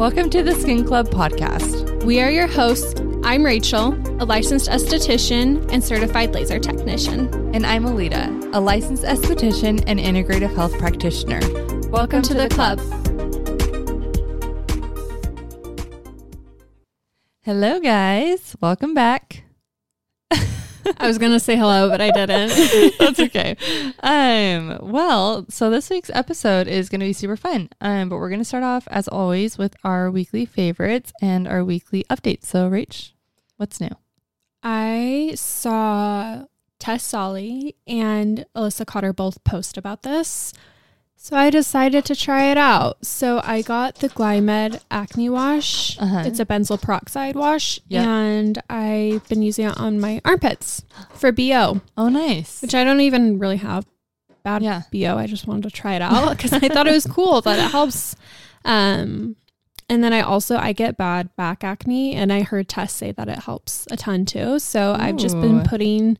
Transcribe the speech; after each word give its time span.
Welcome 0.00 0.30
to 0.30 0.42
the 0.42 0.54
Skin 0.54 0.86
Club 0.86 1.08
podcast. 1.10 2.04
We 2.04 2.22
are 2.22 2.30
your 2.30 2.46
hosts. 2.46 2.98
I'm 3.22 3.44
Rachel, 3.44 3.92
a 4.18 4.24
licensed 4.24 4.70
esthetician 4.70 5.70
and 5.70 5.84
certified 5.84 6.32
laser 6.32 6.58
technician. 6.58 7.28
And 7.54 7.66
I'm 7.66 7.84
Alita, 7.84 8.50
a 8.54 8.60
licensed 8.60 9.02
esthetician 9.02 9.84
and 9.86 10.00
integrative 10.00 10.54
health 10.54 10.78
practitioner. 10.78 11.40
Welcome, 11.90 11.90
Welcome 11.90 12.22
to, 12.22 12.28
to, 12.28 12.34
the, 12.34 12.48
the 12.48 12.54
club. 12.54 12.80
Hello, 17.42 17.78
guys. 17.78 18.56
Welcome 18.58 18.94
back. 18.94 19.44
I 20.98 21.06
was 21.06 21.18
gonna 21.18 21.40
say 21.40 21.56
hello, 21.56 21.88
but 21.88 22.00
I 22.00 22.10
didn't. 22.10 22.94
That's 22.98 23.20
okay. 23.20 23.56
Um, 24.02 24.78
well, 24.82 25.46
so 25.48 25.70
this 25.70 25.90
week's 25.90 26.10
episode 26.12 26.68
is 26.68 26.88
gonna 26.88 27.04
be 27.04 27.12
super 27.12 27.36
fun. 27.36 27.68
Um, 27.80 28.08
but 28.08 28.16
we're 28.16 28.30
gonna 28.30 28.44
start 28.44 28.64
off 28.64 28.86
as 28.90 29.08
always 29.08 29.58
with 29.58 29.76
our 29.84 30.10
weekly 30.10 30.46
favorites 30.46 31.12
and 31.20 31.46
our 31.46 31.64
weekly 31.64 32.04
updates. 32.10 32.46
So, 32.46 32.68
Rach, 32.70 33.12
what's 33.56 33.80
new? 33.80 33.94
I 34.62 35.32
saw 35.36 36.44
Tess 36.78 37.02
Solly 37.02 37.76
and 37.86 38.46
Alyssa 38.54 38.86
Cotter 38.86 39.12
both 39.12 39.42
post 39.44 39.76
about 39.76 40.02
this. 40.02 40.52
So 41.22 41.36
I 41.36 41.50
decided 41.50 42.06
to 42.06 42.16
try 42.16 42.44
it 42.44 42.56
out. 42.56 43.04
So 43.04 43.42
I 43.44 43.60
got 43.60 43.96
the 43.96 44.08
Glymed 44.08 44.80
Acne 44.90 45.28
Wash. 45.28 45.98
Uh-huh. 46.00 46.22
It's 46.24 46.40
a 46.40 46.46
benzoyl 46.46 46.80
peroxide 46.80 47.36
wash, 47.36 47.78
yep. 47.88 48.06
and 48.06 48.62
I've 48.70 49.28
been 49.28 49.42
using 49.42 49.66
it 49.66 49.78
on 49.78 50.00
my 50.00 50.22
armpits 50.24 50.82
for 51.12 51.30
BO. 51.30 51.82
Oh, 51.98 52.08
nice. 52.08 52.62
Which 52.62 52.74
I 52.74 52.84
don't 52.84 53.02
even 53.02 53.38
really 53.38 53.58
have 53.58 53.84
bad 54.44 54.62
yeah. 54.62 54.84
BO. 54.90 55.18
I 55.18 55.26
just 55.26 55.46
wanted 55.46 55.64
to 55.64 55.70
try 55.70 55.94
it 55.94 56.00
out 56.00 56.38
because 56.38 56.54
I 56.54 56.68
thought 56.68 56.86
it 56.86 56.92
was 56.92 57.04
cool 57.04 57.42
that 57.42 57.58
it 57.58 57.70
helps. 57.70 58.16
Um, 58.64 59.36
and 59.90 60.02
then 60.02 60.14
I 60.14 60.22
also 60.22 60.56
I 60.56 60.72
get 60.72 60.96
bad 60.96 61.36
back 61.36 61.62
acne, 61.62 62.14
and 62.14 62.32
I 62.32 62.40
heard 62.40 62.66
Tess 62.66 62.94
say 62.94 63.12
that 63.12 63.28
it 63.28 63.40
helps 63.40 63.86
a 63.90 63.96
ton 63.98 64.24
too. 64.24 64.58
So 64.58 64.92
Ooh. 64.92 64.96
I've 64.98 65.18
just 65.18 65.38
been 65.38 65.64
putting 65.64 66.16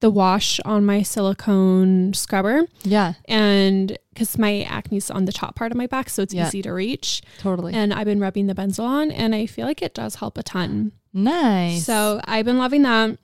the 0.00 0.10
wash 0.10 0.60
on 0.64 0.84
my 0.84 1.02
silicone 1.02 2.12
scrubber. 2.12 2.66
Yeah. 2.82 3.14
And 3.26 3.98
because 4.12 4.38
my 4.38 4.62
acne's 4.62 5.10
on 5.10 5.24
the 5.24 5.32
top 5.32 5.54
part 5.56 5.72
of 5.72 5.78
my 5.78 5.86
back, 5.86 6.10
so 6.10 6.22
it's 6.22 6.34
yeah. 6.34 6.46
easy 6.46 6.62
to 6.62 6.72
reach. 6.72 7.22
Totally. 7.38 7.74
And 7.74 7.92
I've 7.92 8.06
been 8.06 8.20
rubbing 8.20 8.46
the 8.46 8.54
benzoyl 8.54 8.84
on, 8.84 9.10
and 9.10 9.34
I 9.34 9.46
feel 9.46 9.66
like 9.66 9.82
it 9.82 9.94
does 9.94 10.16
help 10.16 10.38
a 10.38 10.42
ton. 10.42 10.92
Nice. 11.12 11.84
So 11.84 12.20
I've 12.24 12.44
been 12.44 12.58
loving 12.58 12.82
that. 12.82 13.18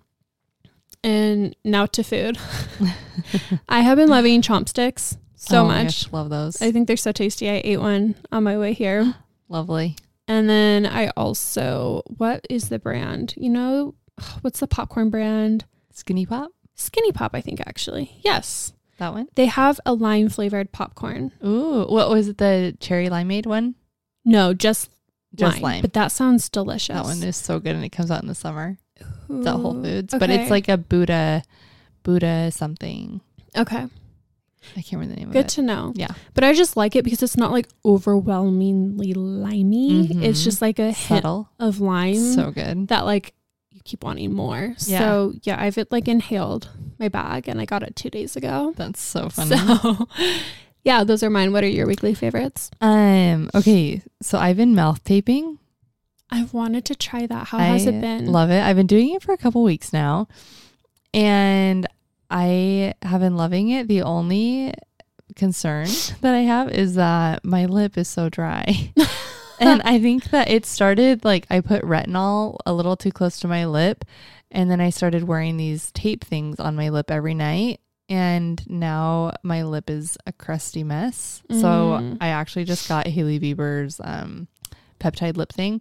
And 1.04 1.56
now 1.64 1.86
to 1.86 2.04
food. 2.04 2.38
I 3.68 3.80
have 3.80 3.96
been 3.96 4.08
loving 4.08 4.40
chopsticks 4.40 5.16
so 5.42 5.62
oh 5.62 5.66
much. 5.66 6.04
Gosh, 6.04 6.12
love 6.12 6.30
those. 6.30 6.62
I 6.62 6.70
think 6.70 6.86
they're 6.86 6.96
so 6.96 7.10
tasty. 7.10 7.50
I 7.50 7.60
ate 7.64 7.80
one 7.80 8.14
on 8.30 8.44
my 8.44 8.56
way 8.56 8.72
here. 8.72 9.14
Lovely. 9.48 9.96
And 10.28 10.48
then 10.48 10.86
I 10.86 11.08
also, 11.16 12.02
what 12.16 12.46
is 12.48 12.68
the 12.68 12.78
brand? 12.78 13.34
You 13.36 13.50
know, 13.50 13.94
what's 14.42 14.60
the 14.60 14.68
popcorn 14.68 15.10
brand? 15.10 15.64
Skinny 15.92 16.26
Pop? 16.26 16.52
Skinny 16.82 17.12
Pop, 17.12 17.32
I 17.34 17.40
think 17.40 17.60
actually. 17.60 18.18
Yes. 18.22 18.72
That 18.98 19.14
one? 19.14 19.28
They 19.34 19.46
have 19.46 19.80
a 19.86 19.94
lime 19.94 20.28
flavored 20.28 20.72
popcorn. 20.72 21.32
Ooh, 21.44 21.86
what 21.88 22.10
was 22.10 22.28
it? 22.28 22.38
The 22.38 22.76
cherry 22.78 23.08
limeade 23.08 23.46
one? 23.46 23.74
No, 24.24 24.54
just 24.54 24.90
just 25.34 25.56
lime. 25.56 25.62
lime. 25.62 25.82
But 25.82 25.94
that 25.94 26.12
sounds 26.12 26.48
delicious. 26.48 26.94
That 26.94 27.04
one 27.04 27.22
is 27.22 27.36
so 27.36 27.58
good, 27.58 27.74
and 27.74 27.84
it 27.84 27.90
comes 27.90 28.10
out 28.10 28.22
in 28.22 28.28
the 28.28 28.34
summer. 28.34 28.78
Ooh, 29.30 29.38
it's 29.38 29.46
at 29.46 29.54
Whole 29.56 29.82
Foods, 29.82 30.14
okay. 30.14 30.18
but 30.18 30.30
it's 30.30 30.50
like 30.50 30.68
a 30.68 30.76
Buddha, 30.76 31.42
Buddha 32.02 32.50
something. 32.52 33.20
Okay. 33.56 33.88
I 34.76 34.80
can't 34.82 34.92
remember 34.92 35.14
the 35.14 35.20
name 35.20 35.30
Good 35.32 35.38
of 35.38 35.44
it. 35.44 35.48
Good 35.48 35.48
to 35.54 35.62
know. 35.62 35.92
Yeah. 35.96 36.12
But 36.34 36.44
I 36.44 36.52
just 36.52 36.76
like 36.76 36.94
it 36.94 37.02
because 37.02 37.22
it's 37.22 37.36
not 37.36 37.50
like 37.50 37.68
overwhelmingly 37.84 39.12
limey. 39.14 40.06
Mm-hmm. 40.06 40.22
It's 40.22 40.44
just 40.44 40.62
like 40.62 40.78
a 40.78 40.94
Subtle. 40.94 41.50
hit 41.58 41.66
of 41.66 41.80
lime. 41.80 42.14
So 42.14 42.52
good. 42.52 42.88
That 42.88 43.04
like 43.04 43.34
keep 43.84 44.04
wanting 44.04 44.32
more. 44.32 44.74
Yeah. 44.86 44.98
So 44.98 45.34
yeah, 45.42 45.60
I've 45.60 45.78
like 45.90 46.08
inhaled 46.08 46.68
my 46.98 47.08
bag 47.08 47.48
and 47.48 47.60
I 47.60 47.64
got 47.64 47.82
it 47.82 47.96
two 47.96 48.10
days 48.10 48.36
ago. 48.36 48.74
That's 48.76 49.00
so 49.00 49.28
funny. 49.30 49.56
So 49.56 50.08
yeah, 50.84 51.04
those 51.04 51.22
are 51.22 51.30
mine. 51.30 51.52
What 51.52 51.64
are 51.64 51.68
your 51.68 51.86
weekly 51.86 52.14
favorites? 52.14 52.70
Um, 52.80 53.50
okay. 53.54 54.02
So 54.20 54.38
I've 54.38 54.56
been 54.56 54.74
mouth 54.74 55.02
taping. 55.04 55.58
I've 56.30 56.54
wanted 56.54 56.84
to 56.86 56.94
try 56.94 57.26
that. 57.26 57.48
How 57.48 57.58
I 57.58 57.64
has 57.64 57.86
it 57.86 58.00
been? 58.00 58.26
Love 58.26 58.50
it. 58.50 58.62
I've 58.62 58.76
been 58.76 58.86
doing 58.86 59.14
it 59.14 59.22
for 59.22 59.32
a 59.32 59.36
couple 59.36 59.62
weeks 59.62 59.92
now. 59.92 60.28
And 61.12 61.86
I 62.30 62.94
have 63.02 63.20
been 63.20 63.36
loving 63.36 63.68
it. 63.68 63.86
The 63.86 64.02
only 64.02 64.72
concern 65.36 65.88
that 66.22 66.34
I 66.34 66.40
have 66.40 66.70
is 66.70 66.94
that 66.94 67.44
my 67.44 67.66
lip 67.66 67.98
is 67.98 68.08
so 68.08 68.28
dry. 68.28 68.92
and 69.68 69.82
I 69.84 69.98
think 70.00 70.24
that 70.30 70.50
it 70.50 70.66
started 70.66 71.24
like 71.24 71.46
I 71.50 71.60
put 71.60 71.82
retinol 71.82 72.58
a 72.66 72.72
little 72.72 72.96
too 72.96 73.12
close 73.12 73.38
to 73.40 73.48
my 73.48 73.66
lip. 73.66 74.04
And 74.50 74.70
then 74.70 74.80
I 74.80 74.90
started 74.90 75.24
wearing 75.24 75.56
these 75.56 75.90
tape 75.92 76.24
things 76.24 76.60
on 76.60 76.76
my 76.76 76.90
lip 76.90 77.10
every 77.10 77.32
night. 77.32 77.80
And 78.08 78.68
now 78.68 79.32
my 79.42 79.62
lip 79.62 79.88
is 79.88 80.18
a 80.26 80.32
crusty 80.32 80.84
mess. 80.84 81.42
Mm. 81.48 81.60
So 81.60 82.16
I 82.20 82.28
actually 82.28 82.64
just 82.64 82.86
got 82.86 83.06
Hailey 83.06 83.40
Bieber's 83.40 83.98
um, 84.04 84.48
peptide 85.00 85.38
lip 85.38 85.52
thing. 85.52 85.80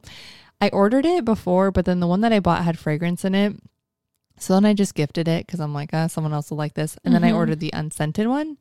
I 0.62 0.69
ordered 0.69 1.06
it 1.06 1.25
before, 1.25 1.72
but 1.72 1.86
then 1.86 2.00
the 2.00 2.08
one 2.08 2.22
that 2.22 2.31
I 2.31 2.40
bought 2.40 2.63
had 2.63 2.80
fragrance 2.80 3.25
in 3.25 3.36
it. 3.36 3.56
So 4.38 4.53
then 4.53 4.66
I 4.66 4.74
just 4.74 4.96
gifted 4.96 5.28
it 5.28 5.46
because 5.46 5.59
I'm 5.59 5.74
like, 5.74 5.94
uh, 5.94 6.08
someone 6.08 6.34
else 6.34 6.50
will 6.50 6.58
like 6.58 6.75
this. 6.75 6.98
And 7.03 7.13
mm-hmm. 7.13 7.22
then 7.22 7.24
I 7.24 7.28
mm-hmm. 7.31 7.38
ordered 7.38 7.59
the 7.59 7.72
unscented 7.74 8.28
one 8.28 8.58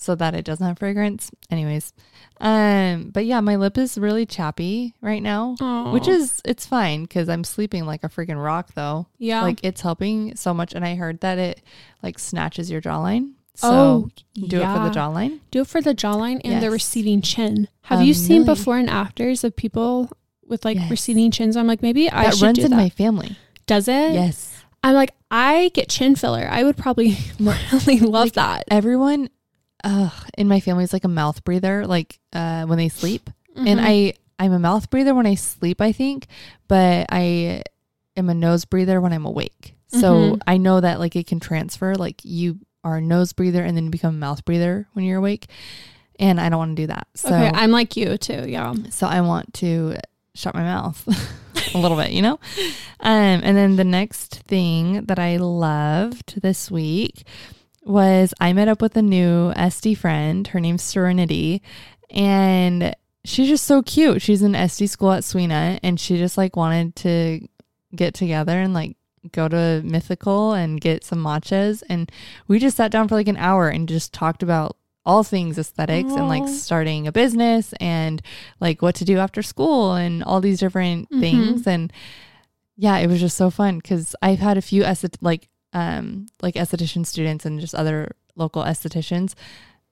so 0.00 0.14
that 0.14 0.34
it 0.34 0.46
doesn't 0.46 0.66
have 0.66 0.78
fragrance. 0.78 1.30
Anyways, 1.50 1.92
um, 2.40 3.10
but 3.12 3.26
yeah, 3.26 3.40
my 3.40 3.56
lip 3.56 3.76
is 3.76 3.98
really 3.98 4.24
chappy 4.24 4.94
right 5.02 5.22
now, 5.22 5.56
Aww. 5.60 5.92
which 5.92 6.08
is 6.08 6.40
it's 6.44 6.66
fine 6.66 7.02
because 7.02 7.28
I'm 7.28 7.44
sleeping 7.44 7.84
like 7.84 8.02
a 8.02 8.08
freaking 8.08 8.42
rock 8.42 8.70
though. 8.74 9.06
Yeah, 9.18 9.42
like 9.42 9.60
it's 9.62 9.82
helping 9.82 10.36
so 10.36 10.54
much, 10.54 10.74
and 10.74 10.84
I 10.84 10.94
heard 10.94 11.20
that 11.20 11.38
it 11.38 11.62
like 12.02 12.18
snatches 12.18 12.70
your 12.70 12.80
jawline. 12.80 13.32
So 13.54 13.68
oh, 13.70 14.10
do 14.34 14.58
yeah. 14.58 14.72
it 14.72 14.78
for 14.78 14.88
the 14.88 14.98
jawline. 14.98 15.40
Do 15.50 15.60
it 15.60 15.66
for 15.66 15.82
the 15.82 15.94
jawline 15.94 16.40
and 16.44 16.54
yes. 16.54 16.62
the 16.62 16.70
receding 16.70 17.20
chin. 17.20 17.68
Have 17.82 18.00
you 18.00 18.14
seen 18.14 18.46
before 18.46 18.78
and 18.78 18.88
afters 18.88 19.44
of 19.44 19.54
people 19.54 20.10
with 20.46 20.64
like 20.64 20.78
yes. 20.78 20.90
receding 20.90 21.30
chins? 21.30 21.58
I'm 21.58 21.66
like, 21.66 21.82
maybe 21.82 22.08
I 22.08 22.24
that 22.24 22.34
should 22.34 22.42
runs 22.42 22.58
do 22.58 22.64
in 22.64 22.70
that. 22.70 22.76
my 22.76 22.88
family. 22.88 23.36
Does 23.66 23.86
it? 23.86 24.14
Yes. 24.14 24.64
I'm 24.82 24.94
like, 24.94 25.12
I 25.30 25.70
get 25.74 25.90
chin 25.90 26.16
filler. 26.16 26.48
I 26.50 26.64
would 26.64 26.78
probably 26.78 27.18
really 27.38 28.00
love 28.00 28.12
like 28.12 28.32
that. 28.34 28.64
Everyone 28.70 29.28
uh, 29.84 30.10
in 30.36 30.48
my 30.48 30.60
family 30.60 30.84
is 30.84 30.92
like 30.92 31.04
a 31.04 31.08
mouth 31.08 31.44
breather, 31.44 31.86
like 31.86 32.18
uh, 32.32 32.64
when 32.64 32.78
they 32.78 32.88
sleep. 32.88 33.30
Mm-hmm. 33.56 33.66
And 33.66 33.80
I, 33.80 34.14
I'm 34.38 34.52
a 34.52 34.58
mouth 34.58 34.90
breather 34.90 35.14
when 35.14 35.26
I 35.26 35.34
sleep, 35.34 35.80
I 35.80 35.92
think, 35.92 36.26
but 36.68 37.06
I 37.10 37.62
am 38.16 38.28
a 38.28 38.34
nose 38.34 38.64
breather 38.64 39.00
when 39.00 39.12
I'm 39.12 39.26
awake. 39.26 39.74
So 39.88 40.14
mm-hmm. 40.14 40.42
I 40.46 40.56
know 40.56 40.80
that 40.80 41.00
like 41.00 41.16
it 41.16 41.26
can 41.26 41.40
transfer, 41.40 41.94
like 41.96 42.24
you 42.24 42.60
are 42.84 42.96
a 42.96 43.00
nose 43.00 43.32
breather 43.32 43.62
and 43.62 43.76
then 43.76 43.84
you 43.84 43.90
become 43.90 44.14
a 44.14 44.18
mouth 44.18 44.44
breather 44.44 44.88
when 44.92 45.04
you're 45.04 45.18
awake. 45.18 45.46
And 46.18 46.40
I 46.40 46.48
don't 46.48 46.58
want 46.58 46.76
to 46.76 46.82
do 46.82 46.86
that. 46.88 47.08
So 47.14 47.28
okay, 47.28 47.50
I'm 47.52 47.70
like 47.70 47.96
you 47.96 48.16
too. 48.18 48.44
Yeah. 48.46 48.74
So 48.90 49.06
I 49.06 49.20
want 49.22 49.54
to 49.54 49.96
shut 50.34 50.54
my 50.54 50.62
mouth 50.62 51.02
a 51.74 51.78
little 51.78 51.96
bit, 51.96 52.12
you 52.12 52.22
know? 52.22 52.38
Um, 53.00 53.40
and 53.42 53.56
then 53.56 53.76
the 53.76 53.84
next 53.84 54.36
thing 54.46 55.04
that 55.06 55.18
I 55.18 55.38
loved 55.38 56.40
this 56.40 56.70
week 56.70 57.24
was 57.82 58.34
I 58.40 58.52
met 58.52 58.68
up 58.68 58.82
with 58.82 58.96
a 58.96 59.02
new 59.02 59.52
SD 59.52 59.96
friend. 59.96 60.46
Her 60.48 60.60
name's 60.60 60.82
Serenity. 60.82 61.62
And 62.10 62.94
she's 63.24 63.48
just 63.48 63.64
so 63.64 63.82
cute. 63.82 64.22
She's 64.22 64.42
in 64.42 64.52
SD 64.52 64.88
school 64.88 65.12
at 65.12 65.24
Swena 65.24 65.78
and 65.82 65.98
she 65.98 66.16
just 66.16 66.36
like 66.36 66.56
wanted 66.56 66.96
to 66.96 67.46
get 67.94 68.14
together 68.14 68.60
and 68.60 68.74
like 68.74 68.96
go 69.32 69.48
to 69.48 69.82
Mythical 69.84 70.52
and 70.52 70.80
get 70.80 71.04
some 71.04 71.22
matchas. 71.22 71.82
And 71.88 72.10
we 72.48 72.58
just 72.58 72.76
sat 72.76 72.90
down 72.90 73.08
for 73.08 73.14
like 73.14 73.28
an 73.28 73.36
hour 73.36 73.68
and 73.68 73.88
just 73.88 74.12
talked 74.12 74.42
about 74.42 74.76
all 75.04 75.24
things 75.24 75.58
aesthetics 75.58 76.12
Aww. 76.12 76.18
and 76.18 76.28
like 76.28 76.48
starting 76.48 77.06
a 77.06 77.12
business 77.12 77.72
and 77.80 78.20
like 78.60 78.82
what 78.82 78.94
to 78.96 79.04
do 79.04 79.18
after 79.18 79.42
school 79.42 79.94
and 79.94 80.22
all 80.22 80.40
these 80.40 80.60
different 80.60 81.10
mm-hmm. 81.10 81.20
things. 81.20 81.66
And 81.66 81.92
yeah, 82.76 82.98
it 82.98 83.06
was 83.06 83.20
just 83.20 83.36
so 83.36 83.50
fun 83.50 83.78
because 83.78 84.14
I've 84.22 84.38
had 84.38 84.56
a 84.56 84.62
few 84.62 84.82
esthet- 84.82 85.16
like 85.20 85.48
um, 85.72 86.26
like 86.42 86.54
esthetician 86.54 87.06
students 87.06 87.44
and 87.44 87.60
just 87.60 87.74
other 87.74 88.14
local 88.36 88.62
estheticians 88.62 89.34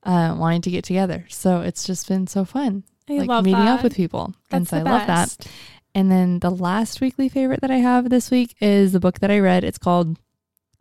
uh, 0.05 0.35
wanting 0.39 0.63
to 0.63 0.71
get 0.71 0.85
together. 0.85 1.27
So 1.29 1.61
it's 1.61 1.87
just 1.87 2.09
been 2.09 2.27
so 2.27 2.45
fun. 2.45 2.85
I 3.09 3.19
like 3.19 3.29
love 3.29 3.45
meeting 3.45 3.65
that. 3.65 3.79
up 3.79 3.83
with 3.83 3.95
people. 3.95 4.35
That's 4.51 4.59
and 4.59 4.69
so 4.69 4.77
I 4.79 4.83
love 4.83 5.07
that. 5.07 5.47
And 5.95 6.11
then 6.11 6.39
the 6.41 6.51
last 6.51 7.01
weekly 7.01 7.29
favorite 7.29 7.61
that 7.61 7.71
I 7.71 7.79
have 7.79 8.11
this 8.11 8.31
week 8.31 8.55
is 8.61 8.93
the 8.93 9.01
book 9.01 9.21
that 9.21 9.31
I 9.31 9.39
read. 9.39 9.65
It's 9.65 9.79
called 9.79 10.19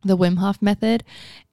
The 0.04 0.18
Wim 0.18 0.38
Hof 0.38 0.62
Method. 0.62 1.04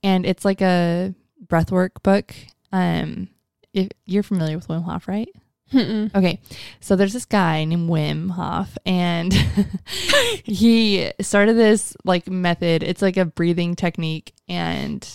And 0.02 0.26
it's 0.26 0.44
like 0.44 0.60
a 0.60 1.14
breathwork 1.46 2.02
book. 2.02 2.34
Um, 2.72 3.28
if 3.72 3.88
you're 4.04 4.22
familiar 4.22 4.56
with 4.56 4.68
Wim 4.68 4.84
Hof, 4.84 5.08
right? 5.08 5.28
Mm-mm. 5.74 6.14
Okay, 6.14 6.40
so 6.80 6.94
there's 6.94 7.12
this 7.12 7.24
guy 7.24 7.64
named 7.64 7.90
Wim 7.90 8.30
Hof, 8.30 8.78
and 8.86 9.32
he 10.44 11.10
started 11.20 11.56
this 11.56 11.96
like 12.04 12.28
method. 12.28 12.82
It's 12.82 13.02
like 13.02 13.16
a 13.16 13.24
breathing 13.24 13.74
technique. 13.74 14.32
And, 14.48 15.06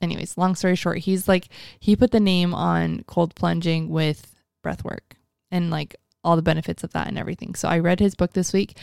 anyways, 0.00 0.38
long 0.38 0.54
story 0.54 0.76
short, 0.76 0.98
he's 0.98 1.26
like, 1.26 1.48
he 1.80 1.96
put 1.96 2.12
the 2.12 2.20
name 2.20 2.54
on 2.54 3.02
cold 3.06 3.34
plunging 3.34 3.88
with 3.88 4.34
breath 4.62 4.84
work 4.84 5.16
and 5.50 5.70
like 5.70 5.96
all 6.22 6.36
the 6.36 6.42
benefits 6.42 6.84
of 6.84 6.92
that 6.92 7.08
and 7.08 7.18
everything. 7.18 7.54
So 7.54 7.68
I 7.68 7.78
read 7.78 8.00
his 8.00 8.14
book 8.14 8.32
this 8.32 8.52
week 8.52 8.78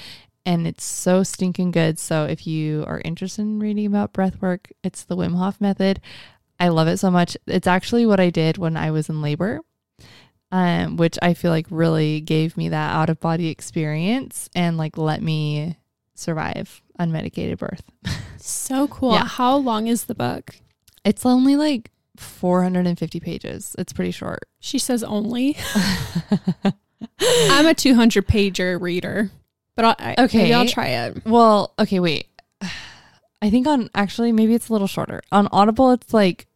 and 0.45 0.67
it's 0.67 0.83
so 0.83 1.23
stinking 1.23 1.71
good. 1.71 1.99
So 1.99 2.25
if 2.25 2.45
you 2.47 2.83
are 2.87 3.01
interested 3.03 3.41
in 3.41 3.59
reading 3.59 3.87
about 3.87 4.13
breath 4.13 4.41
work, 4.41 4.71
it's 4.83 5.03
the 5.03 5.17
Wim 5.17 5.35
Hof 5.35 5.59
method. 5.59 6.01
I 6.59 6.67
love 6.69 6.87
it 6.87 6.97
so 6.97 7.09
much. 7.09 7.35
It's 7.47 7.67
actually 7.67 8.05
what 8.05 8.19
I 8.19 8.29
did 8.29 8.57
when 8.57 8.77
I 8.77 8.91
was 8.91 9.09
in 9.09 9.21
labor. 9.21 9.61
Um, 10.53 10.97
which 10.97 11.17
I 11.21 11.33
feel 11.33 11.49
like 11.51 11.65
really 11.69 12.19
gave 12.19 12.57
me 12.57 12.67
that 12.69 12.93
out 12.93 13.09
of 13.09 13.21
body 13.21 13.47
experience 13.47 14.49
and 14.53 14.75
like 14.77 14.97
let 14.97 15.21
me 15.23 15.77
survive 16.13 16.81
unmedicated 16.99 17.57
birth. 17.57 17.83
So 18.43 18.87
cool. 18.87 19.13
Yeah. 19.13 19.25
How 19.25 19.55
long 19.55 19.85
is 19.85 20.05
the 20.05 20.15
book? 20.15 20.55
It's 21.05 21.27
only 21.27 21.55
like 21.55 21.91
450 22.17 23.19
pages. 23.19 23.75
It's 23.77 23.93
pretty 23.93 24.09
short. 24.09 24.39
She 24.59 24.79
says 24.79 25.03
only. 25.03 25.57
I'm 27.21 27.67
a 27.67 27.73
200 27.75 28.27
pager 28.27 28.81
reader, 28.81 29.29
but 29.75 29.85
I'll, 29.85 30.25
Okay. 30.25 30.37
maybe 30.39 30.53
I'll 30.55 30.67
try 30.67 30.87
it. 30.87 31.23
Well, 31.25 31.73
okay, 31.79 31.99
wait. 31.99 32.27
I 33.43 33.49
think 33.51 33.67
on 33.67 33.89
actually 33.95 34.31
maybe 34.31 34.53
it's 34.55 34.69
a 34.69 34.71
little 34.73 34.87
shorter. 34.87 35.21
On 35.31 35.47
Audible, 35.51 35.91
it's 35.91 36.13
like 36.13 36.47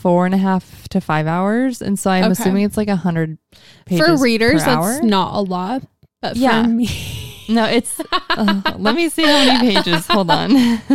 four 0.00 0.26
and 0.26 0.34
a 0.34 0.38
half 0.38 0.88
to 0.88 1.00
five 1.00 1.26
hours, 1.26 1.80
and 1.82 1.98
so 1.98 2.10
I'm 2.10 2.24
Okay. 2.24 2.32
assuming 2.32 2.64
it's 2.64 2.76
like 2.76 2.88
a 2.88 2.96
hundred 2.96 3.38
pages 3.86 4.06
For 4.06 4.16
readers, 4.24 4.62
per 4.64 4.70
that's 4.70 4.98
hour. 5.00 5.02
not 5.02 5.34
a 5.34 5.40
lot, 5.40 5.82
but 6.22 6.36
Yeah. 6.36 6.62
for 6.62 6.68
me, 6.68 6.88
No, 7.48 7.64
it's. 7.64 8.00
uh, 8.30 8.62
let 8.78 8.94
me 8.94 9.08
see 9.08 9.24
how 9.24 9.44
many 9.44 9.72
pages. 9.72 10.06
Hold 10.06 10.30
on. 10.30 10.50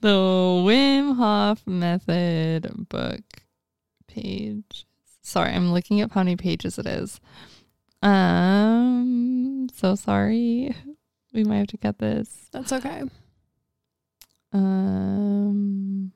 the 0.00 0.18
Wim 0.66 1.16
Hof 1.16 1.66
Method 1.66 2.88
book 2.90 3.22
page. 4.06 4.84
Sorry, 5.22 5.50
I'm 5.52 5.72
looking 5.72 6.02
up 6.02 6.12
how 6.12 6.20
many 6.22 6.36
pages 6.36 6.78
it 6.78 6.86
is. 6.86 7.20
Um, 8.02 9.68
so 9.74 9.94
sorry. 9.94 10.74
We 11.32 11.44
might 11.44 11.58
have 11.58 11.66
to 11.68 11.78
cut 11.78 11.98
this. 11.98 12.48
that's 12.52 12.72
okay. 12.72 13.02
Um. 14.52 16.12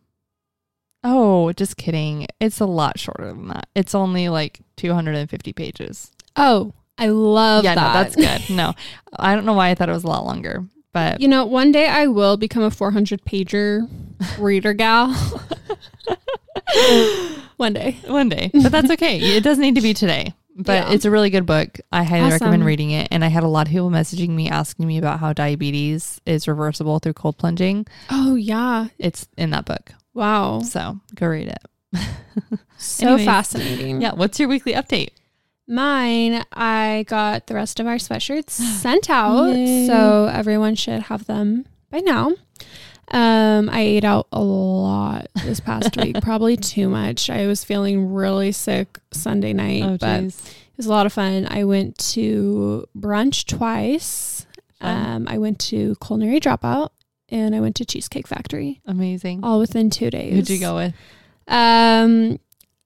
Oh, 1.04 1.52
just 1.52 1.76
kidding. 1.76 2.26
It's 2.40 2.60
a 2.60 2.66
lot 2.66 2.98
shorter 2.98 3.26
than 3.28 3.48
that. 3.48 3.68
It's 3.74 3.94
only 3.94 4.28
like 4.28 4.60
250 4.76 5.52
pages. 5.52 6.12
Oh, 6.36 6.72
I 6.98 7.08
love 7.08 7.64
yeah, 7.64 7.74
that. 7.74 7.86
no, 7.88 7.92
that's 7.92 8.16
good. 8.46 8.54
No, 8.54 8.74
I 9.18 9.34
don't 9.34 9.44
know 9.44 9.54
why 9.54 9.70
I 9.70 9.74
thought 9.74 9.88
it 9.88 9.92
was 9.92 10.04
a 10.04 10.08
lot 10.08 10.24
longer, 10.24 10.64
but 10.92 11.20
You 11.20 11.28
know, 11.28 11.44
one 11.46 11.72
day 11.72 11.88
I 11.88 12.06
will 12.06 12.36
become 12.36 12.62
a 12.62 12.70
400 12.70 13.24
pager 13.24 13.88
reader 14.38 14.72
gal. 14.74 15.12
one 17.56 17.72
day. 17.72 17.96
one 18.06 18.28
day. 18.28 18.50
But 18.52 18.72
that's 18.72 18.90
okay. 18.92 19.18
it 19.18 19.42
doesn't 19.44 19.62
need 19.62 19.74
to 19.76 19.80
be 19.80 19.94
today. 19.94 20.34
But 20.54 20.72
Yeah. 20.88 20.92
it's 20.92 21.04
a 21.06 21.10
really 21.10 21.30
good 21.30 21.46
book. 21.46 21.80
I 21.90 22.04
highly 22.04 22.30
recommend 22.30 22.64
reading 22.66 22.90
it. 22.90 23.08
And 23.10 23.24
I 23.24 23.28
had 23.28 23.42
a 23.42 23.48
lot 23.48 23.66
of 23.66 23.72
people 23.72 23.90
messaging 23.90 24.30
me 24.30 24.50
asking 24.50 24.86
me 24.86 24.98
about 24.98 25.18
how 25.20 25.32
diabetes 25.32 26.20
is 26.26 26.46
reversible 26.46 26.98
through 26.98 27.14
cold 27.14 27.38
plunging. 27.38 27.86
Oh, 28.10 28.34
yeah. 28.34 28.88
It's 28.98 29.26
in 29.38 29.48
that 29.50 29.64
book. 29.64 29.92
Wow. 30.14 30.60
So 30.60 31.00
go 31.14 31.26
read 31.26 31.48
it. 31.48 32.00
So 32.78 33.06
Anyways. 33.06 33.26
fascinating. 33.26 34.00
Yeah. 34.02 34.14
What's 34.14 34.40
your 34.40 34.48
weekly 34.48 34.72
update? 34.72 35.10
Mine, 35.68 36.44
I 36.52 37.04
got 37.06 37.46
the 37.46 37.54
rest 37.54 37.78
of 37.78 37.86
our 37.86 37.94
sweatshirts 37.94 38.50
sent 38.80 39.08
out. 39.08 39.50
Yay. 39.54 39.86
So 39.86 40.26
everyone 40.32 40.74
should 40.74 41.02
have 41.02 41.26
them 41.26 41.64
by 41.90 42.00
now. 42.00 42.32
Um, 43.12 43.68
I 43.70 43.80
ate 43.82 44.02
out 44.04 44.26
a 44.32 44.40
lot 44.42 45.28
this 45.44 45.60
past 45.60 45.96
week, 45.96 46.16
probably 46.22 46.56
too 46.56 46.88
much. 46.88 47.30
I 47.30 47.46
was 47.46 47.62
feeling 47.62 48.12
really 48.12 48.50
sick 48.50 48.98
Sunday 49.12 49.52
night, 49.52 49.82
Oh, 49.84 49.96
but 50.00 50.20
it 50.24 50.34
was 50.76 50.86
a 50.86 50.90
lot 50.90 51.06
of 51.06 51.12
fun. 51.12 51.46
I 51.48 51.62
went 51.64 51.98
to 52.14 52.88
brunch 52.98 53.46
twice. 53.46 54.46
Um, 54.80 55.26
I 55.28 55.38
went 55.38 55.60
to 55.60 55.94
Culinary 56.04 56.40
Dropout 56.40 56.88
and 57.32 57.54
I 57.56 57.60
went 57.60 57.74
to 57.76 57.84
Cheesecake 57.84 58.28
Factory 58.28 58.80
Amazing. 58.86 59.40
all 59.42 59.58
within 59.58 59.90
two 59.90 60.10
days. 60.10 60.32
Who'd 60.34 60.50
you 60.50 60.60
go 60.60 60.76
with? 60.76 60.94
Um, 61.48 62.38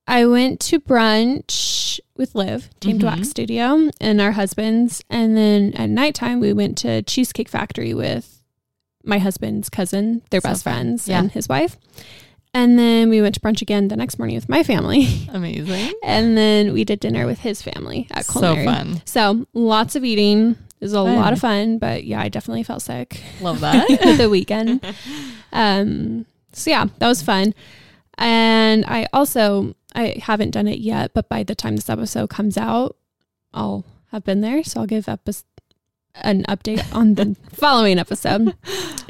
I 0.09 0.25
went 0.27 0.61
to 0.61 0.81
brunch 0.81 2.01
with 2.17 2.35
Liv, 2.35 2.71
Tamed 2.81 3.03
Mhm. 3.03 3.05
Wax 3.05 3.29
Studio, 3.31 3.91
and 4.01 4.21
our 4.21 4.33
husbands. 4.33 5.03
And 5.11 5.37
then 5.37 5.73
at 5.75 5.91
nighttime, 5.91 6.41
we 6.41 6.53
went 6.53 6.79
to 6.79 7.03
Cheesecake 7.03 7.49
Factory 7.49 7.93
with 7.93 8.41
my 9.05 9.19
husband's 9.19 9.69
cousin, 9.69 10.23
their 10.31 10.41
So 10.41 10.49
best 10.49 10.65
fun. 10.65 10.73
friends, 10.75 11.09
Yeah. 11.09 11.19
and 11.21 11.31
his 11.33 11.49
wife. 11.49 11.77
And 12.55 12.79
then 12.79 13.11
we 13.11 13.21
went 13.21 13.35
to 13.35 13.41
brunch 13.41 13.61
again 13.61 13.89
the 13.89 13.97
next 13.97 14.19
morning 14.19 14.35
with 14.37 14.49
my 14.49 14.63
family. 14.63 15.07
Amazing. 15.33 15.93
and 16.03 16.37
then 16.39 16.73
we 16.73 16.85
did 16.85 17.01
dinner 17.01 17.27
with 17.27 17.41
his 17.41 17.61
family 17.61 18.07
at 18.13 18.25
So 18.25 18.55
fun. 18.65 19.03
So 19.05 19.47
lots 19.53 19.95
of 19.97 20.05
eating. 20.05 20.57
It 20.81 20.85
was 20.85 20.93
a 20.93 20.97
Fun. 21.05 21.17
lot 21.17 21.33
of 21.33 21.39
fun, 21.41 21.79
but 21.79 22.05
yeah, 22.05 22.21
I 22.21 22.29
definitely 22.29 22.63
felt 22.63 22.83
sick 22.83 23.23
Love 23.41 23.61
that. 23.67 23.89
the 24.19 24.29
weekend. 24.29 24.85
Um, 25.53 26.27
so 26.53 26.71
yeah, 26.71 26.87
that 26.99 27.09
was 27.09 27.23
fun. 27.23 27.55
And 28.19 28.85
I 28.87 29.07
also 29.13 29.75
I 29.95 30.21
haven't 30.23 30.51
done 30.51 30.69
it 30.69 30.79
yet, 30.79 31.13
but 31.15 31.29
by 31.29 31.43
the 31.43 31.55
time 31.55 31.77
this 31.77 31.89
episode 31.91 32.29
comes 32.31 32.57
out, 32.59 32.97
I'll 33.55 33.85
have 34.13 34.25
been 34.25 34.41
there. 34.43 34.63
So 34.65 34.81
I'll 34.81 34.87
give 34.87 35.09
epi- 35.09 35.33
an 36.17 36.45
update 36.45 36.85
on 36.95 37.15
the 37.15 37.37
following 37.53 37.99
episode. 37.99 38.55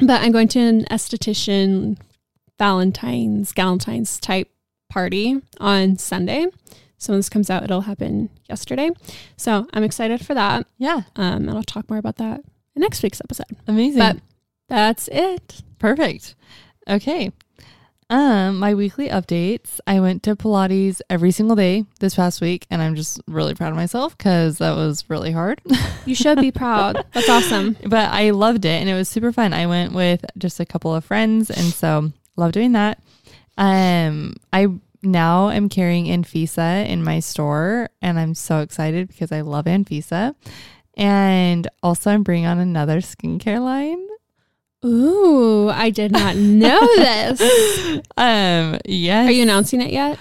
But 0.01 0.21
I'm 0.23 0.31
going 0.33 0.49
to 0.49 0.61
an 0.61 0.85
esthetician 0.85 1.99
Valentine's 2.59 3.53
Galentine's 3.53 4.19
type 4.21 4.51
party 4.89 5.41
on 5.61 5.99
Sunday. 5.99 6.47
So 6.99 7.13
when 7.13 7.19
this 7.19 7.29
comes 7.29 7.51
out, 7.51 7.63
it'll 7.63 7.83
happen 7.83 8.31
yesterday. 8.49 8.91
So 9.37 9.67
I'm 9.73 9.83
excited 9.85 10.25
for 10.25 10.35
that. 10.35 10.67
yeah. 10.79 11.03
Um, 11.17 11.49
and 11.49 11.51
I'll 11.51 11.63
talk 11.63 11.89
more 11.91 11.99
about 11.99 12.17
that 12.17 12.41
in 12.75 12.81
next 12.81 13.03
week's 13.03 13.21
episode. 13.21 13.57
Amazing. 13.67 13.99
But 13.99 14.17
that's 14.69 15.09
it. 15.09 15.63
Perfect. 15.79 16.35
Okay. 16.89 17.33
Um, 18.09 18.59
my 18.61 18.75
weekly 18.75 19.09
updates. 19.09 19.81
I 19.87 19.99
went 19.99 20.23
to 20.25 20.37
Pilates 20.37 21.01
every 21.11 21.33
single 21.33 21.57
day 21.57 21.85
this 21.99 22.15
past 22.15 22.41
week, 22.41 22.65
and 22.71 22.81
I'm 22.81 22.95
just 22.95 23.21
really 23.27 23.55
proud 23.55 23.71
of 23.71 23.77
myself 23.77 24.17
because 24.17 24.59
that 24.59 24.77
was 24.77 25.05
really 25.11 25.33
hard. 25.33 25.61
You 26.05 26.15
should 26.15 26.41
be 26.41 26.53
proud. 26.53 27.05
That's 27.13 27.29
awesome. 27.29 27.77
but 27.85 28.11
I 28.13 28.31
loved 28.31 28.65
it, 28.65 28.81
and 28.81 28.89
it 28.89 28.95
was 28.95 29.09
super 29.09 29.33
fun. 29.33 29.53
I 29.53 29.67
went 29.67 29.93
with 29.93 30.25
just 30.39 30.61
a 30.61 30.65
couple 30.67 30.95
of 30.95 31.05
friends, 31.05 31.51
and 31.51 31.67
so 31.67 32.13
love 32.37 32.53
doing 32.53 32.73
that. 32.73 33.03
Um, 33.59 34.35
I 34.53 34.69
now 35.07 35.49
I'm 35.49 35.69
carrying 35.69 36.07
Anfisa 36.07 36.87
in 36.87 37.03
my 37.03 37.21
store, 37.21 37.91
and 38.03 38.19
I'm 38.19 38.35
so 38.35 38.61
excited 38.61 39.09
because 39.09 39.33
I 39.33 39.41
love 39.41 39.65
Anfisa. 39.67 40.35
And 40.97 41.69
also, 41.83 42.11
I'm 42.11 42.23
bringing 42.23 42.47
on 42.47 42.59
another 42.59 42.99
skincare 43.01 43.63
line. 43.63 44.07
Ooh, 44.85 45.69
I 45.69 45.91
did 45.91 46.13
not 46.13 46.37
know 46.37 46.81
this. 46.97 47.41
Um, 48.17 48.79
yes. 48.85 49.29
Are 49.29 49.33
you 49.33 49.43
announcing 49.43 49.81
it 49.81 49.93
yet? 49.93 50.19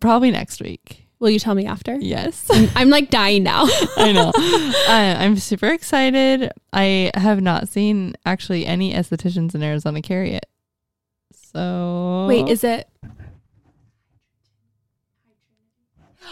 Probably 0.00 0.30
next 0.30 0.60
week. 0.60 1.06
Will 1.18 1.30
you 1.30 1.38
tell 1.38 1.54
me 1.54 1.64
after? 1.64 1.96
Yes. 1.96 2.46
I'm, 2.50 2.68
I'm 2.74 2.90
like 2.90 3.08
dying 3.10 3.42
now. 3.42 3.64
I 3.96 4.12
know. 4.12 4.30
uh, 4.36 5.16
I'm 5.18 5.36
super 5.36 5.68
excited. 5.68 6.52
I 6.72 7.10
have 7.14 7.40
not 7.40 7.68
seen 7.68 8.14
actually 8.26 8.66
any 8.66 8.92
estheticians 8.92 9.54
in 9.54 9.62
Arizona 9.62 10.02
carry 10.02 10.34
it. 10.34 10.46
So 11.32 12.26
Wait, 12.28 12.48
is 12.48 12.62
it? 12.64 12.86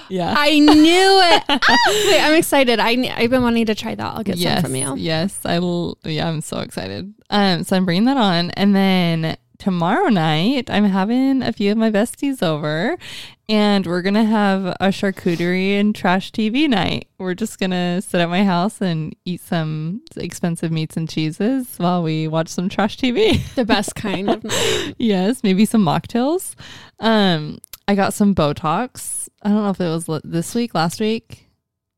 Yeah. 0.08 0.34
I 0.36 0.58
knew 0.58 1.20
it. 1.22 1.42
Ah, 1.66 1.76
Wait, 1.88 2.20
I'm 2.20 2.34
excited. 2.34 2.78
I, 2.80 2.90
I've 3.16 3.30
been 3.30 3.42
wanting 3.42 3.66
to 3.66 3.74
try 3.74 3.94
that. 3.94 4.14
I'll 4.14 4.22
get 4.22 4.36
yes, 4.36 4.62
some 4.62 4.70
from 4.70 4.76
you. 4.76 4.96
Yes, 4.96 5.38
I 5.44 5.58
will. 5.58 5.98
Yeah, 6.04 6.28
I'm 6.28 6.40
so 6.40 6.58
excited. 6.58 7.12
Um, 7.30 7.64
so 7.64 7.76
I'm 7.76 7.84
bringing 7.84 8.04
that 8.04 8.16
on, 8.16 8.50
and 8.52 8.74
then 8.74 9.36
tomorrow 9.58 10.08
night 10.08 10.68
I'm 10.68 10.84
having 10.84 11.42
a 11.42 11.52
few 11.52 11.72
of 11.72 11.78
my 11.78 11.90
besties 11.90 12.42
over, 12.42 12.98
and 13.48 13.86
we're 13.86 14.02
gonna 14.02 14.24
have 14.24 14.66
a 14.66 14.88
charcuterie 14.88 15.78
and 15.78 15.94
trash 15.94 16.32
TV 16.32 16.68
night. 16.68 17.08
We're 17.18 17.34
just 17.34 17.58
gonna 17.58 18.02
sit 18.02 18.20
at 18.20 18.28
my 18.28 18.44
house 18.44 18.80
and 18.80 19.14
eat 19.24 19.40
some 19.40 20.02
expensive 20.16 20.70
meats 20.72 20.96
and 20.96 21.08
cheeses 21.08 21.74
while 21.78 22.02
we 22.02 22.28
watch 22.28 22.48
some 22.48 22.68
trash 22.68 22.96
TV. 22.98 23.40
The 23.54 23.64
best 23.64 23.94
kind 23.94 24.28
of 24.30 24.44
night. 24.44 24.94
yes, 24.98 25.42
maybe 25.42 25.64
some 25.64 25.84
mocktails. 25.84 26.54
Um, 27.00 27.58
I 27.86 27.94
got 27.94 28.14
some 28.14 28.34
Botox. 28.34 29.23
I 29.44 29.50
don't 29.50 29.62
know 29.62 29.70
if 29.70 29.80
it 29.80 30.08
was 30.08 30.22
this 30.24 30.54
week, 30.54 30.74
last 30.74 31.00
week, 31.00 31.48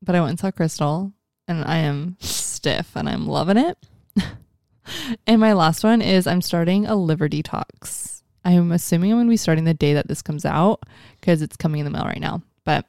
but 0.01 0.15
I 0.15 0.19
went 0.19 0.31
and 0.31 0.39
saw 0.39 0.51
Crystal, 0.51 1.13
and 1.47 1.63
I 1.63 1.77
am 1.77 2.17
stiff, 2.19 2.91
and 2.95 3.07
I'm 3.07 3.25
loving 3.25 3.57
it. 3.57 3.77
and 5.27 5.39
my 5.39 5.53
last 5.53 5.83
one 5.83 6.01
is 6.01 6.27
I'm 6.27 6.41
starting 6.41 6.85
a 6.85 6.95
liver 6.95 7.29
detox. 7.29 8.21
I'm 8.43 8.71
assuming 8.71 9.11
I'm 9.11 9.17
going 9.17 9.27
to 9.27 9.31
be 9.31 9.37
starting 9.37 9.63
the 9.63 9.73
day 9.73 9.93
that 9.93 10.07
this 10.07 10.21
comes 10.21 10.45
out 10.45 10.83
because 11.19 11.41
it's 11.41 11.57
coming 11.57 11.79
in 11.79 11.85
the 11.85 11.91
mail 11.91 12.03
right 12.03 12.19
now. 12.19 12.41
But 12.65 12.85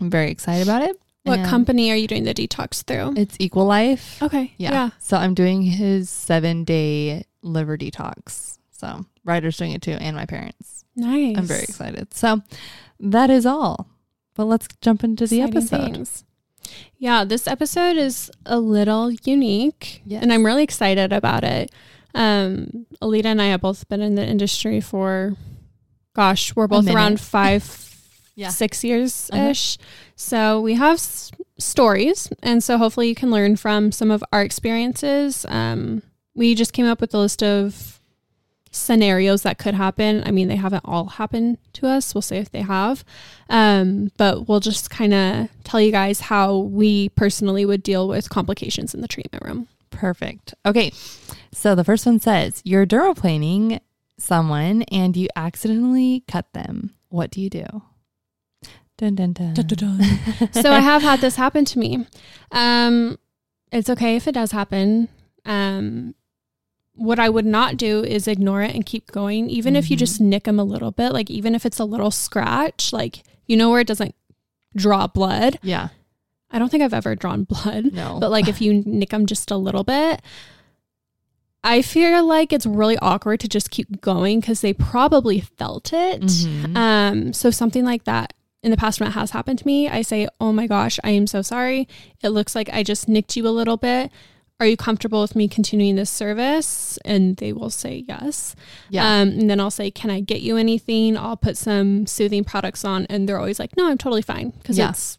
I'm 0.00 0.10
very 0.10 0.30
excited 0.30 0.62
about 0.62 0.82
it. 0.82 0.96
What 1.24 1.40
And 1.40 1.48
company 1.48 1.90
are 1.90 1.96
you 1.96 2.08
doing 2.08 2.24
the 2.24 2.34
detox 2.34 2.82
through? 2.84 3.14
It's 3.16 3.36
Equilife. 3.38 4.22
Okay. 4.22 4.54
Yeah. 4.56 4.72
Yeah. 4.72 4.90
So 4.98 5.16
I'm 5.16 5.34
doing 5.34 5.62
his 5.62 6.08
seven 6.08 6.64
day 6.64 7.24
liver 7.42 7.76
detox. 7.76 8.58
So 8.70 9.04
Ryder's 9.28 9.56
doing 9.56 9.72
it 9.72 9.82
too, 9.82 9.92
and 9.92 10.16
my 10.16 10.26
parents. 10.26 10.84
Nice. 10.96 11.36
I'm 11.36 11.44
very 11.44 11.62
excited. 11.62 12.12
So 12.14 12.42
that 12.98 13.30
is 13.30 13.46
all. 13.46 13.88
But 14.34 14.46
let's 14.46 14.66
jump 14.80 15.04
into 15.04 15.26
the 15.26 15.40
Exciting 15.42 15.56
episode. 15.56 15.92
things. 15.94 16.24
Yeah, 16.98 17.24
this 17.24 17.46
episode 17.46 17.96
is 17.96 18.30
a 18.46 18.58
little 18.58 19.10
unique, 19.10 20.02
Yes. 20.04 20.22
and 20.22 20.32
I'm 20.32 20.44
really 20.44 20.62
excited 20.64 21.12
about 21.12 21.44
it. 21.44 21.70
Um, 22.14 22.86
Alita 23.02 23.26
and 23.26 23.40
I 23.42 23.46
have 23.46 23.60
both 23.60 23.88
been 23.88 24.00
in 24.00 24.14
the 24.16 24.26
industry 24.26 24.80
for, 24.80 25.36
gosh, 26.14 26.54
we're 26.56 26.66
both 26.66 26.88
around 26.88 27.20
five, 27.20 27.94
Yeah. 28.34 28.48
six 28.50 28.82
years 28.84 29.30
ish. 29.32 29.78
So 30.16 30.60
we 30.60 30.74
have 30.74 30.94
s- 30.96 31.30
stories, 31.58 32.28
and 32.42 32.62
so 32.62 32.76
hopefully 32.78 33.08
you 33.08 33.14
can 33.14 33.30
learn 33.30 33.56
from 33.56 33.92
some 33.92 34.10
of 34.10 34.22
our 34.32 34.42
experiences. 34.42 35.46
Um, 35.48 36.02
we 36.34 36.54
just 36.54 36.72
came 36.72 36.86
up 36.86 37.00
with 37.00 37.14
a 37.14 37.18
list 37.18 37.42
of 37.42 37.97
scenarios 38.70 39.42
that 39.42 39.58
could 39.58 39.74
happen. 39.74 40.22
I 40.26 40.30
mean, 40.30 40.48
they 40.48 40.56
haven't 40.56 40.84
all 40.84 41.06
happened 41.06 41.58
to 41.74 41.86
us. 41.86 42.14
We'll 42.14 42.22
say 42.22 42.38
if 42.38 42.50
they 42.50 42.62
have. 42.62 43.04
Um, 43.48 44.10
but 44.16 44.48
we'll 44.48 44.60
just 44.60 44.90
kind 44.90 45.14
of 45.14 45.48
tell 45.64 45.80
you 45.80 45.92
guys 45.92 46.20
how 46.20 46.56
we 46.56 47.08
personally 47.10 47.64
would 47.64 47.82
deal 47.82 48.08
with 48.08 48.28
complications 48.28 48.94
in 48.94 49.00
the 49.00 49.08
treatment 49.08 49.44
room. 49.44 49.68
Perfect. 49.90 50.54
Okay. 50.64 50.92
So 51.52 51.74
the 51.74 51.84
first 51.84 52.06
one 52.06 52.20
says 52.20 52.60
you're 52.64 52.86
dermaplaning 52.86 53.80
someone 54.18 54.82
and 54.84 55.16
you 55.16 55.28
accidentally 55.36 56.24
cut 56.28 56.52
them. 56.52 56.94
What 57.08 57.30
do 57.30 57.40
you 57.40 57.50
do? 57.50 57.66
Dun 58.98 59.14
dun 59.14 59.32
dun. 59.32 59.54
so 60.52 60.72
I 60.72 60.80
have 60.80 61.02
had 61.02 61.20
this 61.20 61.36
happen 61.36 61.64
to 61.66 61.78
me. 61.78 62.04
Um, 62.50 63.18
it's 63.70 63.88
okay 63.90 64.16
if 64.16 64.26
it 64.26 64.32
does 64.32 64.50
happen. 64.50 65.08
Um, 65.44 66.14
what 66.98 67.18
I 67.18 67.28
would 67.28 67.46
not 67.46 67.76
do 67.76 68.04
is 68.04 68.28
ignore 68.28 68.62
it 68.62 68.74
and 68.74 68.84
keep 68.84 69.10
going, 69.10 69.48
even 69.48 69.74
if 69.76 69.90
you 69.90 69.96
Mhm. 69.96 70.00
just 70.00 70.20
nick 70.20 70.44
them 70.44 70.58
a 70.58 70.64
little 70.64 70.90
bit. 70.90 71.12
Like 71.12 71.30
even 71.30 71.54
if 71.54 71.64
it's 71.64 71.78
a 71.78 71.84
little 71.84 72.10
scratch, 72.10 72.92
like 72.92 73.22
you 73.46 73.56
know 73.56 73.70
where 73.70 73.80
it 73.80 73.86
doesn't 73.86 74.14
draw 74.76 75.06
blood. 75.06 75.58
Yeah. 75.62 75.88
I 76.50 76.58
don't 76.58 76.70
think 76.70 76.82
I've 76.82 76.94
ever 76.94 77.14
drawn 77.14 77.44
blood. 77.52 77.92
No. 77.92 78.18
but 78.20 78.30
like 78.30 78.48
if 78.48 78.60
you 78.60 78.74
nick 78.86 79.10
them 79.10 79.26
just 79.26 79.50
a 79.50 79.56
little 79.56 79.84
bit 79.84 80.20
i 81.64 81.82
feel 81.82 82.24
like 82.24 82.52
it's 82.52 82.66
really 82.66 82.96
awkward 82.98 83.40
to 83.40 83.48
just 83.48 83.70
keep 83.70 84.00
going 84.00 84.38
because 84.40 84.60
they 84.60 84.72
probably 84.72 85.40
felt 85.40 85.92
it 85.92 86.20
Mhm. 86.22 86.76
um 86.76 87.32
so 87.32 87.50
something 87.50 87.84
like 87.84 88.04
that 88.04 88.32
in 88.62 88.70
the 88.70 88.76
past 88.76 89.00
when 89.00 89.08
it 89.08 89.12
has 89.12 89.32
happened 89.32 89.58
to 89.58 89.66
me 89.66 89.88
i 89.88 90.00
say 90.02 90.28
oh 90.40 90.52
my 90.52 90.66
gosh 90.68 91.00
i 91.02 91.10
am 91.10 91.26
so 91.26 91.42
sorry 91.42 91.88
it 92.22 92.28
looks 92.28 92.54
like 92.54 92.68
i 92.72 92.82
just 92.84 93.08
nicked 93.08 93.36
you 93.36 93.46
a 93.46 93.50
little 93.50 93.76
bit 93.76 94.10
are 94.60 94.66
you 94.66 94.76
comfortable 94.76 95.20
with 95.22 95.36
me 95.36 95.46
continuing 95.48 95.94
this 95.96 96.10
service 96.10 96.98
and 97.04 97.36
they 97.36 97.52
will 97.52 97.70
say 97.70 98.04
yes 98.08 98.56
yeah. 98.90 99.20
um, 99.20 99.28
and 99.28 99.48
then 99.50 99.60
i'll 99.60 99.70
say 99.70 99.90
can 99.90 100.10
i 100.10 100.20
get 100.20 100.40
you 100.40 100.56
anything 100.56 101.16
i'll 101.16 101.36
put 101.36 101.56
some 101.56 102.06
soothing 102.06 102.42
products 102.44 102.84
on 102.84 103.06
and 103.08 103.28
they're 103.28 103.38
always 103.38 103.58
like 103.58 103.76
no 103.76 103.88
i'm 103.88 103.98
totally 103.98 104.22
fine 104.22 104.50
because 104.50 104.76
Yeah. 104.78 104.90
it's 104.90 105.18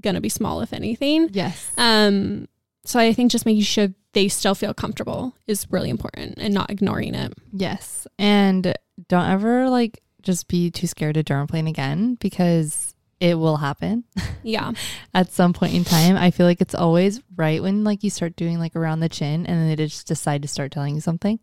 gonna 0.00 0.20
be 0.20 0.28
small 0.28 0.60
if 0.60 0.72
anything 0.72 1.28
yes. 1.32 1.70
um, 1.78 2.48
so 2.84 3.00
I 3.00 3.12
think 3.12 3.32
just 3.32 3.44
making 3.46 3.62
sure 3.64 3.88
they 4.12 4.28
still 4.28 4.54
feel 4.54 4.72
comfortable 4.72 5.34
is 5.48 5.66
really 5.70 5.90
important 5.90 6.34
and 6.38 6.54
not 6.54 6.70
ignoring 6.70 7.16
it. 7.16 7.34
yes. 7.52 8.06
And 8.18 8.74
don't 9.08 9.28
ever 9.28 9.68
like 9.68 10.00
just 10.22 10.46
be 10.48 10.70
too 10.70 10.86
scared 10.86 11.14
to 11.16 11.24
dermaplane 11.24 11.68
again 11.68 12.16
because 12.20 12.94
it 13.20 13.38
will 13.38 13.56
happen 13.56 14.04
Yeah. 14.42 14.72
at 15.14 15.32
some 15.32 15.52
point 15.52 15.74
in 15.74 15.84
time. 15.84 16.16
I 16.16 16.30
feel 16.30 16.46
like 16.46 16.60
it's 16.60 16.74
always 16.74 17.20
right 17.36 17.62
when 17.62 17.84
like 17.84 18.04
you 18.04 18.10
start 18.10 18.36
doing 18.36 18.58
like 18.58 18.76
around 18.76 19.00
the 19.00 19.08
chin 19.08 19.46
and 19.46 19.58
then 19.58 19.68
they 19.68 19.76
just 19.76 20.06
decide 20.06 20.42
to 20.42 20.48
start 20.48 20.72
telling 20.72 20.94
you 20.94 21.00
something 21.00 21.40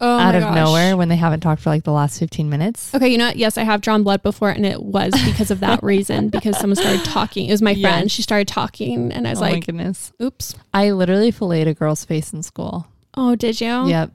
Oh 0.00 0.16
out 0.18 0.36
of 0.36 0.54
nowhere 0.54 0.96
when 0.96 1.08
they 1.08 1.16
haven't 1.16 1.40
talked 1.40 1.60
for 1.60 1.70
like 1.70 1.82
the 1.82 1.90
last 1.92 2.20
15 2.20 2.48
minutes. 2.48 2.94
Okay, 2.94 3.08
you 3.08 3.18
know 3.18 3.26
what? 3.26 3.36
Yes, 3.36 3.58
I 3.58 3.64
have 3.64 3.80
drawn 3.80 4.04
blood 4.04 4.22
before, 4.22 4.48
and 4.50 4.64
it 4.64 4.80
was 4.80 5.12
because 5.24 5.50
of 5.50 5.58
that 5.60 5.82
reason. 5.82 6.28
Because 6.38 6.56
someone 6.58 6.76
started 6.76 7.04
talking. 7.04 7.48
It 7.48 7.50
was 7.50 7.62
my 7.62 7.74
friend. 7.74 8.04
Yes. 8.04 8.12
She 8.12 8.22
started 8.22 8.46
talking, 8.46 9.10
and 9.10 9.26
I 9.26 9.30
was 9.30 9.40
oh 9.40 9.46
my 9.46 9.50
like, 9.52 9.66
goodness. 9.66 10.12
"Oops." 10.22 10.54
I 10.72 10.92
literally 10.92 11.32
filleted 11.32 11.66
a 11.66 11.74
girl's 11.74 12.04
face 12.04 12.32
in 12.32 12.44
school. 12.44 12.86
Oh, 13.14 13.34
did 13.34 13.60
you? 13.60 13.88
Yep. 13.88 14.12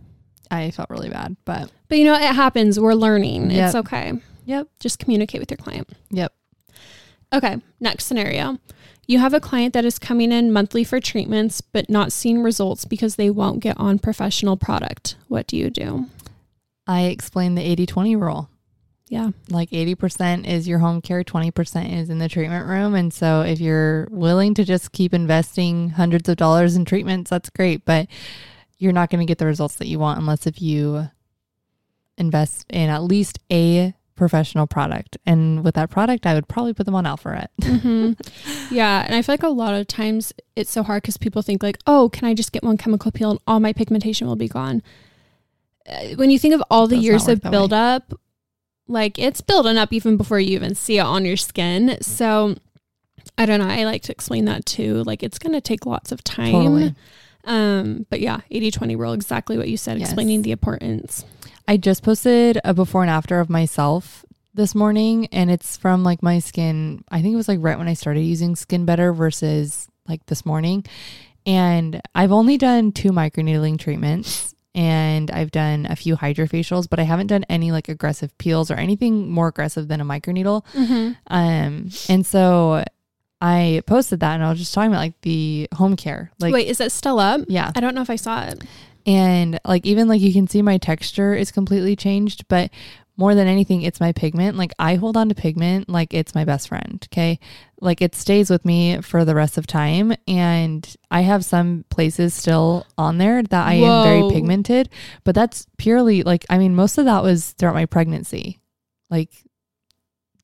I 0.50 0.72
felt 0.72 0.90
really 0.90 1.10
bad, 1.10 1.36
but 1.44 1.70
But 1.90 1.98
you 1.98 2.06
know, 2.06 2.16
it 2.16 2.34
happens. 2.34 2.80
We're 2.80 2.94
learning. 2.94 3.52
Yep. 3.52 3.66
It's 3.66 3.76
okay. 3.76 4.14
Yep. 4.46 4.70
Just 4.80 5.00
communicate 5.00 5.42
with 5.42 5.52
your 5.52 5.58
client. 5.58 5.90
Yep. 6.12 6.32
Okay, 7.34 7.58
next 7.80 8.06
scenario. 8.06 8.60
You 9.08 9.20
have 9.20 9.34
a 9.34 9.40
client 9.40 9.74
that 9.74 9.84
is 9.84 10.00
coming 10.00 10.32
in 10.32 10.54
monthly 10.54 10.84
for 10.84 11.00
treatments, 11.00 11.60
but 11.60 11.90
not 11.90 12.12
seeing 12.14 12.42
results 12.42 12.86
because 12.86 13.16
they 13.16 13.30
won't 13.30 13.60
get 13.60 13.78
on 13.78 14.00
professional 14.00 14.56
product. 14.56 15.16
What 15.28 15.48
do 15.48 15.58
you 15.58 15.70
do? 15.70 16.06
I 16.88 17.04
explain 17.04 17.56
the 17.56 17.64
80 17.64 17.86
20 17.86 18.16
rule. 18.16 18.50
Yeah. 19.10 19.32
Like 19.50 19.70
80% 19.70 20.48
is 20.48 20.68
your 20.68 20.80
home 20.80 21.02
care, 21.02 21.24
20% 21.24 22.00
is 22.00 22.10
in 22.10 22.20
the 22.20 22.30
treatment 22.30 22.68
room. 22.68 22.96
And 22.96 23.14
so 23.14 23.42
if 23.42 23.60
you're 23.60 24.08
willing 24.10 24.54
to 24.56 24.64
just 24.64 24.92
keep 24.92 25.14
investing 25.14 25.90
hundreds 25.90 26.30
of 26.30 26.38
dollars 26.38 26.76
in 26.76 26.86
treatments, 26.86 27.30
that's 27.30 27.50
great. 27.50 27.86
But 27.86 28.08
you're 28.78 28.94
not 28.94 29.10
going 29.10 29.20
to 29.20 29.30
get 29.30 29.38
the 29.38 29.46
results 29.46 29.76
that 29.76 29.88
you 29.88 30.00
want 30.00 30.20
unless 30.20 30.48
if 30.48 30.62
you 30.62 31.10
invest 32.18 32.66
in 32.70 32.90
at 32.90 33.04
least 33.04 33.40
a 33.52 33.94
professional 34.16 34.68
product. 34.68 35.18
And 35.26 35.64
with 35.64 35.76
that 35.76 35.90
product, 35.90 36.26
I 36.26 36.34
would 36.34 36.48
probably 36.48 36.74
put 36.74 36.86
them 36.86 36.96
on 36.96 37.06
Alpharet. 37.06 37.48
hmm 37.64 38.12
Yeah, 38.72 39.04
and 39.06 39.16
I 39.16 39.22
feel 39.22 39.34
like 39.34 39.44
a 39.44 39.50
lot 39.50 39.74
of 39.74 39.88
times 39.88 40.34
it's 40.56 40.72
so 40.72 40.84
hard 40.84 41.02
because 41.04 41.18
people 41.18 41.42
think 41.42 41.62
like, 41.64 41.78
"Oh, 41.88 42.10
can 42.10 42.28
I 42.28 42.34
just 42.34 42.52
get 42.52 42.64
one 42.64 42.78
chemical 42.78 43.12
peel 43.12 43.32
and 43.32 43.40
all 43.48 43.60
my 43.60 43.74
pigmentation 43.74 44.28
will 44.28 44.36
be 44.36 44.48
gone?" 44.48 44.82
Uh, 45.88 46.16
When 46.16 46.30
you 46.30 46.40
think 46.40 46.54
of 46.54 46.64
all 46.72 46.88
the 46.88 46.98
years 46.98 47.28
of 47.28 47.44
way. 47.44 47.50
buildup, 47.50 48.14
like 48.88 49.20
it's 49.20 49.42
building 49.42 49.78
up 49.78 49.92
even 49.94 50.18
before 50.18 50.40
you 50.40 50.52
even 50.56 50.76
see 50.76 50.98
it 50.98 51.02
on 51.06 51.26
your 51.26 51.38
skin. 51.38 51.98
So 52.02 52.56
I 53.38 53.46
don't 53.46 53.60
know. 53.60 53.68
I 53.68 53.84
like 53.84 54.02
to 54.04 54.12
explain 54.12 54.46
that 54.46 54.66
too. 54.66 55.04
Like 55.04 55.24
it's 55.24 55.40
going 55.40 55.54
to 55.54 55.62
take 55.62 55.86
lots 55.86 56.12
of 56.12 56.24
time. 56.24 56.52
Totally. 56.52 56.96
Um, 57.46 58.06
but 58.10 58.22
yeah, 58.22 58.40
80-20 58.52 58.98
rule, 58.98 59.12
exactly 59.14 59.58
what 59.58 59.68
you 59.68 59.76
said, 59.76 60.00
Yes. 60.00 60.10
explaining 60.10 60.44
the 60.44 60.52
importance. 60.52 61.26
I 61.68 61.78
just 61.78 62.04
posted 62.04 62.60
a 62.64 62.74
before 62.74 63.02
and 63.02 63.12
after 63.12 63.40
of 63.40 63.50
myself 63.50 64.26
this 64.54 64.76
morning 64.76 65.28
and 65.28 65.50
it's 65.50 65.78
from 65.78 66.04
like 66.04 66.22
my 66.22 66.40
skin. 66.40 67.04
I 67.10 67.22
think 67.22 67.34
it 67.34 67.38
was 67.38 67.48
like 67.48 67.60
right 67.62 67.78
when 67.78 67.88
I 67.88 67.94
started 67.94 68.22
using 68.22 68.56
Skin 68.56 68.86
Better 68.86 69.14
versus 69.14 69.88
like 70.08 70.26
this 70.28 70.46
morning. 70.46 70.86
And 71.46 72.02
I've 72.14 72.32
only 72.32 72.58
done 72.58 72.92
two 72.92 73.12
microneedling 73.12 73.80
treatments 73.80 74.54
and 74.76 75.30
I've 75.32 75.52
done 75.52 75.86
a 75.90 75.96
few 75.96 76.16
hydrofacials, 76.16 76.90
but 76.90 77.00
I 77.00 77.04
haven't 77.04 77.28
done 77.28 77.46
any 77.46 77.72
like 77.72 77.90
aggressive 77.90 78.38
peels 78.38 78.70
or 78.70 78.76
anything 78.76 79.30
more 79.32 79.48
aggressive 79.48 79.88
than 79.88 80.02
a 80.02 80.06
microneedle. 80.06 80.66
Mm-hmm. 80.74 81.14
Um 81.28 81.90
and 82.10 82.26
so 82.26 82.84
I 83.42 83.82
posted 83.88 84.22
that 84.22 84.36
and 84.36 84.44
I 84.44 84.50
was 84.50 84.60
just 84.60 84.74
talking 84.74 84.92
about 84.92 85.00
like 85.00 85.20
the 85.22 85.68
home 85.74 85.96
care. 85.96 86.32
Like 86.40 86.54
Wait, 86.54 86.68
is 86.68 86.78
that 86.78 86.92
still 86.92 87.20
up? 87.20 87.42
yeah. 87.48 87.72
I 87.76 87.80
don't 87.80 87.96
know 87.96 88.02
if 88.02 88.10
I 88.10 88.16
saw 88.16 88.44
it. 88.44 88.64
And 89.06 89.60
like 89.66 89.86
even 89.86 90.08
like 90.08 90.22
you 90.22 90.34
can 90.34 90.48
see 90.48 90.62
my 90.62 90.78
texture 90.78 91.34
is 91.34 91.52
completely 91.52 91.96
changed, 91.96 92.48
but 92.48 92.72
more 93.16 93.36
than 93.36 93.48
anything, 93.48 93.84
it's 93.84 94.00
my 94.00 94.12
pigment. 94.12 94.58
Like 94.58 94.72
I 94.80 94.96
hold 94.96 95.18
on 95.18 95.30
to 95.30 95.36
pigment 95.36 95.88
like 95.88 96.14
it's 96.14 96.34
my 96.34 96.46
best 96.46 96.68
friend. 96.68 97.06
Okay. 97.12 97.40
Like 97.80 98.02
it 98.02 98.16
stays 98.16 98.50
with 98.50 98.66
me 98.66 99.02
for 99.02 99.24
the 99.24 99.36
rest 99.36 99.58
of 99.58 99.68
time. 99.68 100.14
And 100.28 100.96
I 101.12 101.22
have 101.22 101.46
some 101.46 101.86
places 101.90 102.34
still 102.34 102.88
on 102.98 103.18
there 103.20 103.44
that 103.44 103.68
I 103.68 103.74
am 103.76 104.04
very 104.04 104.32
pigmented, 104.32 104.90
but 105.24 105.36
that's 105.36 105.68
purely 105.78 106.24
like, 106.24 106.46
I 106.50 106.58
mean, 106.58 106.76
most 106.76 106.98
of 106.98 107.06
that 107.06 107.24
was 107.24 107.52
throughout 107.52 107.76
my 107.76 107.86
pregnancy. 107.86 108.60
Like 109.10 109.30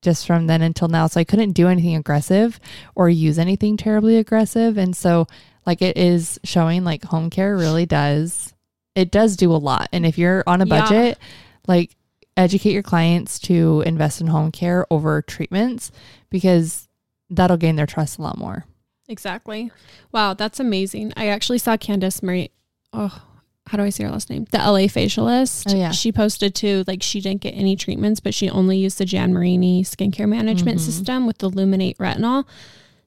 just 0.02 0.26
from 0.26 0.46
then 0.46 0.62
until 0.62 0.88
now. 0.88 1.06
So 1.06 1.20
I 1.20 1.24
couldn't 1.24 1.52
do 1.52 1.68
anything 1.68 1.94
aggressive 1.96 2.58
or 2.94 3.08
use 3.08 3.38
anything 3.38 3.76
terribly 3.76 4.16
aggressive. 4.16 4.76
And 4.78 4.96
so 4.96 5.26
like 5.66 5.82
it 5.82 5.96
is 5.96 6.38
showing 6.44 6.84
like 6.84 7.04
home 7.04 7.30
care 7.30 7.56
really 7.56 7.86
does 7.86 8.54
it 8.96 9.10
does 9.12 9.36
do 9.36 9.52
a 9.52 9.56
lot. 9.56 9.88
And 9.92 10.04
if 10.04 10.18
you're 10.18 10.42
on 10.46 10.60
a 10.60 10.66
Yeah. 10.66 10.80
budget, 10.80 11.18
like 11.68 11.96
educate 12.36 12.72
your 12.72 12.82
clients 12.82 13.38
to 13.40 13.82
invest 13.86 14.20
in 14.20 14.26
home 14.26 14.50
care 14.50 14.84
over 14.90 15.22
treatments 15.22 15.92
because 16.28 16.88
that'll 17.28 17.56
gain 17.56 17.76
their 17.76 17.86
trust 17.86 18.18
a 18.18 18.22
lot 18.22 18.36
more. 18.36 18.64
Exactly. 19.08 19.70
Wow, 20.12 20.34
that's 20.34 20.58
amazing. 20.60 21.12
I 21.16 21.28
actually 21.28 21.58
saw 21.58 21.76
Candace 21.76 22.22
Marie. 22.22 22.50
Oh, 22.92 23.22
how 23.70 23.78
do 23.78 23.84
I 23.84 23.90
say 23.90 24.02
her 24.04 24.10
last 24.10 24.30
name? 24.30 24.46
The 24.50 24.58
LA 24.58 24.88
facialist. 24.88 25.72
Oh, 25.72 25.76
yeah. 25.76 25.92
She 25.92 26.10
posted 26.10 26.54
too, 26.56 26.82
like 26.88 27.02
she 27.04 27.20
didn't 27.20 27.40
get 27.40 27.52
any 27.52 27.76
treatments, 27.76 28.18
but 28.18 28.34
she 28.34 28.50
only 28.50 28.76
used 28.78 28.98
the 28.98 29.04
Jan 29.04 29.32
Marini 29.32 29.84
skincare 29.84 30.28
management 30.28 30.78
Mhm. 30.78 30.84
system 30.84 31.26
with 31.26 31.38
the 31.38 31.48
Luminate 31.48 31.96
retinol. 31.98 32.44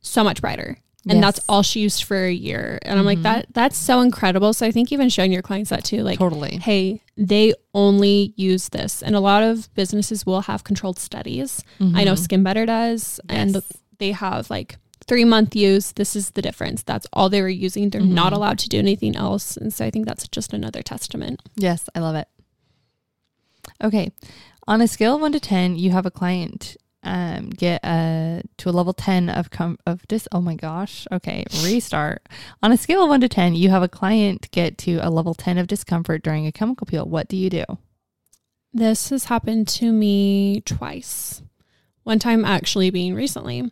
So 0.02 0.24
much 0.24 0.40
brighter. 0.42 0.78
And 1.10 1.22
that's 1.22 1.42
all 1.50 1.64
she 1.64 1.82
used 1.82 2.06
for 2.06 2.16
a 2.16 2.32
year. 2.32 2.80
And 2.84 2.98
I'm 2.98 3.04
like, 3.06 3.18
Mhm. 3.20 3.24
that 3.24 3.48
that's 3.52 3.78
so 3.78 4.00
incredible. 4.00 4.54
So 4.54 4.66
I 4.66 4.72
think 4.72 4.90
even 4.94 5.10
showing 5.10 5.34
your 5.34 5.42
clients 5.42 5.70
that 5.70 5.84
too, 5.84 6.02
like 6.02 6.18
totally. 6.18 6.60
hey, 6.64 7.02
they 7.18 7.54
only 7.74 8.34
use 8.38 8.70
this. 8.70 9.02
And 9.04 9.14
a 9.14 9.20
lot 9.20 9.44
of 9.44 9.68
businesses 9.76 10.26
will 10.26 10.42
have 10.42 10.64
controlled 10.64 10.98
studies. 10.98 11.62
I 11.82 12.06
know 12.06 12.14
Mhm. 12.14 12.20
Skin 12.20 12.42
Better 12.44 12.66
does, 12.66 13.20
and 13.28 13.62
they 14.00 14.14
have 14.14 14.50
like 14.50 14.78
three 15.08 15.26
month 15.26 15.56
use. 15.56 15.92
This 15.94 16.16
is 16.16 16.32
the 16.32 16.42
difference. 16.42 16.84
That's 16.84 17.08
all 17.14 17.30
they 17.30 17.42
were 17.42 17.50
using. 17.50 17.90
They're 17.90 18.02
not 18.02 18.34
Mhm. 18.34 18.36
allowed 18.38 18.60
to 18.60 18.70
do 18.70 18.80
anything 18.80 19.16
else. 19.16 19.58
And 19.58 19.74
so 19.74 19.86
I 19.86 19.90
think 19.92 20.06
that's 20.06 20.28
just 20.28 20.54
another 20.54 20.82
testament. 20.82 21.42
Yes, 21.56 21.90
I 21.96 22.00
love 22.00 22.16
it. 22.16 22.28
Okay. 23.84 24.12
On 24.68 24.82
a 24.82 24.88
scale 24.88 25.16
of 25.16 25.22
one 25.22 25.32
to 25.34 25.40
10, 25.40 25.76
you 25.78 25.92
have 25.92 26.06
a 26.06 26.12
client 26.12 26.78
um, 27.06 27.50
get 27.50 27.84
a 27.84 28.44
to 28.60 28.70
a 28.70 28.72
level 28.72 28.94
10 28.94 29.30
of 29.30 29.50
com- 29.52 29.78
of 29.86 30.08
dis 30.08 30.26
oh 30.32 30.40
my 30.40 30.56
gosh 30.56 31.06
okay 31.12 31.44
restart 31.62 32.26
on 32.62 32.72
a 32.72 32.78
scale 32.78 33.04
of 33.04 33.10
1 33.10 33.20
to 33.20 33.28
10 33.28 33.56
you 33.56 33.70
have 33.72 33.84
a 33.84 33.90
client 33.90 34.48
get 34.52 34.78
to 34.78 35.00
a 35.02 35.10
level 35.10 35.34
10 35.34 35.58
of 35.58 35.68
discomfort 35.68 36.24
during 36.24 36.48
a 36.48 36.52
chemical 36.54 36.88
peel 36.88 37.04
what 37.06 37.28
do 37.28 37.36
you 37.36 37.50
do 37.50 37.66
This 38.74 39.10
has 39.10 39.26
happened 39.26 39.68
to 39.80 39.92
me 39.92 40.62
twice. 40.62 41.42
One 42.04 42.20
time 42.20 42.46
actually 42.46 42.90
being 42.90 43.14
recently. 43.16 43.70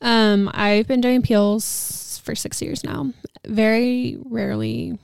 Um, 0.00 0.50
I've 0.54 0.86
been 0.86 1.00
doing 1.00 1.22
peels 1.22 2.20
for 2.24 2.34
six 2.34 2.60
years 2.62 2.82
now. 2.84 3.12
Very 3.46 4.16
rarely, 4.24 4.98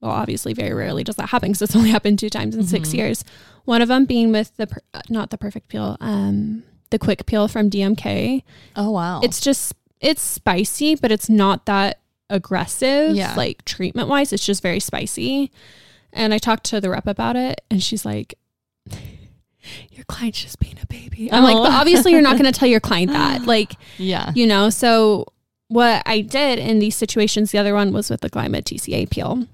well, 0.00 0.10
obviously, 0.12 0.52
very 0.52 0.74
rarely 0.74 1.04
does 1.04 1.16
that 1.16 1.28
happen 1.30 1.50
because 1.50 1.62
it's 1.62 1.76
only 1.76 1.90
happened 1.96 2.18
two 2.18 2.30
times 2.30 2.54
in 2.54 2.64
six 2.66 2.90
Mhm. 2.90 2.94
years. 2.94 3.24
One 3.64 3.80
of 3.82 3.88
them 3.88 4.04
being 4.04 4.32
with 4.32 4.56
the, 4.56 4.66
per- 4.66 4.80
uh, 4.92 5.00
not 5.08 5.30
the 5.30 5.38
perfect 5.38 5.68
peel, 5.68 5.96
um, 6.00 6.62
the 6.90 6.98
quick 6.98 7.24
peel 7.26 7.48
from 7.48 7.70
DMK. 7.70 8.42
oh 8.76 8.90
wow 8.90 9.20
It's 9.22 9.40
just, 9.40 9.74
it's 10.00 10.20
spicy, 10.22 10.94
but 10.94 11.10
it's 11.10 11.28
not 11.30 11.64
that 11.66 12.00
aggressive, 12.28 13.16
Yeah. 13.16 13.34
like 13.36 13.64
treatment 13.64 14.08
wise. 14.08 14.32
It's 14.32 14.44
just 14.44 14.62
very 14.62 14.80
spicy. 14.80 15.50
And 16.12 16.32
I 16.34 16.38
talked 16.38 16.64
to 16.66 16.80
the 16.80 16.90
rep 16.90 17.06
about 17.06 17.36
it, 17.36 17.62
and 17.70 17.82
she's 17.82 18.04
like, 18.04 18.34
Your 19.90 20.04
client's 20.04 20.42
just 20.42 20.58
being 20.58 20.76
a 20.82 20.86
baby. 20.86 21.30
I'm 21.32 21.42
like, 21.42 21.56
Oh. 21.56 21.62
but 21.64 21.72
obviously, 21.72 22.12
you're 22.12 22.22
not 22.22 22.38
going 22.38 22.50
to 22.52 22.58
tell 22.58 22.68
your 22.68 22.80
client 22.80 23.12
that. 23.12 23.42
Like, 23.46 23.74
yeah 23.98 24.32
you 24.34 24.46
know, 24.46 24.70
so 24.70 25.26
what 25.68 26.02
I 26.06 26.20
did 26.20 26.58
in 26.58 26.78
these 26.78 26.94
situations, 26.96 27.50
the 27.50 27.58
other 27.58 27.74
one 27.74 27.92
was 27.92 28.10
with 28.10 28.20
the 28.20 28.30
Glymed 28.30 28.62
TCA 28.64 29.08
peel. 29.10 29.46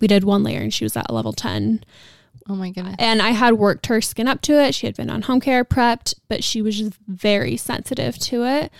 We 0.00 0.06
did 0.08 0.24
one 0.24 0.42
layer 0.42 0.60
and 0.60 0.72
she 0.74 0.84
was 0.84 0.96
at 0.96 1.12
level 1.12 1.32
10. 1.32 1.84
oh 2.48 2.54
my 2.56 2.70
goodness 2.70 2.96
And 2.98 3.22
I 3.22 3.30
had 3.30 3.54
worked 3.54 3.86
her 3.86 4.00
skin 4.00 4.28
up 4.28 4.42
to 4.42 4.60
it. 4.62 4.74
She 4.74 4.86
had 4.86 4.96
been 4.96 5.08
on 5.10 5.22
home 5.22 5.40
care 5.40 5.64
prepped, 5.64 6.14
but 6.28 6.42
she 6.44 6.60
was 6.62 6.76
just 6.78 6.92
very 7.06 7.56
sensitive 7.56 8.18
to 8.18 8.44
it. 8.44 8.72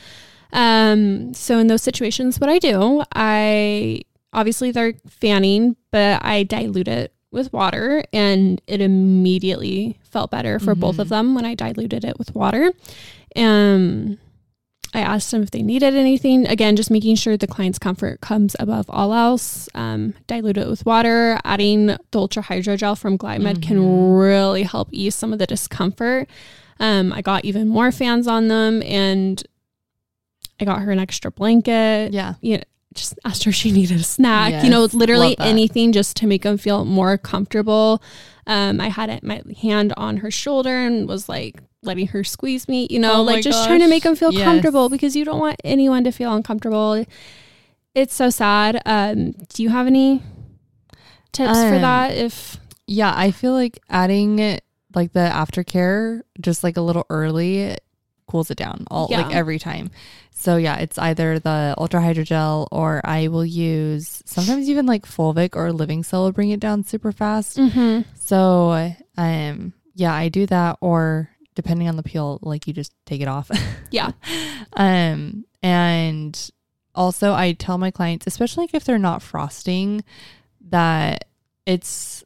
Um, 0.52 1.32
so 1.35 1.58
in 1.58 1.66
those 1.68 1.82
situations, 1.82 2.38
what 2.40 2.50
I 2.50 2.58
do, 2.58 3.02
I 3.14 4.02
obviously 4.32 4.70
they're 4.73 4.94
fanning, 5.08 5.76
but 5.90 6.23
I 6.25 6.42
dilute 6.42 6.88
it 6.88 7.12
with 7.30 7.52
water 7.52 8.04
and 8.12 8.61
it 8.66 8.80
immediately 8.80 9.99
felt 10.16 10.30
better 10.30 10.58
for 10.58 10.75
both 10.75 10.99
of 10.99 11.06
Mhm. 11.08 11.11
them 11.11 11.35
when 11.37 11.44
I 11.44 11.54
diluted 11.54 12.02
it 12.04 12.18
with 12.18 12.35
water. 12.35 12.73
Um 13.37 14.18
I 14.94 15.00
asked 15.00 15.30
them 15.30 15.42
if 15.42 15.50
they 15.50 15.62
needed 15.62 15.94
anything. 15.94 16.46
Again, 16.46 16.75
just 16.75 16.90
making 16.90 17.16
sure 17.16 17.37
the 17.37 17.46
client's 17.46 17.78
comfort 17.78 18.20
comes 18.23 18.56
above 18.58 18.87
all 18.88 19.12
else. 19.12 19.68
Um, 19.75 20.14
dilute 20.26 20.56
it 20.56 20.68
with 20.68 20.87
water. 20.87 21.38
Adding 21.44 21.87
the 21.88 21.99
ultra 22.14 22.40
hydro 22.40 22.76
gel 22.76 22.96
from 22.96 23.18
Glymed 23.18 23.61
can 23.61 23.76
Mhm. 23.78 24.18
really 24.23 24.62
help 24.62 24.88
ease 24.92 25.14
some 25.14 25.35
of 25.35 25.38
the 25.38 25.46
discomfort. 25.46 26.28
Um, 26.80 27.12
I 27.12 27.20
got 27.20 27.44
even 27.44 27.68
more 27.68 27.92
fans 27.92 28.26
on 28.26 28.49
them, 28.49 28.80
and 28.85 29.42
I 30.61 30.64
got 30.64 30.80
her 30.80 30.92
an 30.92 30.99
extra 31.00 31.30
blanket. 31.30 32.14
yeah 32.14 32.35
You 32.40 32.58
know, 32.58 32.62
just 32.97 33.19
asked 33.25 33.45
her 33.45 33.50
if 33.50 33.55
she 33.55 33.71
needed 33.71 34.00
a 34.00 34.03
snack. 34.03 34.65
you 34.65 34.71
know, 34.71 34.83
Yes, 34.83 34.95
literally 34.95 35.38
anything 35.38 35.93
just 35.93 36.17
to 36.19 36.26
make 36.26 36.43
them 36.43 36.59
feel 36.59 36.85
more 36.85 37.17
comfortable. 37.19 38.03
Um, 38.47 38.81
I 38.81 38.88
had 38.88 39.11
it, 39.11 39.23
my 39.23 39.43
hand 39.61 39.93
on 39.97 40.19
her 40.19 40.31
shoulder 40.31 40.71
and 40.75 41.09
was 41.09 41.29
like 41.29 41.62
letting 41.83 42.09
her 42.09 42.25
squeeze 42.25 42.69
me, 42.69 42.87
you 42.91 42.99
know, 42.99 43.17
Oh 43.17 43.23
like 43.23 43.43
just 43.45 43.67
trying 43.67 43.81
to 43.81 43.88
make 43.88 44.03
gosh. 44.03 44.11
them 44.11 44.17
feel 44.17 44.33
Yes. 44.33 44.45
comfortable 44.45 44.88
because 44.88 45.15
you 45.17 45.25
don't 45.25 45.38
want 45.41 45.57
anyone 45.65 46.03
to 46.05 46.11
feel 46.12 46.33
uncomfortable. 46.35 47.05
It's 47.95 48.15
so 48.15 48.31
sad. 48.31 48.81
Um, 48.87 49.33
do 49.55 49.62
you 49.62 49.71
have 49.71 49.87
any 49.87 50.23
tips 51.33 51.53
for 51.53 51.75
Um, 51.76 51.81
that? 51.83 52.12
If 52.15 52.59
Yeah, 52.87 53.12
I 53.17 53.31
feel 53.31 53.53
like 53.53 53.79
adding 53.91 54.59
like 54.95 55.12
the 55.12 55.29
aftercare 55.33 56.23
just 56.41 56.62
like 56.65 56.76
a 56.76 56.81
little 56.81 57.05
early 57.11 57.76
cools 58.29 58.50
it 58.50 58.57
down 58.59 58.87
all 58.91 59.09
like 59.11 59.33
every 59.35 59.59
time. 59.59 59.91
So 60.47 60.59
yeah, 60.59 60.76
it's 60.76 60.97
either 60.97 61.41
the 61.41 61.75
ultra 61.76 61.99
hydrogel 62.00 62.69
or 62.71 63.00
I 63.02 63.26
will 63.26 63.45
use 63.45 64.23
sometimes 64.26 64.71
even 64.71 64.87
like 64.87 65.04
Fulvic 65.04 65.56
or 65.56 65.73
Living 65.73 66.04
Cell 66.04 66.23
will 66.23 66.30
bring 66.30 66.50
it 66.50 66.61
down 66.61 66.85
super 66.85 67.11
fast. 67.11 67.56
mm-hmm. 67.56 68.09
So 68.15 68.93
um 69.19 69.73
yeah, 69.97 70.15
I 70.15 70.28
do 70.28 70.47
that 70.47 70.78
or 70.80 71.30
depending 71.56 71.89
on 71.89 71.97
the 71.97 72.04
peel, 72.04 72.39
like 72.43 72.69
you 72.69 72.73
just 72.73 72.95
take 73.06 73.21
it 73.21 73.26
off. 73.26 73.50
Yeah. 73.91 74.13
um 74.75 75.45
and 75.65 76.50
also 76.95 77.32
I 77.32 77.50
tell 77.50 77.76
my 77.76 77.91
clients, 77.91 78.28
especially 78.28 78.67
like 78.67 78.75
if 78.75 78.85
they're 78.85 78.99
not 78.99 79.23
frosting, 79.23 80.04
that 80.69 81.26
it's 81.67 82.23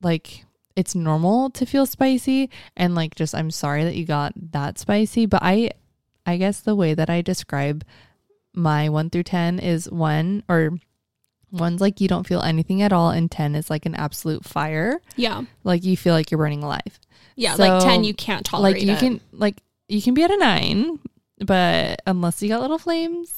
like 0.00 0.46
it's 0.74 0.94
normal 0.94 1.50
to 1.50 1.66
feel 1.66 1.84
spicy 1.84 2.48
and 2.78 2.94
like 2.94 3.14
just 3.14 3.34
I'm 3.34 3.50
sorry 3.50 3.84
that 3.84 3.94
you 3.94 4.06
got 4.06 4.32
that 4.52 4.78
spicy, 4.78 5.26
but 5.26 5.42
I 5.42 5.72
I 6.26 6.36
guess 6.36 6.60
the 6.60 6.74
way 6.74 6.94
that 6.94 7.10
I 7.10 7.20
describe 7.22 7.84
my 8.54 8.88
1 8.88 9.10
through 9.10 9.24
10 9.24 9.58
is 9.58 9.90
1 9.90 10.44
or 10.48 10.70
one's 11.50 11.80
like 11.80 12.00
you 12.00 12.08
don't 12.08 12.26
feel 12.26 12.40
anything 12.40 12.82
at 12.82 12.92
all 12.92 13.10
and 13.10 13.30
10 13.30 13.54
is 13.54 13.68
like 13.70 13.86
an 13.86 13.94
absolute 13.94 14.44
fire. 14.44 15.00
yeah, 15.16 15.42
Like 15.64 15.84
you 15.84 15.96
feel 15.96 16.14
like 16.14 16.30
you're 16.30 16.38
burning 16.38 16.62
alive. 16.62 16.98
yeah, 17.36 17.54
like 17.56 17.82
ten, 17.82 18.04
you 18.04 18.14
can't 18.14 18.44
tolerate 18.46 18.76
like 18.76 18.82
you 18.86 18.92
it. 18.92 18.98
can 18.98 19.20
like 19.32 19.60
you 19.88 20.00
can 20.00 20.14
be 20.14 20.22
at 20.22 20.30
a 20.30 20.36
9, 20.36 20.98
but 21.44 22.00
unless 22.06 22.40
you 22.42 22.48
got 22.48 22.60
little 22.62 22.78
flames, 22.78 23.30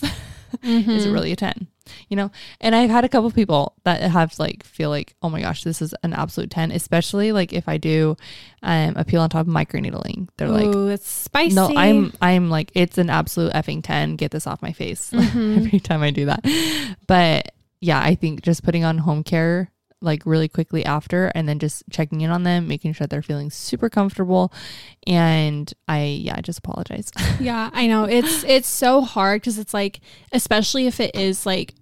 Mhm. 0.63 0.89
is 0.89 1.07
it 1.07 1.11
really 1.11 1.33
a 1.33 1.37
10 1.37 1.67
you 2.09 2.17
know? 2.17 2.31
And 2.61 2.75
i've 2.75 2.91
had 2.91 3.05
a 3.05 3.09
couple 3.09 3.31
people 3.31 3.75
that 3.85 4.01
have 4.03 4.39
like 4.39 4.65
feel 4.65 4.91
like 4.91 5.15
oh 5.23 5.29
my 5.31 5.41
gosh 5.41 5.63
this 5.65 5.81
is 5.83 5.95
an 6.03 6.13
absolute 6.13 6.51
10 6.51 6.71
especially 6.71 7.33
like 7.33 7.53
if 7.53 7.69
i 7.69 7.77
do 7.77 8.17
um 8.63 8.95
a 8.97 9.05
peel 9.05 9.21
on 9.21 9.31
top 9.31 9.47
of 9.47 9.53
microneedling 9.53 10.29
they're 10.37 10.49
like 10.49 10.67
Ooh, 10.67 10.89
it's 10.89 11.09
spicy. 11.09 11.55
no 11.55 11.71
i'm 11.77 12.13
i'm 12.21 12.51
like 12.51 12.71
it's 12.75 12.99
an 12.99 13.11
absolute 13.11 13.53
effing 13.53 13.83
10 13.83 14.17
get 14.17 14.31
this 14.31 14.47
off 14.47 14.63
my 14.63 14.73
face. 14.73 15.11
Mhm. 15.17 15.57
every 15.67 15.81
time 15.81 16.03
i 16.03 16.11
do 16.11 16.27
that. 16.27 16.45
But 17.07 17.53
yeah 17.81 18.01
i 18.01 18.15
think 18.15 18.43
just 18.43 18.63
putting 18.65 18.85
on 18.85 18.99
home 18.99 19.23
care 19.23 19.71
like 20.03 20.25
really 20.27 20.47
quickly 20.49 20.85
after 20.85 21.29
and 21.35 21.49
then 21.49 21.59
just 21.59 21.83
checking 21.91 22.21
in 22.21 22.31
on 22.31 22.43
them 22.43 22.69
making 22.69 22.93
sure 22.93 23.07
they're 23.07 23.23
feeling 23.23 23.51
super 23.51 23.89
comfortable 23.89 24.53
and 25.07 25.73
i 25.89 26.03
yeah 26.05 26.35
i 26.37 26.41
just 26.43 26.59
apologize 26.59 27.11
Yeah, 27.41 27.71
I 27.73 27.87
know. 27.87 28.05
It's 28.05 28.45
it's 28.45 28.69
so 28.69 29.01
hard 29.03 29.41
because 29.43 29.59
it's 29.59 29.75
like, 29.75 30.01
especially 30.33 30.87
if 30.87 31.01
it 31.01 31.15
is 31.15 31.45
like, 31.47 31.75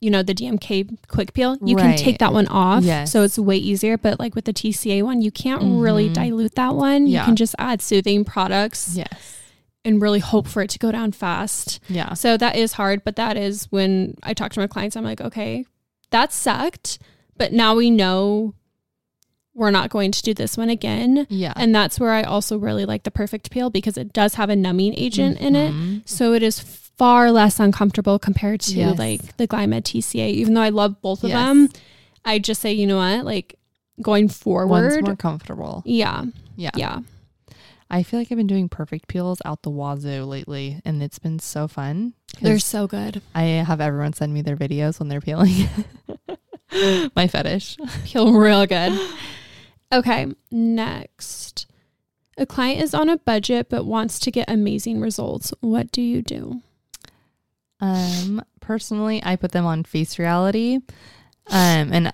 you 0.00 0.10
know, 0.10 0.22
the 0.22 0.34
DMK 0.34 0.96
quick 1.08 1.32
peel, 1.32 1.56
you 1.64 1.74
can 1.76 1.96
take 1.96 2.18
that 2.18 2.32
one 2.32 2.46
off. 2.48 2.84
Yes. 2.84 3.10
So 3.10 3.22
it's 3.22 3.38
way 3.38 3.56
easier. 3.56 3.96
But 3.98 4.20
like 4.20 4.34
with 4.34 4.44
the 4.44 4.52
TCA 4.52 5.02
one, 5.02 5.20
you 5.22 5.30
can't 5.32 5.62
really 5.80 6.08
Mhm. 6.10 6.14
dilute 6.14 6.54
that 6.56 6.74
one. 6.74 7.06
Yeah. 7.06 7.20
You 7.20 7.24
can 7.26 7.36
just 7.36 7.54
add 7.58 7.82
soothing 7.82 8.24
products 8.24 8.96
yes 8.96 9.36
and 9.84 10.00
really 10.00 10.20
hope 10.20 10.46
for 10.46 10.62
it 10.62 10.70
to 10.70 10.78
go 10.78 10.90
down 10.92 11.12
fast. 11.12 11.80
yeah 11.88 12.14
So 12.14 12.36
that 12.36 12.54
is 12.56 12.74
hard. 12.74 13.02
But 13.04 13.16
that 13.16 13.36
is 13.36 13.64
when 13.70 14.14
I 14.22 14.32
talk 14.34 14.52
to 14.52 14.60
my 14.60 14.66
clients, 14.66 14.96
I'm 14.96 15.04
like, 15.04 15.20
okay, 15.20 15.64
that 16.10 16.32
sucked. 16.32 16.98
But 17.36 17.52
now 17.52 17.74
we 17.74 17.90
know 17.90 18.54
we're 19.54 19.70
not 19.70 19.90
going 19.90 20.10
to 20.12 20.22
do 20.22 20.34
this 20.34 20.56
one 20.56 20.68
again. 20.68 21.26
yeah 21.30 21.52
And 21.56 21.74
that's 21.74 22.00
where 22.00 22.10
I 22.10 22.22
also 22.24 22.58
really 22.58 22.84
like 22.84 23.04
the 23.04 23.10
perfect 23.12 23.50
peel 23.50 23.70
because 23.70 23.96
it 23.96 24.12
does 24.12 24.34
have 24.34 24.50
a 24.50 24.56
numbing 24.56 24.94
agent 24.94 25.38
in 25.40 25.54
it. 25.54 25.72
Mhm. 25.72 26.08
So 26.08 26.32
it 26.32 26.42
is 26.42 26.58
far 26.60 27.30
less 27.30 27.60
uncomfortable 27.60 28.18
compared 28.18 28.60
to 28.62 28.74
Yes. 28.76 28.98
like 28.98 29.36
the 29.36 29.46
Glymed 29.46 29.82
TCA. 29.84 30.30
Even 30.30 30.54
though 30.54 30.60
I 30.62 30.70
love 30.70 31.00
both 31.02 31.22
of 31.22 31.30
Yes. 31.30 31.38
them, 31.46 31.68
I 32.24 32.38
just 32.40 32.60
say, 32.60 32.72
you 32.72 32.86
know 32.86 32.96
what, 32.96 33.24
like 33.24 33.56
going 34.02 34.24
One's 34.24 34.36
forward. 34.38 35.04
more 35.04 35.14
comfortable. 35.16 35.82
yeah. 35.86 36.24
Yeah. 36.56 36.70
Yeah. 36.76 37.00
I 37.90 38.02
feel 38.02 38.18
like 38.18 38.32
I've 38.32 38.38
been 38.38 38.46
doing 38.48 38.68
perfect 38.68 39.06
peels 39.08 39.40
out 39.44 39.62
the 39.62 39.70
wazoo 39.70 40.24
lately, 40.24 40.80
and 40.84 41.00
it's 41.02 41.18
been 41.20 41.38
so 41.38 41.68
fun. 41.68 42.14
They're 42.40 42.58
so 42.58 42.88
good. 42.88 43.22
I 43.36 43.42
have 43.42 43.80
everyone 43.80 44.14
send 44.14 44.34
me 44.34 44.42
their 44.42 44.56
videos 44.56 44.98
when 44.98 45.08
they're 45.08 45.20
peeling. 45.20 45.68
My 47.16 47.26
fetish. 47.26 47.76
Feel 48.04 48.32
real 48.32 48.66
good. 48.66 48.98
Okay. 49.92 50.26
Next. 50.50 51.66
A 52.36 52.46
client 52.46 52.82
is 52.82 52.94
on 52.94 53.08
a 53.08 53.16
budget 53.16 53.68
but 53.70 53.84
wants 53.84 54.18
to 54.20 54.30
get 54.30 54.50
amazing 54.50 55.00
results. 55.00 55.52
What 55.60 55.92
do 55.92 56.02
you 56.02 56.20
do? 56.22 56.62
Um, 57.80 58.42
personally, 58.60 59.22
I 59.22 59.36
put 59.36 59.52
them 59.52 59.66
on 59.66 59.84
face 59.84 60.18
reality, 60.18 60.76
um, 61.50 61.92
and 61.92 62.12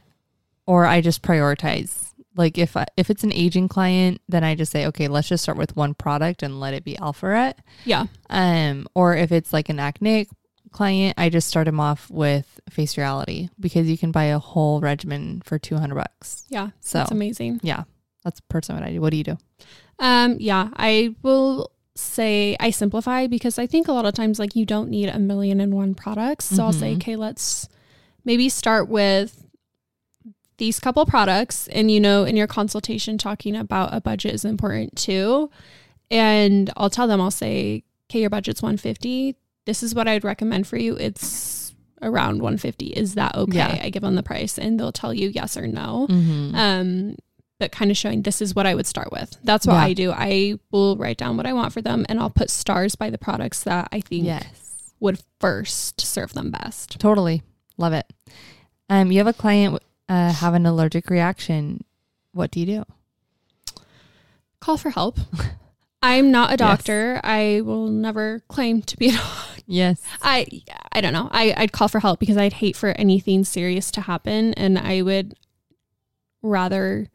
or 0.67 0.85
I 0.85 1.01
just 1.01 1.23
prioritize. 1.23 2.13
Like 2.37 2.59
if 2.59 2.77
I, 2.77 2.87
if 2.97 3.11
it's 3.11 3.25
an 3.25 3.33
aging 3.33 3.69
client, 3.69 4.21
then 4.29 4.45
I 4.45 4.55
just 4.55 4.73
say, 4.73 4.87
okay, 4.87 5.09
let's 5.09 5.29
just 5.29 5.43
start 5.43 5.59
with 5.59 5.77
one 5.77 5.95
product 5.95 6.43
and 6.43 6.61
let 6.61 6.75
it 6.75 6.85
be 6.85 6.97
Alpharet. 6.97 7.55
Yeah. 7.85 8.07
Um, 8.29 8.87
or 8.95 9.17
if 9.17 9.33
it's 9.33 9.53
like 9.53 9.69
an 9.69 9.79
acne 9.79 10.29
client, 10.73 11.15
I 11.19 11.29
just 11.29 11.49
start 11.49 11.67
them 11.67 11.81
off 11.81 12.11
with 12.11 12.61
face 12.71 12.97
reality 12.97 13.49
because 13.59 13.89
you 13.89 13.99
can 13.99 14.11
buy 14.13 14.25
a 14.25 14.39
whole 14.39 14.81
regimen 14.81 15.43
for 15.45 15.59
two 15.59 15.77
hundred 15.77 15.97
bucks. 15.97 16.45
Yeah. 16.49 16.71
So 16.81 16.99
That's 16.99 17.11
amazing. 17.11 17.61
yeah, 17.63 17.85
that's 18.25 18.41
personally 18.49 18.81
what 18.83 18.89
I 18.89 18.93
do. 18.93 19.01
What 19.01 19.11
do 19.11 19.17
you 19.17 19.25
do? 19.25 19.39
Um, 19.99 20.37
yeah, 20.41 20.69
I 20.77 21.15
will 21.23 21.71
say 21.95 22.57
I 22.61 22.71
simplify 22.71 23.27
because 23.27 23.59
I 23.59 23.67
think 23.67 23.89
a 23.89 23.93
lot 23.93 24.07
of 24.07 24.15
times 24.15 24.39
like 24.39 24.57
you 24.57 24.65
don't 24.65 24.89
need 24.89 25.09
a 25.09 25.19
million 25.19 25.61
and 25.61 25.75
one 25.75 25.95
products. 25.95 26.47
So 26.47 26.65
I'll 26.65 26.73
say, 26.73 26.93
Mhm. 26.93 26.97
okay, 26.97 27.17
let's 27.17 27.69
maybe 28.25 28.49
start 28.49 28.89
with 28.89 29.45
these 30.59 30.79
couple 30.79 31.05
products 31.07 31.69
and 31.69 31.91
you 31.91 31.99
know 32.01 32.25
in 32.25 32.37
your 32.37 32.47
consultation 32.47 33.17
talking 33.17 33.57
about 33.57 33.95
a 33.95 34.01
budget 34.01 34.35
is 34.35 34.45
important 34.45 34.95
too 34.97 35.51
And 36.11 36.71
I'll 36.77 36.91
tell 36.91 37.07
them, 37.07 37.21
I'll 37.21 37.31
say, 37.31 37.85
okay, 38.11 38.21
your 38.21 38.31
budget's 38.31 38.61
150. 38.63 39.37
This 39.67 39.83
is 39.83 39.95
what 39.95 40.09
I'd 40.09 40.25
recommend 40.25 40.67
for 40.67 40.77
you. 40.77 40.97
It's 40.97 41.75
around 42.03 42.37
150. 42.41 42.87
Is 42.87 43.15
that 43.15 43.35
okay? 43.35 43.57
Yeah. 43.59 43.81
I 43.83 43.91
give 43.91 44.03
them 44.03 44.15
the 44.15 44.23
price 44.23 44.59
and 44.59 44.81
they'll 44.81 44.93
tell 44.93 45.13
you 45.13 45.29
yes 45.29 45.57
or 45.57 45.67
no. 45.67 46.07
Mhm. 46.11 46.55
Um, 46.55 47.17
but 47.59 47.73
kind 47.73 47.91
of 47.91 47.97
showing 47.97 48.23
this 48.23 48.41
is 48.41 48.55
what 48.55 48.67
I 48.67 48.75
would 48.75 48.87
start 48.87 49.13
with. 49.13 49.37
That's 49.45 49.67
what 49.67 49.75
Yeah. 49.75 49.81
I 49.85 49.93
do. 49.93 50.11
I 50.13 50.55
will 50.71 50.97
write 50.97 51.19
down 51.19 51.37
what 51.37 51.45
I 51.47 51.53
want 51.53 51.75
for 51.75 51.83
them 51.83 52.07
and 52.09 52.19
I'll 52.19 52.31
put 52.31 52.49
stars 52.49 52.95
by 52.95 53.11
the 53.11 53.19
products 53.19 53.63
that 53.65 53.89
I 53.93 54.01
think 54.01 54.25
yes. 54.25 54.93
would 54.99 55.21
first 55.41 56.01
serve 56.01 56.33
them 56.33 56.51
best. 56.51 56.99
Totally. 56.99 57.43
Love 57.77 57.93
it. 57.93 58.07
Um, 58.89 59.13
you 59.13 59.19
have 59.19 59.27
a 59.27 59.33
client 59.35 59.79
uh, 60.09 60.33
have 60.33 60.55
an 60.55 60.65
allergic 60.67 61.09
reaction. 61.11 61.85
What 62.33 62.51
do 62.51 62.61
you 62.61 62.67
do? 62.67 62.85
Call 64.61 64.77
for 64.79 64.91
help. 64.91 65.19
I'm 66.03 66.31
not 66.31 66.49
a 66.51 66.53
Yes. 66.53 66.59
doctor. 66.59 67.21
I 67.23 67.61
will 67.63 67.89
never 67.89 68.41
claim 68.49 68.83
to 68.83 68.97
be 68.97 69.09
a 69.11 69.13
doctor. 69.17 69.63
Yes. 69.67 70.03
I 70.23 70.47
I 70.93 71.01
don't 71.01 71.13
know. 71.13 71.29
I, 71.31 71.55
I'd 71.57 71.73
call 71.73 71.89
for 71.89 72.01
help 72.01 72.19
because 72.21 72.37
I'd 72.37 72.55
hate 72.55 72.77
for 72.77 72.89
anything 72.91 73.45
serious 73.45 73.91
to 73.93 74.01
happen 74.01 74.53
and 74.55 74.79
I 74.79 75.03
would 75.03 75.35
rather 76.43 77.07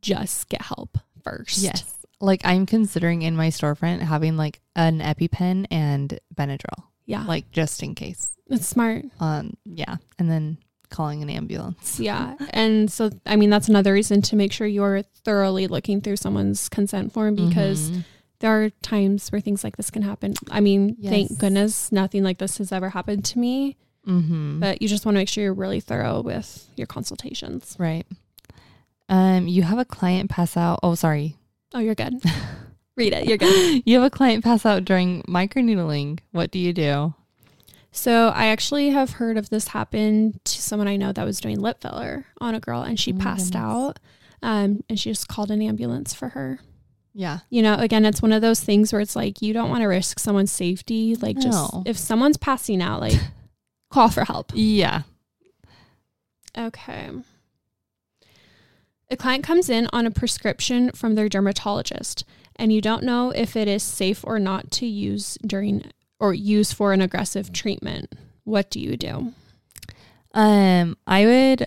just 0.00 0.48
get 0.48 0.62
help 0.62 0.98
first. 1.24 1.58
Yes. 1.58 1.96
Like 2.20 2.40
I'm 2.44 2.64
considering 2.64 3.22
in 3.22 3.36
my 3.36 3.48
storefront 3.48 4.00
having 4.00 4.36
like 4.36 4.60
an 4.74 5.00
EpiPen 5.00 5.66
and 5.70 6.18
Benadryl, 6.34 6.84
Yeah. 7.04 7.24
like 7.24 7.50
just 7.50 7.82
in 7.82 7.94
case. 7.94 8.30
it's 8.48 8.66
smart. 8.66 9.04
Um, 9.20 9.54
yeah, 9.64 9.96
and 10.18 10.30
then 10.30 10.58
calling 10.90 11.22
an 11.22 11.30
ambulance. 11.30 11.98
Yeah. 12.00 12.34
And 12.50 12.90
so 12.90 13.10
I 13.26 13.36
mean 13.36 13.50
that's 13.50 13.68
another 13.68 13.92
reason 13.92 14.22
to 14.22 14.36
make 14.36 14.52
sure 14.52 14.66
you're 14.66 15.02
thoroughly 15.24 15.66
looking 15.66 16.00
through 16.00 16.16
someone's 16.16 16.68
consent 16.68 17.12
form 17.12 17.34
because 17.34 17.90
Mhm. 17.90 18.04
there 18.40 18.62
are 18.64 18.70
times 18.82 19.30
where 19.30 19.40
things 19.40 19.64
like 19.64 19.76
this 19.76 19.90
can 19.90 20.02
happen. 20.02 20.34
I 20.50 20.60
mean, 20.60 20.96
Yes. 20.98 21.10
thank 21.10 21.38
goodness 21.38 21.90
nothing 21.92 22.22
like 22.22 22.38
this 22.38 22.58
has 22.58 22.70
ever 22.72 22.90
happened 22.90 23.24
to 23.26 23.38
me, 23.38 23.76
Mhm. 24.06 24.60
but 24.60 24.80
you 24.82 24.88
just 24.88 25.04
want 25.04 25.14
to 25.14 25.20
make 25.20 25.28
sure 25.28 25.42
you're 25.44 25.54
really 25.54 25.80
thorough 25.80 26.20
with 26.20 26.68
your 26.76 26.86
consultations. 26.86 27.74
right. 27.78 28.06
Um, 29.08 29.46
you 29.46 29.62
have 29.62 29.78
a 29.78 29.84
client 29.84 30.30
pass 30.30 30.56
out. 30.56 30.80
Oh, 30.82 30.94
sorry. 30.96 31.36
Oh, 31.74 31.78
you're 31.78 31.94
good. 31.94 32.14
Read 32.96 33.12
it. 33.12 33.26
You're 33.28 33.36
good. 33.38 33.82
You 33.86 33.96
have 34.00 34.04
a 34.06 34.10
client 34.10 34.42
pass 34.42 34.66
out 34.66 34.84
during 34.84 35.22
microneedling. 35.24 36.18
What 36.32 36.50
do 36.50 36.58
you 36.58 36.72
do? 36.72 37.14
So 37.96 38.28
I 38.28 38.46
actually 38.48 38.90
have 38.90 39.12
heard 39.12 39.38
of 39.38 39.48
this 39.48 39.68
happen 39.68 40.38
to 40.44 40.62
someone 40.62 40.86
I 40.86 40.96
know 40.96 41.12
that 41.12 41.24
was 41.24 41.40
doing 41.40 41.58
lip 41.60 41.80
filler 41.80 42.26
on 42.42 42.54
a 42.54 42.60
girl 42.60 42.82
and 42.82 43.00
she 43.00 43.12
Oh 43.14 43.16
passed 43.16 43.54
goodness. 43.54 43.62
out. 43.62 43.98
Um, 44.42 44.84
and 44.88 45.00
she 45.00 45.10
just 45.10 45.28
called 45.28 45.50
an 45.50 45.62
ambulance 45.62 46.12
for 46.12 46.28
her. 46.28 46.60
Yeah. 47.14 47.38
You 47.48 47.62
know, 47.62 47.74
again, 47.76 48.04
it's 48.04 48.20
one 48.20 48.32
of 48.32 48.42
those 48.42 48.60
things 48.60 48.92
where 48.92 49.00
it's 49.00 49.16
like 49.16 49.40
you 49.40 49.54
don't 49.54 49.70
want 49.70 49.80
to 49.80 49.86
risk 49.86 50.18
someone's 50.18 50.52
safety. 50.52 51.16
Like 51.16 51.38
just 51.38 51.72
No. 51.72 51.82
if 51.86 51.96
someone's 51.96 52.36
passing 52.36 52.82
out, 52.82 53.00
like 53.00 53.18
call 53.90 54.10
for 54.10 54.24
help. 54.26 54.52
Yeah. 54.54 55.02
Okay. 56.56 57.10
A 59.10 59.16
client 59.16 59.42
comes 59.42 59.70
in 59.70 59.88
on 59.92 60.04
a 60.04 60.10
prescription 60.10 60.90
from 60.92 61.14
their 61.14 61.28
dermatologist 61.30 62.24
and 62.56 62.72
you 62.72 62.80
don't 62.82 63.04
know 63.04 63.30
if 63.30 63.56
it 63.56 63.68
is 63.68 63.82
safe 63.82 64.22
or 64.24 64.38
not 64.38 64.70
to 64.72 64.86
use 64.86 65.38
during 65.46 65.90
or 66.18 66.34
use 66.34 66.72
for 66.72 66.92
an 66.92 67.00
aggressive 67.00 67.52
treatment. 67.52 68.12
What 68.44 68.70
do 68.70 68.80
you 68.80 68.96
do? 68.96 69.32
Um, 70.32 70.96
I 71.06 71.24
would 71.26 71.66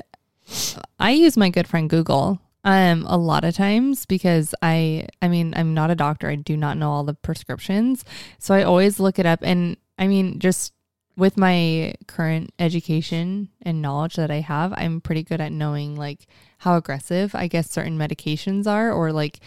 I 1.00 1.12
use 1.12 1.38
my 1.38 1.50
good 1.50 1.68
friend 1.68 1.90
Google 1.90 2.40
um 2.66 3.06
a 3.08 3.18
lot 3.18 3.46
of 3.46 3.56
times 3.56 4.06
because 4.06 4.54
I 4.62 5.08
I 5.22 5.28
mean, 5.28 5.54
I'm 5.56 5.74
not 5.74 5.92
a 5.92 5.96
doctor. 5.96 6.30
I 6.30 6.36
do 6.36 6.56
not 6.58 6.78
know 6.78 6.92
all 6.92 7.04
the 7.04 7.14
prescriptions. 7.14 8.04
So 8.38 8.54
I 8.54 8.64
always 8.64 9.00
look 9.00 9.20
it 9.20 9.26
up 9.26 9.40
and 9.44 9.78
I 9.98 10.08
mean, 10.08 10.40
just 10.40 10.74
with 11.18 11.36
my 11.36 11.94
current 12.08 12.54
education 12.60 13.50
and 13.62 13.82
knowledge 13.82 14.16
that 14.16 14.32
I 14.32 14.40
have, 14.40 14.74
I'm 14.78 15.02
pretty 15.02 15.24
good 15.24 15.42
at 15.42 15.52
knowing 15.52 15.96
like 15.96 16.26
how 16.60 16.78
aggressive 16.78 17.36
I 17.36 17.48
guess 17.48 17.70
certain 17.70 17.98
medications 17.98 18.66
are 18.66 18.92
or 18.92 19.12
like 19.12 19.40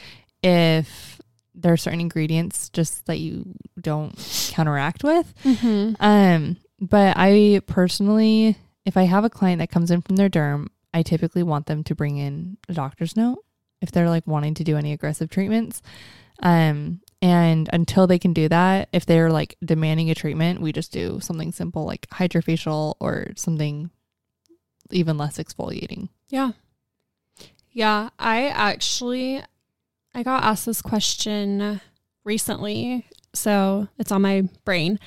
if 0.42 1.21
there 1.54 1.72
are 1.72 1.78
certain 1.78 2.00
ingredients 2.00 2.68
just 2.70 3.06
that 3.06 3.18
you 3.18 3.54
don't 3.80 4.14
counteract 4.50 5.04
with. 5.04 5.32
Mm-hmm. 5.44 5.94
Um, 6.00 6.56
but 6.80 7.14
I 7.16 7.60
personally, 7.66 8.56
if 8.84 8.96
I 8.96 9.04
have 9.04 9.24
a 9.24 9.30
client 9.30 9.60
that 9.60 9.70
comes 9.70 9.90
in 9.90 10.02
from 10.02 10.16
their 10.16 10.30
derm, 10.30 10.68
I 10.94 11.02
typically 11.02 11.42
want 11.42 11.66
them 11.66 11.84
to 11.84 11.94
bring 11.94 12.18
in 12.18 12.58
a 12.68 12.74
doctor's 12.74 13.16
note 13.16 13.38
if 13.80 13.90
they're 13.90 14.08
like 14.08 14.26
wanting 14.26 14.54
to 14.54 14.64
do 14.64 14.76
any 14.76 14.92
aggressive 14.92 15.30
treatments. 15.30 15.82
Um, 16.42 17.00
and 17.20 17.68
until 17.72 18.06
they 18.06 18.18
can 18.18 18.32
do 18.32 18.48
that, 18.48 18.88
if 18.92 19.06
they're 19.06 19.30
like 19.30 19.56
demanding 19.64 20.10
a 20.10 20.14
treatment, 20.14 20.60
we 20.60 20.72
just 20.72 20.92
do 20.92 21.20
something 21.20 21.52
simple 21.52 21.84
like 21.84 22.08
hydrofacial 22.08 22.94
or 23.00 23.28
something 23.36 23.90
even 24.90 25.16
less 25.16 25.38
exfoliating. 25.38 26.08
Yeah. 26.28 26.52
Yeah, 27.70 28.10
I 28.18 28.48
actually 28.48 29.42
I 30.14 30.22
got 30.22 30.42
asked 30.44 30.66
this 30.66 30.82
question 30.82 31.80
recently, 32.24 33.06
so 33.34 33.88
it's 33.98 34.12
on 34.12 34.22
my 34.22 34.48
brain. 34.64 34.98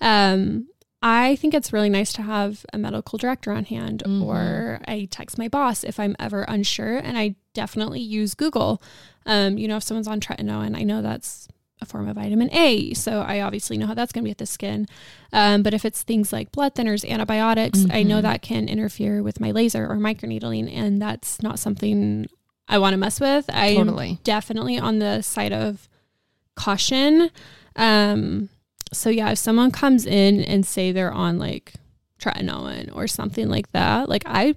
Um 0.00 0.68
I 1.06 1.36
think 1.36 1.52
it's 1.52 1.70
really 1.70 1.90
nice 1.90 2.14
to 2.14 2.22
have 2.22 2.64
a 2.72 2.78
medical 2.78 3.18
director 3.18 3.52
on 3.52 3.66
hand 3.66 4.02
Mhm. 4.06 4.22
or 4.22 4.80
I 4.88 5.06
text 5.10 5.36
my 5.36 5.48
boss 5.48 5.84
if 5.84 6.00
I'm 6.00 6.16
ever 6.18 6.44
unsure 6.44 6.96
and 6.96 7.18
I 7.18 7.34
definitely 7.52 8.00
use 8.00 8.34
Google. 8.34 8.82
Um 9.26 9.58
you 9.58 9.68
know 9.68 9.76
if 9.76 9.82
someone's 9.82 10.08
on 10.08 10.18
tretinoin 10.20 10.68
and 10.68 10.76
I 10.78 10.82
know 10.82 11.02
that's 11.02 11.46
a 11.82 11.84
form 11.84 12.08
of 12.08 12.14
vitamin 12.16 12.48
A, 12.54 12.94
so 12.94 13.20
I 13.20 13.40
obviously 13.40 13.76
know 13.76 13.86
how 13.86 13.94
that's 13.94 14.12
going 14.12 14.22
to 14.22 14.26
be 14.26 14.30
with 14.30 14.38
the 14.38 14.46
skin. 14.46 14.86
Um, 15.32 15.62
but 15.64 15.74
if 15.74 15.84
it's 15.84 16.04
things 16.04 16.32
like 16.32 16.52
blood 16.52 16.74
thinners, 16.76 17.06
antibiotics, 17.06 17.84
I 17.90 18.04
know 18.04 18.20
Mhm. 18.20 18.22
that 18.22 18.42
can 18.42 18.68
interfere 18.68 19.24
with 19.24 19.40
my 19.40 19.50
laser 19.50 19.84
or 19.90 19.96
microneedling, 19.96 20.72
and 20.72 21.02
that's 21.02 21.42
not 21.42 21.58
something 21.58 22.26
I 22.68 22.78
want 22.78 22.94
to 22.94 22.96
mess 22.98 23.20
with. 23.20 23.44
I'm 23.48 23.76
Totally. 23.76 24.18
definitely 24.24 24.78
on 24.78 24.98
the 24.98 25.22
side 25.22 25.52
of 25.52 25.88
caution. 26.56 27.30
Um, 27.76 28.48
so 28.92 29.10
yeah, 29.10 29.30
if 29.32 29.38
someone 29.38 29.70
comes 29.70 30.06
in 30.06 30.40
and 30.42 30.64
say 30.64 30.92
they're 30.92 31.12
on 31.12 31.38
like 31.38 31.74
tretinoin 32.20 32.94
or 32.94 33.06
something 33.06 33.48
like 33.48 33.70
that, 33.72 34.08
like 34.08 34.22
I 34.26 34.54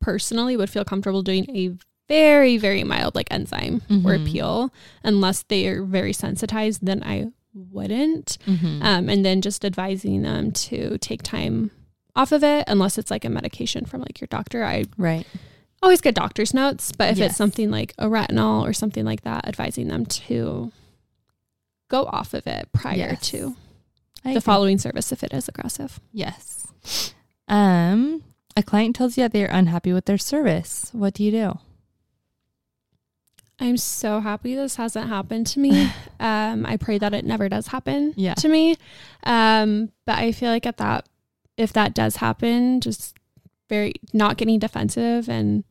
personally 0.00 0.56
would 0.56 0.70
feel 0.70 0.84
comfortable 0.84 1.22
doing 1.22 1.46
a 1.56 1.74
very 2.08 2.56
very 2.56 2.84
mild 2.84 3.14
like 3.14 3.26
enzyme 3.30 3.82
or 3.90 4.16
Mhm. 4.16 4.26
peel 4.26 4.72
unless 5.04 5.42
they 5.42 5.66
are 5.66 5.82
very 5.82 6.14
sensitized 6.14 6.78
then 6.80 7.02
i 7.04 7.26
wouldn't 7.52 8.38
Mhm. 8.46 8.82
um, 8.82 9.08
and 9.10 9.26
then 9.26 9.42
just 9.42 9.62
advising 9.62 10.22
them 10.22 10.50
to 10.52 10.96
take 10.98 11.22
time 11.22 11.70
off 12.16 12.32
of 12.32 12.42
it 12.42 12.64
unless 12.66 12.96
it's 12.96 13.10
like 13.10 13.26
a 13.26 13.28
medication 13.28 13.84
from 13.84 14.00
like 14.00 14.20
your 14.22 14.28
doctor 14.28 14.64
i 14.64 14.84
right. 14.96 15.26
Always 15.82 16.00
get 16.00 16.14
doctor's 16.14 16.52
notes 16.54 16.92
but 16.92 17.10
if 17.12 17.18
Yes. 17.18 17.30
it's 17.30 17.36
something 17.38 17.70
like 17.70 17.94
a 17.98 18.06
retinol 18.06 18.62
or 18.68 18.72
something 18.72 19.04
like 19.04 19.22
that 19.22 19.46
advising 19.46 19.88
them 19.88 20.04
to 20.06 20.72
go 21.88 22.04
off 22.06 22.34
of 22.34 22.46
it 22.46 22.68
prior 22.72 22.96
Yes. 22.96 23.28
to 23.30 23.56
I 24.24 24.30
the 24.32 24.38
agree. 24.38 24.40
following 24.40 24.78
service 24.78 25.12
if 25.12 25.22
it 25.22 25.32
is 25.32 25.48
aggressive 25.48 26.00
Yes. 26.12 26.66
Um, 27.46 28.24
a 28.56 28.62
client 28.62 28.96
tells 28.96 29.16
you 29.16 29.22
that 29.24 29.32
they're 29.32 29.46
unhappy 29.50 29.92
with 29.92 30.04
their 30.04 30.18
service. 30.18 30.90
What 30.92 31.14
do 31.14 31.22
you 31.24 31.30
do? 31.30 31.58
i'm 33.60 33.76
so 33.76 34.20
happy 34.20 34.54
this 34.54 34.76
hasn't 34.76 35.08
happened 35.08 35.44
to 35.44 35.58
me 35.58 35.90
um, 36.20 36.64
i 36.64 36.76
pray 36.76 36.96
that 36.96 37.12
it 37.12 37.24
never 37.24 37.48
does 37.48 37.66
happen 37.68 38.14
Yeah. 38.16 38.34
to 38.34 38.48
me 38.48 38.76
um, 39.24 39.90
but 40.06 40.16
i 40.18 40.30
feel 40.30 40.50
like 40.50 40.64
at 40.66 40.76
that 40.76 41.08
if 41.56 41.72
that 41.72 41.92
does 41.92 42.16
happen 42.16 42.80
just 42.80 43.17
very 43.68 43.94
not 44.12 44.36
getting 44.36 44.58
defensive 44.58 45.28
and 45.28 45.64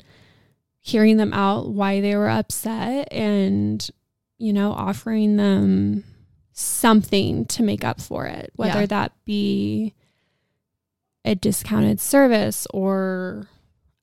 hearing 0.80 1.18
them 1.18 1.34
out 1.34 1.70
why 1.70 2.00
they 2.02 2.16
were 2.16 2.30
upset 2.30 3.08
and 3.12 3.90
you 4.38 4.54
know 4.54 4.72
offering 4.72 5.36
them 5.38 6.04
something 6.54 7.46
to 7.46 7.62
make 7.64 7.84
up 7.84 8.00
for 8.02 8.26
it 8.26 8.52
whether 8.56 8.80
Yeah. 8.82 8.86
that 8.88 9.12
be 9.26 9.94
a 11.26 11.36
discounted 11.36 12.00
service 12.00 12.66
or 12.74 13.48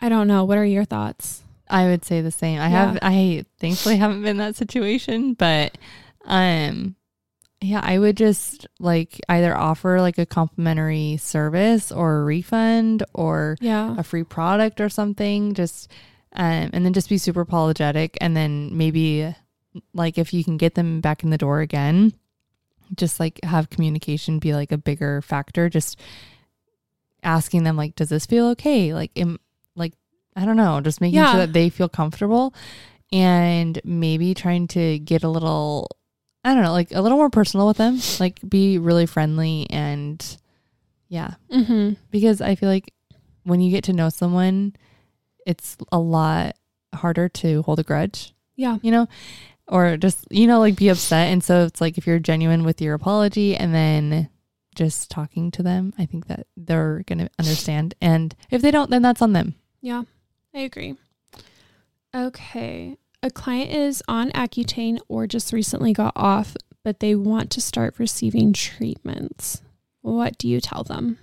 i 0.00 0.08
don't 0.08 0.28
know 0.28 0.44
what 0.44 0.58
are 0.58 0.64
your 0.64 0.84
thoughts 0.84 1.40
I 1.66 1.86
would 1.86 2.04
say 2.04 2.20
the 2.20 2.30
same. 2.30 2.60
I 2.60 2.68
Yeah. 2.68 2.86
have 2.92 2.98
I 3.00 3.46
thankfully 3.58 3.96
haven't 4.04 4.20
been 4.20 4.32
in 4.32 4.36
that 4.36 4.54
situation, 4.54 5.32
but 5.32 5.78
um 6.26 6.94
yeah, 7.64 7.80
I 7.82 7.98
would 7.98 8.16
just 8.16 8.66
like 8.78 9.20
either 9.28 9.56
offer 9.56 10.00
like 10.00 10.18
a 10.18 10.26
complimentary 10.26 11.16
service 11.16 11.90
or 11.90 12.20
a 12.20 12.24
refund 12.24 13.02
or 13.14 13.56
yeah. 13.60 13.94
a 13.98 14.02
free 14.02 14.24
product 14.24 14.80
or 14.80 14.88
something 14.88 15.54
just 15.54 15.90
um 16.32 16.70
and 16.72 16.84
then 16.84 16.92
just 16.92 17.08
be 17.08 17.18
super 17.18 17.40
apologetic. 17.40 18.16
And 18.20 18.36
then 18.36 18.76
maybe 18.76 19.34
like 19.92 20.18
if 20.18 20.32
you 20.34 20.44
can 20.44 20.56
get 20.56 20.74
them 20.74 21.00
back 21.00 21.24
in 21.24 21.30
the 21.30 21.38
door 21.38 21.60
again 21.60 22.12
just 22.96 23.18
like 23.18 23.40
have 23.42 23.70
communication 23.70 24.38
be 24.38 24.52
like 24.54 24.70
a 24.72 24.78
bigger 24.78 25.22
factor. 25.22 25.68
Just 25.70 25.98
asking 27.22 27.64
them 27.64 27.76
like 27.76 27.94
does 27.96 28.10
this 28.10 28.26
feel 28.26 28.48
okay? 28.48 28.92
Like 28.94 29.10
am, 29.16 29.38
like 29.76 29.94
i 30.36 30.44
don't 30.44 30.56
know 30.56 30.80
just 30.80 31.00
making 31.00 31.16
Yeah. 31.18 31.30
sure 31.32 31.40
that 31.46 31.52
they 31.52 31.70
feel 31.70 31.88
comfortable 31.88 32.52
and 33.12 33.80
maybe 33.84 34.34
trying 34.34 34.66
to 34.68 34.98
get 34.98 35.22
a 35.22 35.28
little 35.28 35.88
I 36.44 36.54
don't 36.54 36.62
know, 36.62 36.72
like 36.72 36.92
a 36.92 37.00
little 37.00 37.18
more 37.18 37.30
personal 37.30 37.66
with 37.66 37.78
them. 37.78 37.98
Like 38.20 38.38
be 38.46 38.78
really 38.78 39.06
friendly 39.06 39.66
and 39.70 40.24
yeah, 41.08 41.34
Mm-hmm. 41.50 41.94
because 42.10 42.40
I 42.40 42.54
feel 42.54 42.68
like 42.68 42.92
when 43.44 43.60
you 43.60 43.70
get 43.70 43.84
to 43.84 43.92
know 43.92 44.08
someone, 44.08 44.74
it's 45.46 45.76
a 45.92 45.98
lot 45.98 46.56
harder 46.94 47.28
to 47.28 47.62
hold 47.62 47.78
a 47.78 47.82
grudge, 47.82 48.34
Yeah. 48.56 48.78
you 48.82 48.90
know, 48.90 49.06
or 49.68 49.96
just, 49.96 50.26
you 50.30 50.46
know, 50.46 50.60
like 50.60 50.76
be 50.76 50.88
upset. 50.88 51.28
And 51.32 51.42
so 51.44 51.64
it's 51.64 51.80
like 51.80 51.98
if 51.98 52.06
you're 52.06 52.18
genuine 52.18 52.64
with 52.64 52.80
your 52.80 52.94
apology 52.94 53.54
and 53.56 53.74
then 53.74 54.28
just 54.74 55.10
talking 55.10 55.50
to 55.52 55.62
them, 55.62 55.92
I 55.98 56.06
think 56.06 56.26
that 56.26 56.46
they're 56.56 57.04
going 57.06 57.18
to 57.20 57.30
understand. 57.38 57.94
And 58.00 58.34
if 58.50 58.60
they 58.62 58.70
don't, 58.70 58.90
then 58.90 59.02
that's 59.02 59.22
on 59.22 59.32
them. 59.34 59.54
Yeah, 59.80 60.02
I 60.54 60.60
agree. 60.60 60.96
Okay. 62.14 62.96
A 63.24 63.30
client 63.30 63.70
is 63.70 64.02
on 64.06 64.30
Accutane 64.32 64.98
or 65.08 65.26
just 65.26 65.50
recently 65.52 65.94
got 65.94 66.12
off, 66.14 66.56
but 66.82 67.00
they 67.00 67.14
want 67.14 67.50
to 67.52 67.60
start 67.62 67.94
receiving 67.98 68.52
treatments. 68.52 69.62
What 70.02 70.36
do 70.36 70.46
you 70.46 70.60
tell 70.60 70.84
them? 70.84 71.18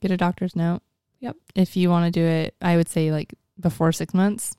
Get 0.00 0.10
a 0.10 0.16
doctor's 0.16 0.56
note. 0.56 0.82
Yep. 1.20 1.36
If 1.54 1.76
you 1.76 1.88
want 1.88 2.06
to 2.06 2.10
do 2.20 2.26
it, 2.26 2.56
I 2.60 2.76
would 2.76 2.88
say 2.88 3.12
like 3.12 3.32
before 3.60 3.92
six 3.92 4.12
months. 4.12 4.56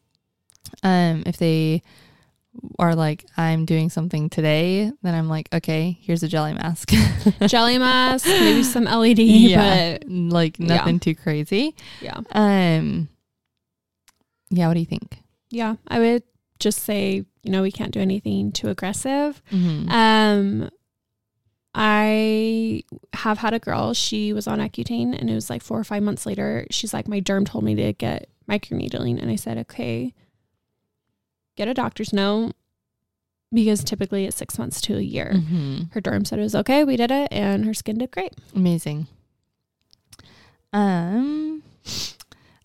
Um, 0.82 1.24
if 1.26 1.36
they 1.36 1.84
are 2.80 2.96
like, 2.96 3.26
I'm 3.36 3.66
doing 3.66 3.90
something 3.90 4.30
today, 4.30 4.90
then 5.04 5.14
I'm 5.14 5.28
like, 5.28 5.50
okay, 5.54 5.98
here's 6.00 6.24
a 6.24 6.30
jelly 6.30 6.54
mask. 6.54 6.90
Jelly 7.48 7.78
mask, 7.78 8.26
maybe 8.28 8.64
some 8.64 8.86
LED, 8.86 9.20
Yeah. 9.20 9.98
but 9.98 10.10
like 10.10 10.58
nothing 10.58 11.02
too 11.02 11.16
crazy. 11.16 11.76
yeah. 12.02 12.22
Um, 12.32 13.10
yeah. 14.50 14.70
What 14.70 14.76
do 14.76 14.80
you 14.80 14.86
think? 14.86 15.18
Yeah, 15.50 15.76
I 15.88 16.00
would 16.00 16.24
just 16.60 16.80
say, 16.84 17.26
you 17.44 17.52
know, 17.52 17.62
we 17.62 17.72
can't 17.72 17.92
do 17.92 18.00
anything 18.00 18.52
too 18.52 18.70
aggressive. 18.70 19.42
Mhm. 19.52 19.90
Um, 19.90 20.70
I 21.74 22.84
have 23.14 23.40
had 23.40 23.54
a 23.54 23.60
girl. 23.60 23.94
She 23.94 24.32
was 24.32 24.48
on 24.48 24.60
Accutane, 24.60 25.18
and 25.20 25.30
it 25.30 25.34
was 25.36 25.50
like 25.50 25.62
four 25.62 25.78
or 25.80 25.84
five 25.84 26.04
months 26.04 26.26
later. 26.26 26.66
She's 26.72 26.94
like, 26.94 27.08
my 27.08 27.20
derm 27.20 27.46
told 27.46 27.64
me 27.66 27.76
to 27.76 27.92
get 27.94 28.30
microneedling, 28.50 29.22
and 29.22 29.30
I 29.30 29.36
said, 29.36 29.58
okay, 29.58 30.14
get 31.58 31.68
a 31.68 31.74
doctor's 31.74 32.14
note 32.14 32.54
because 33.52 33.84
typically 33.84 34.26
it's 34.26 34.36
six 34.38 34.58
months 34.58 34.80
to 34.82 34.98
a 34.98 35.02
year. 35.02 35.32
Mhm. 35.36 35.92
Her 35.94 36.02
derm 36.02 36.26
said 36.26 36.40
it 36.40 36.44
was 36.44 36.56
okay. 36.56 36.84
We 36.86 36.96
did 36.96 37.12
it, 37.12 37.28
and 37.32 37.66
her 37.66 37.74
skin 37.74 37.98
did 37.98 38.12
great. 38.12 38.34
Amazing. 38.56 39.08
Um, 40.72 41.64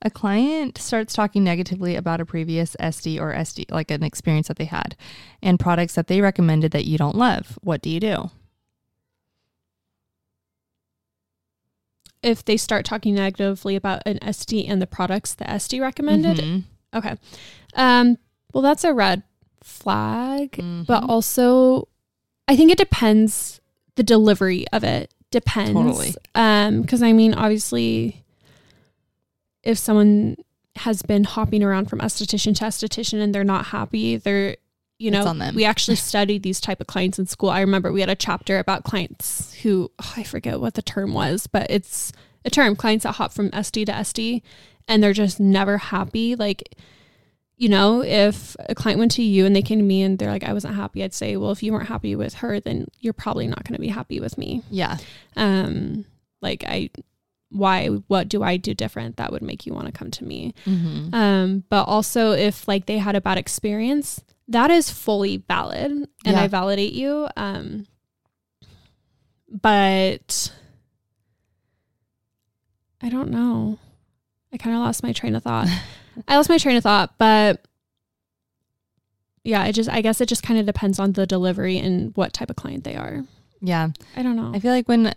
a 0.02 0.10
client 0.10 0.78
starts 0.78 1.12
talking 1.14 1.44
negatively 1.44 1.94
about 1.96 2.20
a 2.20 2.24
previous 2.26 2.74
SD 2.80 3.20
or 3.20 3.34
SD, 3.34 3.70
like 3.70 3.90
an 3.90 4.02
experience 4.02 4.48
that 4.48 4.56
they 4.56 4.64
had, 4.64 4.96
and 5.42 5.60
products 5.60 5.94
that 5.94 6.06
they 6.06 6.20
recommended 6.20 6.72
that 6.72 6.86
you 6.86 6.96
don't 6.98 7.16
love. 7.16 7.58
What 7.62 7.82
do 7.82 7.90
you 7.90 8.00
do? 8.00 8.30
If 12.22 12.44
they 12.44 12.56
start 12.56 12.84
talking 12.84 13.14
negatively 13.14 13.76
about 13.76 14.02
an 14.04 14.18
SD 14.18 14.68
and 14.68 14.80
the 14.80 14.86
products 14.86 15.34
the 15.34 15.44
SD 15.44 15.80
recommended, 15.80 16.38
Mhm. 16.38 16.64
okay. 16.94 17.16
Um, 17.74 18.18
well, 18.52 18.62
that's 18.62 18.84
a 18.84 18.92
red 18.92 19.22
flag. 19.62 20.56
but 20.86 21.02
Mhm. 21.02 21.08
also 21.08 21.88
I 22.48 22.56
think 22.56 22.72
it 22.72 22.78
depends 22.78 23.60
the 23.96 24.02
delivery 24.02 24.66
of 24.72 24.82
it 24.82 25.12
depends. 25.30 25.72
Totally. 25.72 26.14
Um 26.34 26.84
cuz 26.84 27.02
I 27.02 27.12
mean 27.12 27.34
obviously 27.34 28.24
if 29.62 29.78
someone 29.78 30.36
has 30.76 31.02
been 31.02 31.24
hopping 31.24 31.62
around 31.62 31.90
from 31.90 31.98
esthetician 31.98 32.56
to 32.56 32.64
esthetician 32.64 33.20
and 33.20 33.34
they're 33.34 33.44
not 33.44 33.66
happy, 33.66 34.16
they're 34.16 34.56
you 34.98 35.10
know, 35.10 35.34
we 35.54 35.64
actually 35.64 35.96
studied 35.96 36.42
these 36.42 36.60
type 36.60 36.78
of 36.78 36.86
clients 36.86 37.18
in 37.18 37.24
school. 37.24 37.48
I 37.48 37.60
remember 37.60 37.90
we 37.90 38.00
had 38.00 38.10
a 38.10 38.14
chapter 38.14 38.58
about 38.58 38.84
clients 38.84 39.54
who 39.62 39.90
oh, 39.98 40.12
I 40.14 40.24
forget 40.24 40.60
what 40.60 40.74
the 40.74 40.82
term 40.82 41.14
was, 41.14 41.46
but 41.46 41.70
it's 41.70 42.12
a 42.44 42.50
term 42.50 42.76
clients 42.76 43.04
that 43.04 43.12
hop 43.12 43.32
from 43.32 43.50
SD 43.50 43.86
to 43.86 43.92
SD 43.92 44.42
and 44.86 45.02
they're 45.02 45.14
just 45.14 45.40
never 45.40 45.78
happy. 45.78 46.36
Like, 46.36 46.76
you 47.56 47.70
know, 47.70 48.02
if 48.02 48.56
a 48.68 48.74
client 48.74 48.98
went 48.98 49.12
to 49.12 49.22
you 49.22 49.46
and 49.46 49.56
they 49.56 49.62
came 49.62 49.78
to 49.78 49.84
me 49.84 50.02
and 50.02 50.18
they're 50.18 50.30
like, 50.30 50.44
I 50.44 50.52
wasn't 50.52 50.74
happy, 50.74 51.02
I'd 51.02 51.14
say, 51.14 51.36
well, 51.38 51.50
if 51.50 51.62
you 51.62 51.72
weren't 51.72 51.88
happy 51.88 52.14
with 52.14 52.34
her, 52.34 52.60
then 52.60 52.86
you're 52.98 53.14
probably 53.14 53.46
not 53.46 53.64
going 53.64 53.76
to 53.76 53.80
be 53.80 53.88
happy 53.88 54.20
with 54.20 54.36
me. 54.36 54.62
Yeah. 54.70 54.98
Um, 55.34 56.04
like 56.42 56.64
I, 56.66 56.90
why, 57.50 57.86
what 57.86 58.28
do 58.28 58.42
I 58.42 58.56
do 58.56 58.74
different 58.74 59.16
that 59.16 59.32
would 59.32 59.42
make 59.42 59.66
you 59.66 59.74
want 59.74 59.86
to 59.86 59.92
come 59.92 60.10
to 60.12 60.24
me? 60.24 60.54
Mhm. 60.64 61.12
Um, 61.14 61.64
but 61.68 61.84
also 61.84 62.32
if 62.32 62.66
like 62.68 62.86
they 62.86 62.98
had 62.98 63.16
a 63.16 63.20
bad 63.20 63.38
experience, 63.38 64.20
that 64.48 64.70
is 64.70 64.90
fully 64.90 65.38
valid 65.48 65.90
and 65.90 66.08
Yeah. 66.24 66.42
I 66.42 66.48
validate 66.48 66.92
you. 66.92 67.28
Um, 67.36 67.86
but 69.50 70.52
I 73.02 73.08
don't 73.08 73.30
know. 73.30 73.78
I 74.52 74.56
kind 74.56 74.74
of 74.76 74.80
lost 74.82 75.02
my 75.02 75.12
train 75.12 75.34
of 75.34 75.42
thought. 75.42 75.68
I 76.28 76.36
lost 76.36 76.48
my 76.48 76.58
train 76.58 76.76
of 76.76 76.82
thought, 76.82 77.14
but 77.18 77.64
yeah, 79.42 79.64
it 79.64 79.72
just 79.72 79.88
I 79.88 80.02
guess 80.02 80.20
it 80.20 80.28
just 80.28 80.42
kind 80.42 80.58
of 80.60 80.66
depends 80.66 80.98
on 80.98 81.12
the 81.12 81.26
delivery 81.26 81.78
and 81.78 82.14
what 82.16 82.32
type 82.32 82.50
of 82.50 82.56
client 82.56 82.84
they 82.84 82.94
are. 82.96 83.24
Yeah. 83.60 83.88
I 84.16 84.22
don't 84.22 84.36
know. 84.36 84.52
I 84.54 84.60
feel 84.60 84.72
like 84.72 84.88
when 84.88 85.14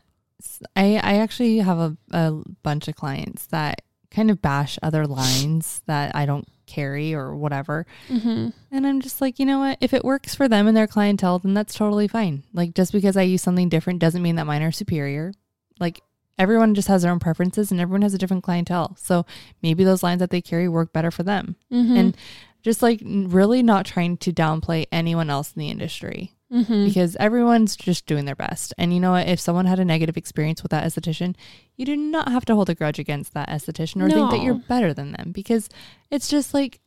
I 0.75 0.95
I 0.95 1.15
actually 1.17 1.57
have 1.57 1.77
a, 1.77 1.97
a 2.11 2.31
bunch 2.63 2.87
of 2.87 2.95
clients 2.95 3.45
that 3.47 3.81
kind 4.11 4.29
of 4.29 4.41
bash 4.41 4.77
other 4.83 5.07
lines 5.07 5.81
that 5.87 6.15
I 6.15 6.25
don't 6.25 6.47
carry 6.65 7.13
or 7.13 7.35
whatever. 7.35 7.85
hmm 8.07 8.49
And 8.71 8.87
I'm 8.87 9.01
just 9.01 9.21
like, 9.21 9.39
you 9.39 9.45
know 9.45 9.59
what? 9.59 9.77
If 9.81 9.93
it 9.93 10.05
works 10.05 10.35
for 10.35 10.47
them 10.47 10.67
and 10.67 10.77
their 10.77 10.87
clientele, 10.87 11.39
then 11.39 11.53
that's 11.53 11.73
totally 11.73 12.07
fine. 12.07 12.43
Like 12.53 12.73
just 12.73 12.91
because 12.91 13.17
I 13.17 13.23
use 13.23 13.41
something 13.41 13.69
different 13.69 13.99
doesn't 13.99 14.21
mean 14.21 14.35
that 14.35 14.45
mine 14.47 14.61
are 14.61 14.71
superior. 14.71 15.33
Like 15.79 16.01
everyone 16.37 16.73
just 16.75 16.87
has 16.87 17.01
their 17.01 17.11
own 17.11 17.19
preferences 17.19 17.71
and 17.71 17.79
everyone 17.81 18.01
has 18.03 18.13
a 18.13 18.17
different 18.17 18.43
clientele. 18.43 18.95
So 18.99 19.25
maybe 19.61 19.83
those 19.83 20.03
lines 20.03 20.19
that 20.19 20.29
they 20.29 20.41
carry 20.41 20.67
work 20.69 20.93
better 20.93 21.11
for 21.11 21.23
them. 21.23 21.55
hmm 21.69 21.97
And 21.97 22.17
just 22.61 22.81
like 22.81 23.01
really 23.03 23.61
not 23.61 23.85
trying 23.85 24.17
to 24.17 24.31
downplay 24.31 24.85
anyone 24.91 25.29
else 25.29 25.53
in 25.53 25.59
the 25.59 25.69
industry 25.69 26.31
hmm 26.53 26.85
because 26.85 27.15
everyone's 27.15 27.75
just 27.75 28.05
doing 28.05 28.25
their 28.25 28.35
best. 28.35 28.73
And 28.77 28.93
you 28.93 28.99
know 28.99 29.11
what? 29.11 29.27
If 29.27 29.39
someone 29.39 29.65
had 29.65 29.79
a 29.79 29.85
negative 29.85 30.17
experience 30.17 30.61
with 30.61 30.69
that 30.71 30.83
esthetician, 30.83 31.35
you 31.75 31.85
do 31.85 31.95
not 31.95 32.29
have 32.29 32.45
to 32.45 32.55
hold 32.55 32.69
a 32.69 32.75
grudge 32.75 32.99
against 32.99 33.33
that 33.33 33.49
esthetician 33.49 34.01
or 34.01 34.09
think 34.09 34.29
that 34.31 34.41
you're 34.41 34.53
better 34.55 34.93
than 34.93 35.11
them 35.13 35.31
because 35.31 35.69
it's 36.11 36.29
just 36.29 36.53
like 36.53 36.79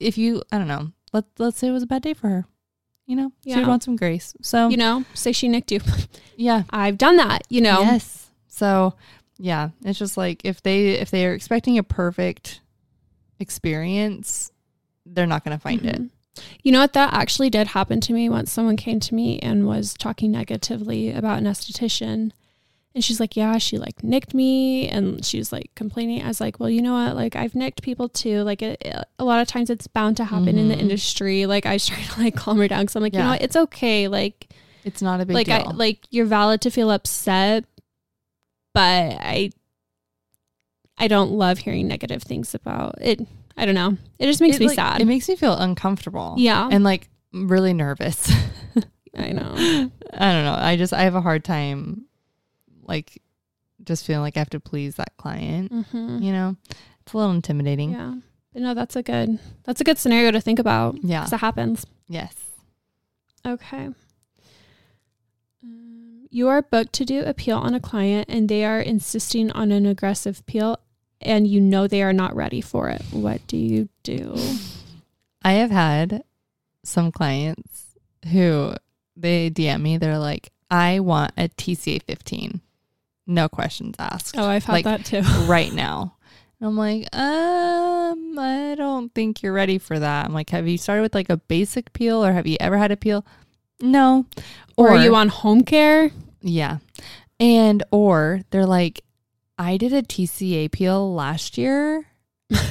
if 0.00 0.16
you, 0.16 0.42
I 0.50 0.58
don't 0.58 0.68
know, 0.68 0.92
let, 1.12 1.24
let's 1.38 1.58
say 1.58 1.68
it 1.68 1.72
was 1.72 1.82
a 1.82 1.86
bad 1.86 2.02
day 2.02 2.14
for 2.14 2.28
her, 2.28 2.46
you 3.06 3.16
know, 3.16 3.32
she 3.44 3.56
would 3.56 3.68
want 3.68 3.82
some 3.82 3.96
grace. 3.96 4.34
So, 4.42 4.68
you 4.68 4.76
know, 4.76 5.04
say 5.14 5.32
she 5.32 5.48
nicked 5.48 5.70
you. 5.70 5.80
yeah. 6.36 6.62
I've 6.70 6.98
done 6.98 7.16
that, 7.18 7.42
you 7.50 7.60
know. 7.60 7.82
Yes. 7.82 8.30
So, 8.48 8.94
yeah, 9.38 9.70
it's 9.84 9.98
just 9.98 10.16
like 10.16 10.40
if 10.44 10.62
they 10.62 10.90
if 10.90 11.10
they 11.10 11.26
are 11.26 11.34
expecting 11.34 11.76
a 11.76 11.82
perfect 11.82 12.60
experience, 13.38 14.52
they're 15.04 15.26
not 15.26 15.44
going 15.44 15.56
to 15.56 15.60
find 15.60 15.84
it. 15.84 16.02
You 16.62 16.72
know 16.72 16.80
what? 16.80 16.92
That 16.94 17.12
actually 17.14 17.50
did 17.50 17.68
happen 17.68 18.00
to 18.00 18.12
me 18.12 18.28
once 18.28 18.50
someone 18.50 18.76
came 18.76 18.98
to 19.00 19.14
me 19.14 19.38
and 19.40 19.66
was 19.66 19.94
talking 19.94 20.30
negatively 20.32 21.12
about 21.12 21.38
an 21.38 21.44
esthetician. 21.44 22.32
And 22.94 23.02
she's 23.04 23.18
like, 23.20 23.36
Yeah, 23.36 23.58
she 23.58 23.76
like 23.78 24.02
nicked 24.04 24.34
me. 24.34 24.88
And 24.88 25.24
she 25.24 25.38
was 25.38 25.52
like 25.52 25.70
complaining. 25.74 26.22
I 26.22 26.28
was 26.28 26.40
like, 26.40 26.58
Well, 26.60 26.70
you 26.70 26.80
know 26.82 26.92
what? 26.94 27.16
Like, 27.16 27.34
I've 27.36 27.54
nicked 27.54 27.82
people 27.82 28.08
too. 28.08 28.42
Like, 28.42 28.62
it, 28.62 28.80
it- 28.80 29.04
a 29.18 29.24
lot 29.24 29.40
of 29.40 29.48
times 29.48 29.68
it's 29.70 29.86
bound 29.86 30.16
to 30.18 30.24
happen 30.24 30.58
in 30.58 30.68
the 30.68 30.74
Mhm. 30.76 30.80
industry. 30.80 31.46
Like, 31.46 31.66
I 31.66 31.72
was 31.74 31.86
trying 31.86 32.04
to 32.06 32.20
like 32.20 32.34
calm 32.36 32.58
her 32.58 32.68
down. 32.68 32.86
Cause 32.86 32.96
I'm 32.96 33.02
like, 33.02 33.12
you 33.14 33.20
know 33.20 33.28
what? 33.30 33.42
It's 33.42 33.56
okay. 33.56 34.08
Like, 34.08 34.48
It's 34.84 35.02
not 35.02 35.20
a 35.20 35.26
big 35.26 35.34
like, 35.34 35.46
deal. 35.46 35.54
I, 35.68 35.72
like, 35.72 36.00
you're 36.10 36.26
valid 36.26 36.60
to 36.62 36.70
feel 36.70 36.90
upset, 36.90 37.64
but 38.74 38.80
I, 39.20 39.50
I 40.98 41.08
don't 41.08 41.32
love 41.32 41.58
hearing 41.58 41.88
negative 41.88 42.22
things 42.22 42.54
about 42.54 43.00
it. 43.00 43.20
I 43.56 43.66
don't 43.66 43.74
know. 43.74 43.96
It 44.18 44.26
just 44.26 44.40
makes 44.40 44.56
It, 44.56 44.60
me 44.60 44.66
like, 44.68 44.76
sad. 44.76 45.00
It 45.00 45.04
makes 45.06 45.28
me 45.28 45.36
feel 45.36 45.54
uncomfortable. 45.56 46.34
yeah. 46.38 46.68
And 46.70 46.82
like 46.84 47.08
really 47.32 47.72
nervous. 47.72 48.30
I 49.16 49.30
know. 49.32 49.54
I 49.56 50.32
don't 50.32 50.44
know. 50.44 50.56
I 50.58 50.76
just 50.76 50.92
I 50.92 51.02
have 51.02 51.14
a 51.14 51.20
hard 51.20 51.44
time 51.44 52.06
like 52.82 53.22
just 53.84 54.04
feeling 54.06 54.22
like 54.22 54.36
I 54.36 54.40
have 54.40 54.50
to 54.50 54.60
please 54.60 54.96
that 54.96 55.16
client. 55.16 55.70
hmm 55.90 56.18
You 56.20 56.32
know? 56.32 56.56
It's 57.02 57.12
a 57.12 57.16
little 57.16 57.32
intimidating. 57.32 57.92
Yeah. 57.92 58.14
But 58.52 58.62
no, 58.62 58.74
that's 58.74 58.96
a 58.96 59.02
good 59.02 59.38
that's 59.64 59.80
a 59.80 59.84
good 59.84 59.98
scenario 59.98 60.30
to 60.32 60.40
think 60.40 60.58
about. 60.58 60.96
Yeah. 61.04 61.20
'cause 61.22 61.32
it 61.32 61.40
happens. 61.40 61.86
Yes. 62.08 62.34
Okay. 63.46 63.90
Um, 65.62 66.26
you 66.30 66.48
are 66.48 66.62
booked 66.62 66.92
to 66.94 67.04
do 67.04 67.22
a 67.24 67.34
peel 67.34 67.58
on 67.58 67.74
a 67.74 67.80
client 67.80 68.26
and 68.28 68.48
they 68.48 68.64
are 68.64 68.80
insisting 68.80 69.50
on 69.52 69.70
an 69.72 69.86
aggressive 69.86 70.44
peel 70.46 70.78
and 71.24 71.46
you 71.46 71.60
know 71.60 71.86
they 71.86 72.02
are 72.02 72.12
not 72.12 72.34
ready 72.34 72.60
for 72.60 72.88
it. 72.88 73.02
What 73.10 73.46
do 73.46 73.56
you 73.56 73.88
do? 74.02 74.36
I 75.42 75.52
have 75.54 75.70
had 75.70 76.24
some 76.82 77.10
clients 77.12 77.94
who 78.30 78.74
they 79.16 79.50
DM 79.50 79.80
me, 79.82 79.96
they're 79.98 80.18
like, 80.18 80.50
I 80.70 81.00
want 81.00 81.32
a 81.36 81.48
TCA 81.48 82.02
15. 82.02 82.60
No 83.26 83.48
questions 83.48 83.94
asked. 83.98 84.34
Oh, 84.36 84.44
I've 84.44 84.64
had 84.64 84.72
Like, 84.72 84.84
that 84.84 85.04
too. 85.04 85.20
right 85.46 85.72
now. 85.72 86.16
And 86.60 86.68
I'm 86.68 86.76
like, 86.76 87.14
um, 87.14 88.38
I 88.38 88.74
don't 88.76 89.12
think 89.14 89.42
you're 89.42 89.52
ready 89.52 89.78
for 89.78 89.98
that. 89.98 90.26
I'm 90.26 90.32
like, 90.34 90.50
have 90.50 90.66
you 90.66 90.78
started 90.78 91.02
with 91.02 91.14
like 91.14 91.30
a 91.30 91.36
basic 91.36 91.92
peel 91.92 92.24
or 92.24 92.32
have 92.32 92.46
you 92.46 92.56
ever 92.60 92.76
had 92.78 92.90
a 92.90 92.96
peel? 92.96 93.24
No. 93.80 94.26
Or, 94.76 94.90
are 94.90 95.04
you 95.04 95.14
on 95.14 95.28
home 95.28 95.62
care? 95.62 96.10
Yeah. 96.40 96.78
And 97.40 97.82
or 97.90 98.40
they're 98.50 98.66
like, 98.66 99.02
I 99.58 99.76
did 99.76 99.92
a 99.92 100.02
TCA 100.02 100.70
peel 100.70 101.14
last 101.14 101.56
year 101.58 102.06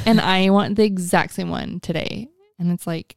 and 0.06 0.20
I 0.20 0.50
want 0.50 0.76
the 0.76 0.84
exact 0.84 1.34
same 1.34 1.50
one 1.50 1.80
today. 1.80 2.30
And 2.60 2.72
it's 2.72 2.86
like, 2.88 3.16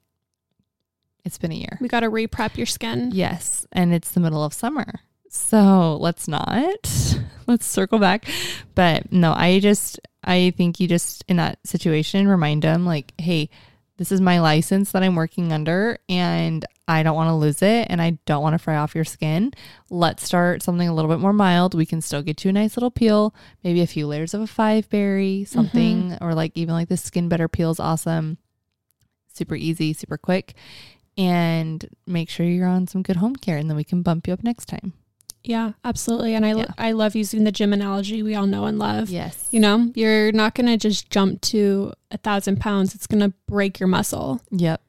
it's 1.25 1.39
been 1.39 1.53
a 1.53 1.57
year. 1.57 1.79
We 1.81 1.89
got 1.89 2.01
to 2.01 2.09
re-prep 2.09 2.57
your 2.57 2.67
skin. 2.67 3.11
Yes. 3.13 3.67
And 3.73 3.93
it's 3.93 4.13
the 4.13 4.21
middle 4.21 4.45
of 4.45 4.55
summer. 4.55 5.01
So 5.29 5.97
let's 6.01 6.29
not. 6.29 7.15
Let's 7.47 7.67
circle 7.67 8.01
back. 8.01 8.29
But 8.75 9.13
no, 9.13 9.33
I 9.33 9.61
just, 9.61 10.01
I 10.25 10.53
think 10.57 10.81
you 10.81 10.89
just, 10.89 11.25
in 11.29 11.37
that 11.37 11.59
situation, 11.65 12.27
remind 12.27 12.63
them, 12.63 12.85
like, 12.85 13.13
hey, 13.19 13.51
this 13.99 14.13
is 14.13 14.21
my 14.21 14.41
license 14.41 14.93
that 14.93 15.03
I'm 15.03 15.15
working 15.15 15.53
under 15.53 15.99
and 16.09 16.65
I 16.87 17.03
don't 17.03 17.17
want 17.17 17.29
to 17.29 17.35
lose 17.35 17.63
it 17.63 17.87
and 17.89 18.01
I 18.01 18.19
don't 18.27 18.43
want 18.43 18.55
to 18.55 18.59
fry 18.59 18.77
off 18.77 18.95
your 18.95 19.05
skin. 19.05 19.53
Let's 19.91 20.23
start 20.23 20.63
something 20.63 20.87
a 20.87 20.95
little 20.95 21.11
bit 21.11 21.19
more 21.19 21.33
mild. 21.33 21.75
We 21.75 21.87
can 21.87 22.01
still 22.01 22.23
get 22.23 22.45
you 22.45 22.51
a 22.51 22.53
nice 22.53 22.77
little 22.77 22.91
peel, 22.91 23.35
maybe 23.65 23.81
a 23.81 23.87
few 23.87 24.07
layers 24.07 24.35
of 24.35 24.43
a 24.43 24.47
five 24.47 24.89
berry, 24.91 25.45
something, 25.45 26.11
mm-hmm. 26.11 26.25
or 26.25 26.35
like 26.35 26.53
even 26.55 26.75
like 26.75 26.89
the 26.89 26.97
skin 26.97 27.29
better 27.29 27.49
peel 27.49 27.71
is 27.71 27.81
awesome. 27.81 28.39
Super 29.33 29.57
easy, 29.57 29.93
super 29.93 30.19
quick. 30.19 30.55
And 31.19 31.89
make 32.07 32.29
sure 32.29 32.45
you're 32.45 32.69
on 32.69 32.87
some 32.87 33.03
good 33.03 33.17
home 33.17 33.37
care 33.37 33.57
and 33.57 33.71
then 33.71 33.77
we 33.77 33.85
can 33.85 34.03
bump 34.03 34.27
you 34.27 34.35
up 34.35 34.45
next 34.45 34.67
time. 34.67 34.93
Yeah, 35.47 35.73
absolutely. 35.85 36.35
And 36.35 36.45
I, 36.45 36.55
yeah. 36.55 36.67
I 36.77 36.91
love 36.93 37.15
using 37.15 37.45
the 37.45 37.53
gym 37.53 37.73
analogy 37.73 38.23
we 38.23 38.35
all 38.35 38.47
know 38.47 38.65
and 38.65 38.79
love. 38.81 39.11
Yes. 39.11 39.47
You 39.53 39.61
know, 39.61 39.93
you're 39.95 40.33
not 40.33 40.55
going 40.57 40.67
to 40.67 40.77
just 40.77 41.09
jump 41.09 41.41
to 41.43 41.93
a 42.11 42.19
thousand 42.19 42.61
pounds. 42.61 42.97
It's 42.97 43.07
going 43.07 43.21
to 43.21 43.33
break 43.47 43.79
your 43.79 43.87
muscle. 43.87 44.41
Yep. 44.51 44.83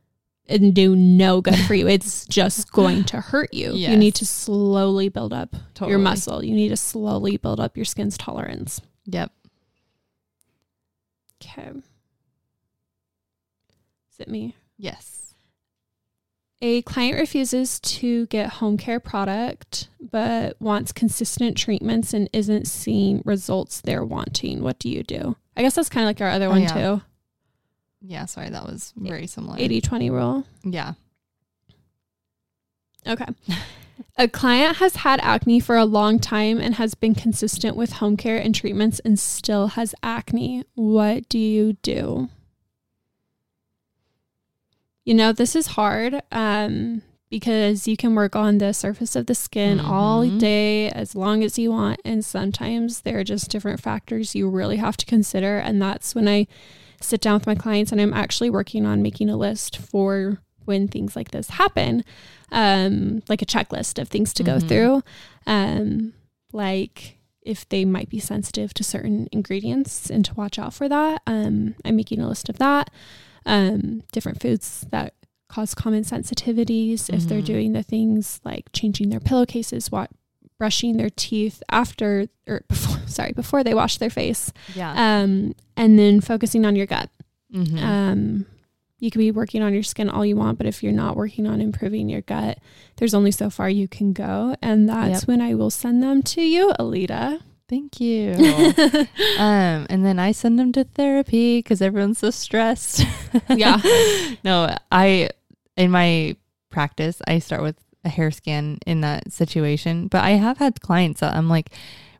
And 0.50 0.74
do 0.74 0.96
no 0.96 1.42
good 1.42 1.60
for 1.60 1.76
you. 1.76 1.88
It's 1.88 2.26
just 2.26 2.72
going 2.72 3.04
to 3.06 3.22
hurt 3.22 3.54
you. 3.54 3.74
Yes. 3.74 3.92
You 3.92 3.98
need 3.98 4.16
to 4.16 4.26
slowly 4.26 5.10
build 5.10 5.32
up 5.32 5.56
totally. 5.76 5.92
your 5.92 6.00
muscle. 6.00 6.44
You 6.44 6.56
need 6.56 6.70
to 6.70 6.78
slowly 6.78 7.38
build 7.38 7.60
up 7.60 7.76
your 7.76 7.86
skin's 7.86 8.18
tolerance. 8.18 8.82
Yep. 9.06 9.32
Okay. 11.44 11.70
Is 14.12 14.20
it 14.20 14.28
me? 14.28 14.56
Yes. 14.78 15.27
A 16.62 16.82
client 16.84 17.20
refuses 17.20 17.80
to 17.82 18.26
get 18.28 18.54
home 18.54 18.78
care 18.78 19.00
product 19.00 19.90
but 20.00 20.60
wants 20.60 20.92
consistent 20.92 21.56
treatments 21.56 22.14
and 22.14 22.30
isn't 22.34 22.68
seeing 22.68 23.22
results 23.26 23.82
they're 23.82 24.04
wanting. 24.04 24.64
What 24.64 24.80
do 24.80 24.90
you 24.90 25.04
do? 25.04 25.36
I 25.56 25.62
guess 25.62 25.76
that's 25.76 25.90
kind 25.90 26.06
of 26.06 26.10
like 26.10 26.22
our 26.22 26.30
other 26.30 26.48
oh, 26.48 26.52
one 26.52 26.62
yeah. 26.64 26.74
too. 26.74 27.02
Yeah, 28.02 28.26
sorry, 28.26 28.50
that 28.50 28.66
was 28.66 28.94
very 28.96 29.28
similar. 29.28 29.58
80 29.60 29.82
20 29.82 30.10
rule. 30.10 30.46
Yeah. 30.64 30.94
Okay. 33.06 33.26
a 34.18 34.28
client 34.28 34.78
has 34.78 34.98
had 34.98 35.20
acne 35.22 35.60
for 35.60 35.76
a 35.76 35.86
long 35.86 36.20
time 36.20 36.60
and 36.60 36.76
has 36.76 36.96
been 36.96 37.16
consistent 37.16 37.76
with 37.76 37.94
home 37.94 38.18
care 38.18 38.38
and 38.38 38.54
treatments 38.54 39.00
and 39.00 39.20
still 39.20 39.68
has 39.70 39.94
acne. 40.02 40.64
What 40.76 41.30
do 41.30 41.38
you 41.38 41.74
do? 41.74 42.30
You 45.08 45.14
know, 45.14 45.32
this 45.32 45.56
is 45.56 45.68
hard 45.68 46.22
um, 46.34 47.02
because 47.30 47.88
you 47.88 47.96
can 47.96 48.14
work 48.14 48.36
on 48.36 48.58
the 48.58 48.74
surface 48.74 49.16
of 49.16 49.28
the 49.28 49.36
skin 49.36 49.78
mm-hmm. 49.78 49.90
all 49.90 50.28
day 50.28 50.90
as 50.90 51.16
long 51.16 51.46
as 51.46 51.58
you 51.58 51.72
want. 51.72 52.02
And 52.04 52.26
sometimes 52.26 53.02
there 53.02 53.18
are 53.20 53.24
just 53.24 53.50
different 53.50 53.82
factors 53.82 54.36
you 54.36 54.50
really 54.50 54.76
have 54.76 54.98
to 54.98 55.06
consider. 55.06 55.60
And 55.60 55.82
that's 55.82 56.14
when 56.14 56.28
I 56.28 56.46
sit 57.00 57.22
down 57.22 57.36
with 57.36 57.48
my 57.48 57.56
clients 57.56 57.94
and 57.94 58.02
I'm 58.02 58.14
actually 58.14 58.50
working 58.50 58.86
on 58.86 59.02
making 59.02 59.30
a 59.30 59.38
list 59.38 59.78
for 59.78 60.40
when 60.66 60.90
things 60.90 61.16
like 61.16 61.32
this 61.32 61.52
happen, 61.52 62.04
um, 62.52 63.24
like 63.30 63.42
a 63.42 63.46
checklist 63.46 64.02
of 64.02 64.10
things 64.10 64.34
to 64.34 64.44
mm-hmm. 64.44 64.60
go 64.60 64.68
through. 64.68 65.04
Um, 65.46 66.16
like 66.52 67.18
if 67.42 67.68
they 67.70 67.86
might 67.86 68.10
be 68.10 68.20
sensitive 68.20 68.74
to 68.74 68.84
certain 68.84 69.30
ingredients 69.32 70.10
and 70.10 70.26
to 70.26 70.34
watch 70.34 70.60
out 70.60 70.74
for 70.74 70.90
that. 70.90 71.22
Um, 71.26 71.76
I'm 71.86 71.96
making 71.96 72.20
a 72.20 72.28
list 72.28 72.50
of 72.50 72.58
that 72.58 72.90
um, 73.48 74.04
different 74.12 74.42
foods 74.42 74.86
that 74.92 75.14
cause 75.50 75.74
common 75.74 76.04
sensitivities, 76.04 76.94
mm-hmm. 76.94 77.16
if 77.16 77.24
they're 77.24 77.40
mm-hmm. 77.40 77.46
doing 77.46 77.74
the 77.74 77.84
things 77.84 78.40
like 78.44 78.66
changing 78.74 79.10
their 79.10 79.20
pillowcases, 79.20 79.92
what 79.92 80.12
brushing 80.58 80.98
their 80.98 81.10
teeth 81.10 81.62
after 81.70 82.28
or 82.48 82.64
before 82.68 82.98
sorry 83.08 83.32
before 83.34 83.64
they 83.64 83.74
wash 83.74 83.98
their 83.98 84.10
face 84.10 84.52
yeah 84.74 85.22
um 85.22 85.54
and 85.76 85.98
then 86.00 86.20
focusing 86.20 86.66
on 86.66 86.76
your 86.76 86.86
gut 86.86 87.10
mm-hmm. 87.54 87.78
um 87.78 88.46
you 89.00 89.12
can 89.12 89.20
be 89.20 89.30
working 89.30 89.62
on 89.62 89.74
your 89.74 89.84
skin 89.84 90.10
all 90.10 90.26
you 90.26 90.36
want 90.36 90.58
but 90.58 90.66
if 90.66 90.82
you're 90.82 90.92
not 90.92 91.16
working 91.16 91.46
on 91.46 91.62
improving 91.62 92.10
your 92.10 92.22
gut 92.22 92.58
there's 92.96 93.14
only 93.14 93.32
so 93.32 93.50
far 93.50 93.70
you 93.70 93.88
can 93.88 94.14
go 94.14 94.56
and 94.62 94.90
that's 94.90 95.22
yep. 95.22 95.28
when 95.28 95.42
i 95.42 95.54
will 95.54 95.70
send 95.70 96.02
them 96.02 96.24
to 96.24 96.42
you 96.42 96.74
alita 96.80 97.40
Thank 97.70 98.00
you. 98.00 98.32
um, 99.38 99.88
and 99.90 100.06
then 100.06 100.20
I 100.20 100.32
send 100.32 100.58
them 100.58 100.72
to 100.72 100.86
therapy 100.86 101.60
because 101.60 101.82
everyone's 101.82 102.20
so 102.20 102.30
stressed. 102.30 103.06
yeah. 103.50 103.82
no, 104.44 104.74
I, 104.92 105.30
in 105.76 105.92
my 105.92 106.38
practice, 106.70 107.22
I 107.28 107.40
start 107.40 107.62
with 107.62 107.76
a 108.06 108.10
hair 108.10 108.32
scan 108.32 108.80
in 108.86 109.02
that 109.02 109.34
situation. 109.34 110.08
But 110.08 110.24
I 110.24 110.32
have 110.32 110.60
had 110.60 110.80
clients 110.80 111.20
that 111.20 111.36
I'm 111.36 111.50
like, 111.50 111.72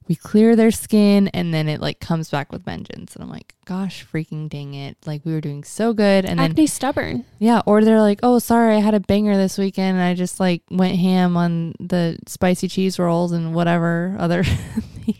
we 0.08 0.16
clear 0.16 0.56
their 0.56 0.72
skin 0.72 1.28
and 1.30 1.54
then 1.54 1.68
it 1.68 1.82
like 1.82 2.00
comes 2.00 2.30
back 2.30 2.52
with 2.52 2.64
vengeance. 2.64 3.16
And 3.16 3.24
i'm 3.24 3.30
like 3.30 3.56
gosh 3.66 4.06
freaking 4.06 4.50
dang 4.50 4.74
it. 4.74 4.98
Like 5.06 5.26
we 5.26 5.34
were 5.34 5.42
doing 5.42 5.64
so 5.64 5.94
good. 5.94 6.26
And 6.26 6.40
acne 6.40 6.56
then 6.56 6.68
stubborn. 6.68 7.26
Yeah 7.40 7.62
or 7.66 7.84
they're 7.84 8.02
like 8.02 8.20
oh 8.24 8.40
sorry 8.40 8.76
i 8.76 8.80
had 8.80 8.94
a 8.94 9.00
banger 9.00 9.36
this 9.36 9.58
weekend 9.58 9.98
and 9.98 10.06
i 10.06 10.14
just 10.14 10.40
like 10.40 10.64
went 10.70 10.98
ham 10.98 11.38
on 11.38 11.74
the 11.80 12.18
spicy 12.28 12.68
cheese 12.68 13.00
rolls 13.00 13.32
and 13.32 13.54
whatever 13.54 14.16
other 14.20 14.44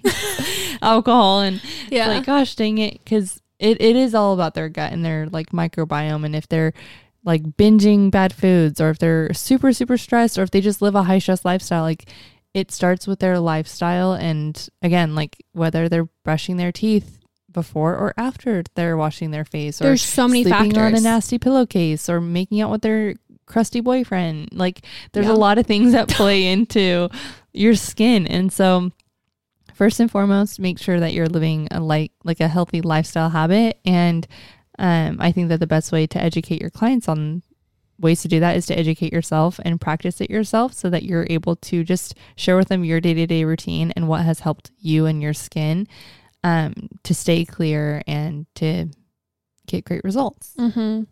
alcohol. 0.82 1.42
And 1.42 1.62
yeah. 1.90 2.08
like 2.08 2.26
gosh 2.26 2.56
dang 2.56 2.78
it 2.78 2.94
because 3.04 3.42
it, 3.60 3.82
it 3.82 3.96
is 3.96 4.14
all 4.14 4.34
about 4.34 4.54
their 4.54 4.70
gut 4.70 4.92
and 4.92 5.04
their 5.04 5.28
like 5.28 5.50
microbiome. 5.50 6.26
And 6.26 6.36
if 6.36 6.48
they're 6.48 6.74
like 7.24 7.44
binging 7.44 8.10
bad 8.10 8.34
foods 8.34 8.80
or 8.80 8.90
if 8.90 9.00
they're 9.00 9.34
super 9.34 9.74
super 9.74 9.98
stressed 9.98 10.38
or 10.38 10.44
if 10.44 10.52
they 10.52 10.62
just 10.62 10.82
live 10.82 10.96
a 10.96 11.04
high 11.04 11.20
stress 11.20 11.44
lifestyle 11.44 11.84
like 11.84 12.10
it 12.58 12.72
starts 12.72 13.06
with 13.06 13.20
their 13.20 13.40
lifestyle 13.40 14.14
and 14.14 14.68
again 14.82 15.14
like 15.14 15.38
whether 15.54 15.88
they're 15.88 16.10
brushing 16.24 16.58
their 16.58 16.72
teeth 16.72 17.20
before 17.52 17.96
or 17.96 18.16
after 18.18 18.64
they're 18.74 18.98
washing 18.98 19.30
their 19.30 19.46
face 19.46 19.80
or 19.80 19.86
there's 19.86 20.02
so 20.02 20.28
many 20.28 20.42
sleeping 20.42 20.72
factors. 20.72 20.94
on 20.94 20.96
a 20.96 21.00
nasty 21.00 21.38
pillowcase 21.38 22.10
or 22.10 22.20
making 22.20 22.60
out 22.60 22.72
with 22.72 22.82
their 22.82 23.14
crusty 23.46 23.80
boyfriend 23.80 24.50
like 24.52 24.82
there's 25.12 25.28
yeah. 25.28 25.32
a 25.32 25.36
lot 25.36 25.60
of 25.60 25.68
things 25.68 25.92
that 25.92 26.10
play 26.10 26.48
into 26.52 27.08
your 27.54 27.76
skin 27.76 28.26
and 28.26 28.52
so 28.52 28.92
first 29.76 30.00
and 30.00 30.10
foremost 30.10 30.60
make 30.60 30.80
sure 30.80 31.00
that 31.00 31.14
you're 31.14 31.28
living 31.28 31.68
a 31.70 31.80
like 31.80 32.12
like 32.24 32.40
a 32.40 32.48
healthy 32.48 32.82
lifestyle 32.82 33.30
habit 33.30 33.80
and 33.86 34.28
um, 34.80 35.18
i 35.20 35.32
think 35.32 35.50
that 35.50 35.60
the 35.60 35.68
best 35.68 35.92
way 35.92 36.08
to 36.08 36.20
educate 36.20 36.60
your 36.60 36.72
clients 36.72 37.08
on 37.08 37.44
ways 38.00 38.22
to 38.22 38.28
do 38.28 38.40
that 38.40 38.56
is 38.56 38.66
to 38.68 38.78
educate 38.78 39.12
yourself 39.12 39.60
and 39.66 39.82
practice 39.82 40.22
it 40.22 40.30
yourself 40.30 40.74
so 40.74 40.90
that 40.90 41.04
you're 41.04 41.28
able 41.30 41.56
to 41.56 41.84
just 41.84 42.16
share 42.36 42.58
with 42.58 42.68
them 42.68 42.84
your 42.84 43.02
day 43.02 43.14
to 43.14 43.26
day 43.28 43.44
routine 43.44 43.92
and 43.96 44.08
what 44.08 44.22
has 44.22 44.42
helped 44.42 44.72
you 44.80 45.06
and 45.06 45.22
your 45.22 45.34
skin 45.34 45.88
um, 46.44 46.74
to 47.04 47.14
stay 47.14 47.44
clear 47.46 48.04
and 48.08 48.46
to 48.56 48.88
get 49.66 49.86
great 49.86 50.04
results. 50.04 50.54
Mm-hmm. 50.58 51.04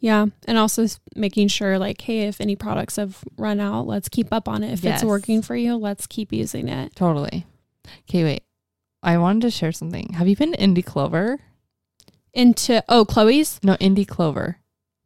Yeah. 0.00 0.26
And 0.46 0.58
also 0.58 0.86
making 1.14 1.48
sure, 1.48 1.78
like, 1.78 2.00
hey, 2.00 2.20
if 2.20 2.40
any 2.40 2.56
products 2.56 2.96
have 2.96 3.22
run 3.36 3.60
out, 3.60 3.86
let's 3.86 4.08
keep 4.08 4.32
up 4.32 4.48
on 4.48 4.64
it. 4.64 4.72
If 4.72 4.82
yes. 4.82 5.00
it's 5.00 5.08
working 5.08 5.42
for 5.42 5.54
you, 5.54 5.76
let's 5.76 6.06
keep 6.06 6.32
using 6.32 6.68
it. 6.68 6.96
Totally. 6.96 7.46
Okay, 8.08 8.24
wait. 8.24 8.42
I 9.02 9.18
wanted 9.18 9.42
to 9.42 9.50
share 9.50 9.72
something. 9.72 10.14
Have 10.14 10.26
you 10.26 10.36
been 10.36 10.52
to 10.52 10.58
Indie 10.58 10.84
Clover? 10.84 11.38
Into, 12.32 12.82
oh, 12.88 13.04
Chloe's? 13.04 13.60
No, 13.62 13.76
Indie 13.76 14.08
Clover. 14.08 14.59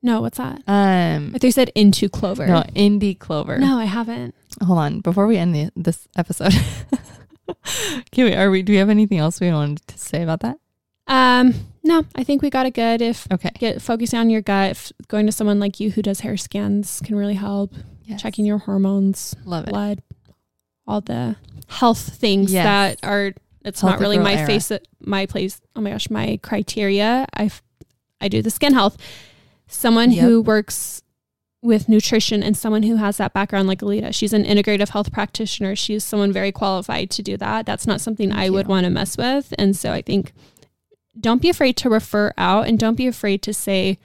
No, 0.04 0.20
what's 0.20 0.36
that? 0.36 0.62
Um, 0.66 1.28
I 1.28 1.38
think 1.38 1.44
you 1.44 1.52
said 1.52 1.72
into 1.74 2.10
clover. 2.10 2.46
No, 2.46 2.62
indie 2.76 3.18
clover. 3.18 3.56
No, 3.56 3.78
I 3.78 3.86
haven't. 3.86 4.34
Hold 4.62 4.78
on, 4.78 5.00
before 5.00 5.26
we 5.26 5.38
end 5.38 5.54
the, 5.54 5.70
this 5.74 6.06
episode. 6.14 6.52
okay, 7.48 8.24
wait, 8.24 8.36
are 8.36 8.50
we? 8.50 8.60
Do 8.62 8.74
we 8.74 8.76
have 8.76 8.90
anything 8.90 9.16
else 9.16 9.40
we 9.40 9.50
wanted 9.50 9.84
to 9.88 9.98
say 9.98 10.22
about 10.22 10.40
that? 10.40 10.58
Um, 11.06 11.54
no, 11.82 12.04
I 12.14 12.22
think 12.22 12.42
we 12.42 12.50
got 12.50 12.66
it 12.66 12.74
good. 12.74 13.00
If 13.00 13.26
okay, 13.32 13.50
get 13.58 13.80
focusing 13.80 14.18
on 14.18 14.28
your 14.28 14.42
gut. 14.42 14.72
If 14.72 14.92
going 15.08 15.24
to 15.24 15.32
someone 15.32 15.58
like 15.58 15.80
you 15.80 15.90
who 15.90 16.02
does 16.02 16.20
hair 16.20 16.36
scans 16.36 17.00
can 17.02 17.16
really 17.16 17.34
help. 17.34 17.72
Yes. 18.02 18.20
Checking 18.20 18.44
your 18.44 18.58
hormones, 18.58 19.34
love 19.46 19.64
blood, 19.64 20.00
it. 20.00 20.34
all 20.86 21.00
the 21.00 21.36
health 21.68 22.14
things 22.16 22.52
yes. 22.52 22.64
that 22.64 23.08
are. 23.08 23.32
It's 23.64 23.80
health 23.80 23.92
not 23.92 24.00
really 24.00 24.18
my 24.18 24.34
era. 24.34 24.46
face. 24.46 24.70
My 25.00 25.24
place. 25.24 25.62
Oh 25.74 25.80
my 25.80 25.92
gosh, 25.92 26.10
my 26.10 26.38
criteria. 26.42 27.26
I 27.34 27.50
I 28.20 28.28
do 28.28 28.42
the 28.42 28.50
skin 28.50 28.74
health 28.74 28.98
someone 29.66 30.10
yep. 30.10 30.24
who 30.24 30.42
works 30.42 31.02
with 31.62 31.88
nutrition 31.88 32.42
and 32.42 32.56
someone 32.56 32.82
who 32.82 32.96
has 32.96 33.16
that 33.16 33.32
background 33.32 33.66
like 33.66 33.80
Alita. 33.80 34.14
She's 34.14 34.34
an 34.34 34.44
integrative 34.44 34.90
health 34.90 35.10
practitioner. 35.10 35.74
She's 35.74 36.04
someone 36.04 36.30
very 36.30 36.52
qualified 36.52 37.10
to 37.12 37.22
do 37.22 37.38
that. 37.38 37.64
That's 37.64 37.86
not 37.86 38.02
something 38.02 38.28
Thank 38.28 38.40
I 38.40 38.44
you. 38.44 38.52
would 38.52 38.66
want 38.66 38.84
to 38.84 38.90
mess 38.90 39.16
with. 39.16 39.54
And 39.58 39.74
so 39.74 39.90
I 39.90 40.02
think 40.02 40.32
don't 41.18 41.40
be 41.40 41.48
afraid 41.48 41.76
to 41.78 41.88
refer 41.88 42.34
out 42.36 42.66
and 42.66 42.78
don't 42.78 42.96
be 42.96 43.06
afraid 43.06 43.40
to 43.42 43.54
say 43.54 43.98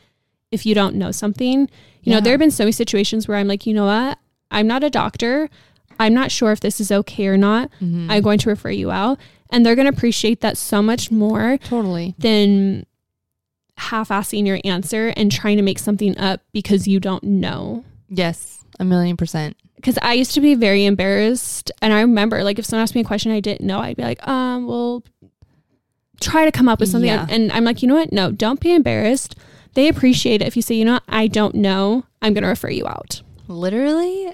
if 0.52 0.66
you 0.66 0.74
don't 0.74 0.96
know 0.96 1.12
something. 1.12 1.62
You 1.62 1.68
yeah. 2.04 2.16
know, 2.16 2.22
there 2.22 2.34
have 2.34 2.40
been 2.40 2.50
so 2.50 2.64
many 2.64 2.72
situations 2.72 3.28
where 3.28 3.38
I'm 3.38 3.48
like, 3.48 3.66
you 3.66 3.74
know 3.74 3.86
what? 3.86 4.18
I'm 4.52 4.66
not 4.68 4.84
a 4.84 4.90
doctor. 4.90 5.50
I'm 6.00 6.14
not 6.14 6.32
sure 6.32 6.54
if 6.54 6.62
this 6.62 6.80
is 6.80 6.94
okay 6.94 7.28
or 7.28 7.38
not. 7.38 7.70
Mhm. 7.82 8.10
I'm 8.10 8.24
going 8.24 8.40
to 8.40 8.50
refer 8.50 8.70
you 8.70 8.90
out. 8.90 9.20
And 9.50 9.66
they're 9.66 9.76
going 9.76 9.92
to 9.92 9.96
appreciate 9.96 10.42
that 10.42 10.58
so 10.58 10.82
much 10.82 11.12
more 11.12 11.58
totally. 11.58 12.16
than 12.20 12.86
half 13.80 14.10
assing 14.10 14.46
your 14.46 14.60
answer 14.64 15.14
and 15.18 15.32
trying 15.32 15.58
to 15.58 15.64
make 15.64 15.80
something 15.80 16.18
up 16.18 16.42
because 16.54 16.88
you 16.88 17.00
don't 17.00 17.24
know. 17.24 17.84
Yes, 18.10 18.64
a 18.80 18.86
million 18.86 19.18
percent. 19.18 19.58
Because 19.76 19.98
I 20.02 20.14
used 20.14 20.34
to 20.34 20.42
be 20.42 20.56
very 20.56 20.86
embarrassed. 20.86 21.72
And 21.82 21.94
I 21.94 22.02
remember, 22.02 22.44
like, 22.44 22.60
if 22.60 22.66
someone 22.66 22.84
asked 22.84 22.96
me 22.96 23.02
a 23.02 23.06
question 23.06 23.32
I 23.32 23.40
didn't 23.40 23.66
know, 23.66 23.80
I'd 23.80 23.96
be 23.96 24.04
like, 24.04 24.26
um, 24.28 24.68
well, 24.68 25.04
try 26.20 26.46
to 26.46 26.52
come 26.52 26.68
up 26.68 26.80
with 26.82 26.90
something. 26.90 27.08
Yeah. 27.10 27.26
And 27.30 27.52
I'm 27.52 27.64
like, 27.64 27.82
you 27.82 27.88
know 27.88 27.96
what? 27.96 28.12
No, 28.12 28.32
don't 28.32 28.60
be 28.60 28.74
embarrassed. 28.74 29.36
They 29.76 29.88
appreciate 29.88 30.42
it 30.42 30.48
if 30.48 30.56
you 30.56 30.62
say, 30.62 30.76
you 30.76 30.84
know 30.84 30.94
what? 30.94 31.04
I 31.08 31.28
don't 31.28 31.56
know. 31.56 32.04
I'm 32.22 32.34
going 32.34 32.44
to 32.44 32.50
refer 32.50 32.70
you 32.70 32.88
out. 32.88 33.22
Literally, 33.48 34.34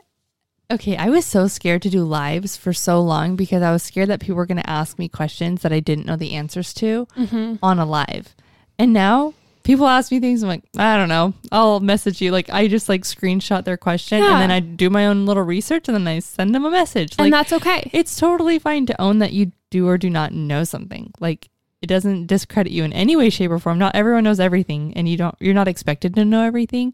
okay, 0.71 0.97
I 0.97 1.09
was 1.09 1.25
so 1.25 1.47
scared 1.47 1.83
to 1.83 1.89
do 1.89 2.03
lives 2.03 2.57
for 2.57 2.73
so 2.73 2.99
long 3.01 3.35
because 3.35 3.61
I 3.61 3.71
was 3.71 3.83
scared 3.83 4.09
that 4.09 4.19
people 4.21 4.35
were 4.37 4.45
going 4.47 4.57
to 4.61 4.69
ask 4.69 4.97
me 4.97 5.07
questions 5.07 5.61
that 5.61 5.71
I 5.71 5.79
didn't 5.79 6.05
know 6.07 6.15
the 6.15 6.33
answers 6.33 6.73
to 6.75 7.05
Mm-hmm. 7.17 7.55
on 7.61 7.77
a 7.79 7.85
live. 7.85 8.35
And 8.77 8.93
now 8.93 9.33
people 9.63 9.87
ask 9.87 10.11
me 10.11 10.19
things, 10.19 10.43
I'm 10.43 10.49
like, 10.49 10.63
I 10.77 10.95
don't 10.97 11.09
know. 11.09 11.33
I'll 11.51 11.79
message 11.79 12.21
you. 12.21 12.31
Like, 12.31 12.49
I 12.49 12.67
just 12.67 12.87
like 12.89 13.01
screenshot 13.03 13.63
their 13.65 13.77
question 13.77 14.19
Yeah. 14.21 14.33
and 14.33 14.41
then 14.41 14.51
I 14.51 14.59
do 14.59 14.89
my 14.89 15.07
own 15.07 15.25
little 15.25 15.43
research 15.43 15.87
and 15.87 15.95
then 15.95 16.07
I 16.07 16.19
send 16.19 16.53
them 16.53 16.65
a 16.65 16.71
message. 16.71 17.17
Like, 17.17 17.25
And 17.25 17.33
that's 17.33 17.53
okay. 17.53 17.89
it's 17.93 18.15
totally 18.17 18.59
fine 18.59 18.85
to 18.87 19.01
own 19.01 19.19
that 19.19 19.33
you 19.33 19.51
do 19.71 19.87
or 19.87 19.97
do 19.97 20.09
not 20.09 20.33
know 20.33 20.63
something. 20.63 21.11
Like, 21.19 21.49
it 21.81 21.87
doesn't 21.87 22.27
discredit 22.27 22.71
you 22.71 22.83
in 22.83 22.93
any 22.93 23.15
way, 23.15 23.29
shape, 23.29 23.51
or 23.51 23.59
form. 23.59 23.77
Not 23.77 23.95
everyone 23.95 24.23
knows 24.23 24.39
everything, 24.39 24.93
and 24.95 25.07
you 25.07 25.17
don't. 25.17 25.35
You're 25.39 25.53
not 25.53 25.67
expected 25.67 26.15
to 26.15 26.25
know 26.25 26.41
everything. 26.43 26.93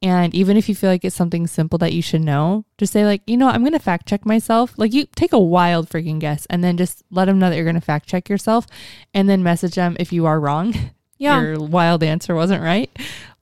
And 0.00 0.34
even 0.34 0.56
if 0.56 0.68
you 0.68 0.74
feel 0.74 0.88
like 0.90 1.04
it's 1.04 1.14
something 1.14 1.46
simple 1.46 1.78
that 1.78 1.92
you 1.92 2.00
should 2.02 2.22
know, 2.22 2.64
just 2.78 2.92
say 2.92 3.04
like, 3.04 3.20
you 3.26 3.36
know, 3.36 3.48
I'm 3.48 3.60
going 3.62 3.72
to 3.72 3.78
fact 3.78 4.08
check 4.08 4.24
myself. 4.24 4.72
Like, 4.78 4.92
you 4.94 5.06
take 5.16 5.32
a 5.32 5.38
wild 5.38 5.88
freaking 5.90 6.18
guess, 6.18 6.46
and 6.48 6.64
then 6.64 6.76
just 6.78 7.02
let 7.10 7.26
them 7.26 7.38
know 7.38 7.50
that 7.50 7.56
you're 7.56 7.64
going 7.64 7.74
to 7.74 7.80
fact 7.80 8.08
check 8.08 8.28
yourself, 8.28 8.66
and 9.12 9.28
then 9.28 9.42
message 9.42 9.74
them 9.74 9.96
if 10.00 10.12
you 10.12 10.24
are 10.26 10.40
wrong. 10.40 10.74
Yeah. 11.22 11.40
Your 11.40 11.60
wild 11.60 12.02
answer 12.02 12.34
wasn't 12.34 12.62
right. 12.62 12.90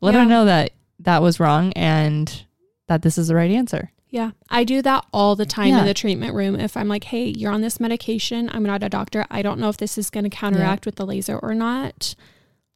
Let 0.00 0.14
Yeah. 0.14 0.20
them 0.20 0.28
know 0.28 0.44
that 0.44 0.72
that 1.00 1.22
was 1.22 1.40
wrong 1.40 1.72
and 1.72 2.44
that 2.88 3.02
this 3.02 3.16
is 3.16 3.28
the 3.28 3.34
right 3.34 3.50
answer. 3.50 3.90
Yeah, 4.10 4.32
I 4.50 4.64
do 4.64 4.82
that 4.82 5.06
all 5.12 5.36
the 5.36 5.46
time 5.46 5.68
Yeah. 5.68 5.80
in 5.80 5.86
the 5.86 5.94
treatment 5.94 6.34
room. 6.34 6.56
If 6.56 6.76
I'm 6.76 6.88
like, 6.88 7.04
hey, 7.04 7.26
you're 7.36 7.52
on 7.52 7.60
this 7.60 7.78
medication, 7.78 8.50
I'm 8.52 8.64
not 8.64 8.82
a 8.82 8.88
doctor. 8.88 9.24
I 9.30 9.40
don't 9.40 9.60
know 9.60 9.68
if 9.68 9.76
this 9.76 9.96
is 9.96 10.10
going 10.10 10.24
to 10.24 10.30
counteract 10.30 10.84
with 10.84 10.96
the 10.96 11.06
laser 11.06 11.38
or 11.38 11.54
not. 11.54 12.14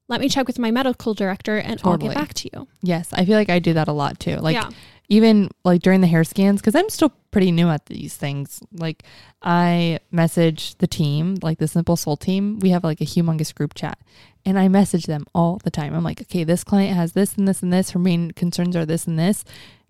Let 0.09 0.21
me 0.21 0.29
check 0.29 0.47
with 0.47 0.59
my 0.59 0.71
medical 0.71 1.13
director 1.13 1.57
and 1.57 1.81
I'll 1.83 1.93
Totally. 1.95 2.15
get 2.15 2.19
back 2.19 2.35
to 2.35 2.51
you. 2.53 2.69
Yes, 2.83 3.09
I 3.13 3.25
feel 3.25 3.37
like 3.37 3.51
I 3.51 3.59
do 3.59 3.73
that 3.75 3.89
a 3.89 3.93
lot 3.93 4.21
too. 4.21 4.37
Like 4.37 4.55
yeah. 4.55 4.71
Even 5.09 5.51
like 5.65 5.83
during 5.83 6.01
the 6.01 6.07
hair 6.07 6.25
scans 6.25 6.61
because 6.61 6.75
i'm 6.75 6.89
still 6.89 7.13
pretty 7.35 7.51
new 7.51 7.69
at 7.69 7.87
these 7.87 8.17
things. 8.17 8.61
Like 8.73 9.03
i 9.43 9.99
message 10.13 10.77
the 10.77 10.87
team 10.87 11.37
like 11.43 11.59
the 11.59 11.67
simple 11.67 11.97
soul 11.97 12.17
team. 12.17 12.61
We 12.61 12.71
have 12.71 12.85
like 12.85 13.01
a 13.01 13.05
humongous 13.05 13.53
group 13.53 13.75
chat 13.75 13.99
and 14.47 14.57
i 14.57 14.69
message 14.69 15.07
them 15.07 15.27
all 15.35 15.61
the 15.65 15.71
time. 15.71 15.95
I'm 15.95 16.05
like 16.05 16.21
okay 16.23 16.45
this 16.45 16.63
client 16.63 16.97
has 16.97 17.13
this 17.13 17.35
and 17.35 17.49
this 17.49 17.61
and 17.61 17.73
this. 17.73 17.91
Her 17.91 17.99
main 17.99 18.31
concerns 18.31 18.77
are 18.77 18.87
this 18.87 19.09
and 19.09 19.19
this. 19.19 19.45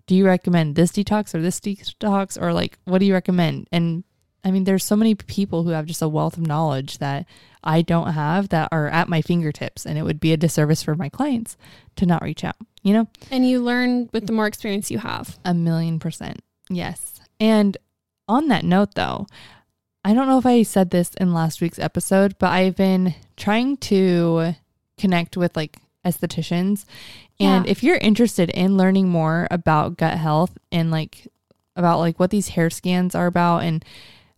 Do 0.07 0.15
you 0.15 0.25
recommend 0.25 0.75
this 0.75 0.91
detox 0.91 1.35
or 1.35 1.41
this 1.41 1.59
detox? 1.59 2.41
Or 2.41 2.51
like 2.51 2.79
what 2.85 2.97
do 2.97 3.05
you 3.05 3.13
recommend? 3.13 3.67
And 3.71 4.03
i 4.43 4.49
mean 4.49 4.63
there's 4.63 4.83
so 4.83 4.95
many 4.95 5.13
people 5.13 5.63
who 5.63 5.69
have 5.69 5.85
just 5.85 6.01
a 6.01 6.07
wealth 6.07 6.37
of 6.37 6.47
knowledge 6.47 6.99
that 6.99 7.25
i 7.63 7.81
don't 7.81 8.13
have 8.13 8.49
that 8.49 8.69
are 8.71 8.87
at 8.87 9.09
my 9.09 9.21
fingertips 9.21 9.85
and 9.85 9.97
it 9.97 10.03
would 10.03 10.19
be 10.19 10.31
a 10.31 10.37
disservice 10.37 10.83
for 10.83 10.95
my 10.95 11.09
clients 11.09 11.57
to 11.95 12.05
not 12.05 12.21
reach 12.21 12.43
out 12.43 12.57
you 12.85 12.93
know 12.93 13.07
And 13.31 13.47
you 13.49 13.59
learn 13.61 14.09
with 14.13 14.27
the 14.27 14.31
more 14.33 14.47
experience 14.47 14.89
you 14.89 14.99
have. 14.99 15.37
a 15.43 15.53
million 15.53 15.99
percent. 15.99 16.39
Yes. 16.69 17.19
And 17.39 17.75
on 18.29 18.47
that 18.47 18.63
note, 18.63 18.95
though, 18.95 19.27
I 20.05 20.13
don't 20.13 20.27
know 20.27 20.37
if 20.37 20.45
I 20.45 20.63
said 20.63 20.91
this 20.91 21.11
in 21.19 21.33
last 21.33 21.61
week's 21.61 21.79
episode, 21.79 22.37
but 22.39 22.51
I've 22.51 22.75
been 22.75 23.13
trying 23.37 23.77
to 23.91 24.53
connect 24.97 25.35
with 25.35 25.55
like 25.57 25.77
estheticians. 26.05 26.85
And 27.39 27.65
Yeah. 27.65 27.71
if 27.71 27.83
you're 27.83 27.97
interested 27.97 28.49
in 28.51 28.77
learning 28.77 29.09
more 29.09 29.47
about 29.51 29.97
gut 29.97 30.17
health 30.17 30.57
and 30.71 30.91
like 30.91 31.27
about 31.75 31.99
like 31.99 32.19
what 32.19 32.29
these 32.29 32.49
hair 32.49 32.69
scans 32.69 33.15
are 33.15 33.25
about 33.27 33.63
and 33.63 33.83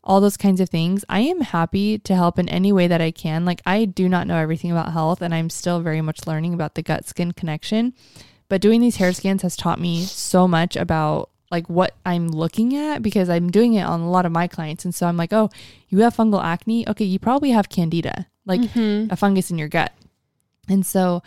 all 0.03 0.21
those 0.21 0.37
kinds 0.37 0.61
of 0.61 0.69
things, 0.69 1.03
I 1.09 1.19
am 1.19 1.41
happy 1.41 1.97
to 1.99 2.15
help 2.15 2.39
in 2.39 2.47
any 2.47 2.71
way 2.71 2.87
that 2.87 3.01
I 3.01 3.11
can. 3.11 3.43
Like, 3.43 3.61
I 3.65 3.83
do 3.83 4.07
not 4.07 4.25
know 4.25 4.37
everything 4.37 4.71
about 4.71 4.93
health, 4.93 5.21
and 5.21 5.35
I'm 5.35 5.49
still 5.49 5.81
very 5.81 5.99
much 6.01 6.25
learning 6.25 6.53
about 6.53 6.75
the 6.75 6.81
gut 6.81 7.05
skin 7.05 7.33
connection. 7.33 7.93
But 8.49 8.61
doing 8.61 8.81
these 8.81 8.95
hair 8.97 9.13
scans 9.13 9.41
has 9.41 9.55
taught 9.55 9.79
me 9.79 10.03
so 10.03 10.47
much 10.47 10.75
about 10.75 11.29
like 11.51 11.69
what 11.69 11.95
I'm 12.05 12.27
looking 12.27 12.75
at 12.75 13.01
because 13.01 13.29
I'm 13.29 13.49
doing 13.49 13.73
it 13.75 13.83
on 13.83 14.01
a 14.01 14.09
lot 14.09 14.25
of 14.25 14.31
my 14.31 14.47
clients. 14.47 14.83
And 14.85 14.93
so 14.93 15.07
I'm 15.07 15.15
like, 15.17 15.31
oh, 15.31 15.49
you 15.89 15.99
have 15.99 16.15
fungal 16.15 16.43
acne? 16.43 16.87
Okay, 16.89 17.05
you 17.05 17.19
probably 17.19 17.51
have 17.51 17.69
candida, 17.69 18.27
like 18.45 18.61
Mhm. 18.61 19.11
a 19.11 19.15
fungus 19.15 19.49
in 19.49 19.57
your 19.57 19.69
gut. 19.69 19.93
And 20.67 20.85
so, 20.85 21.23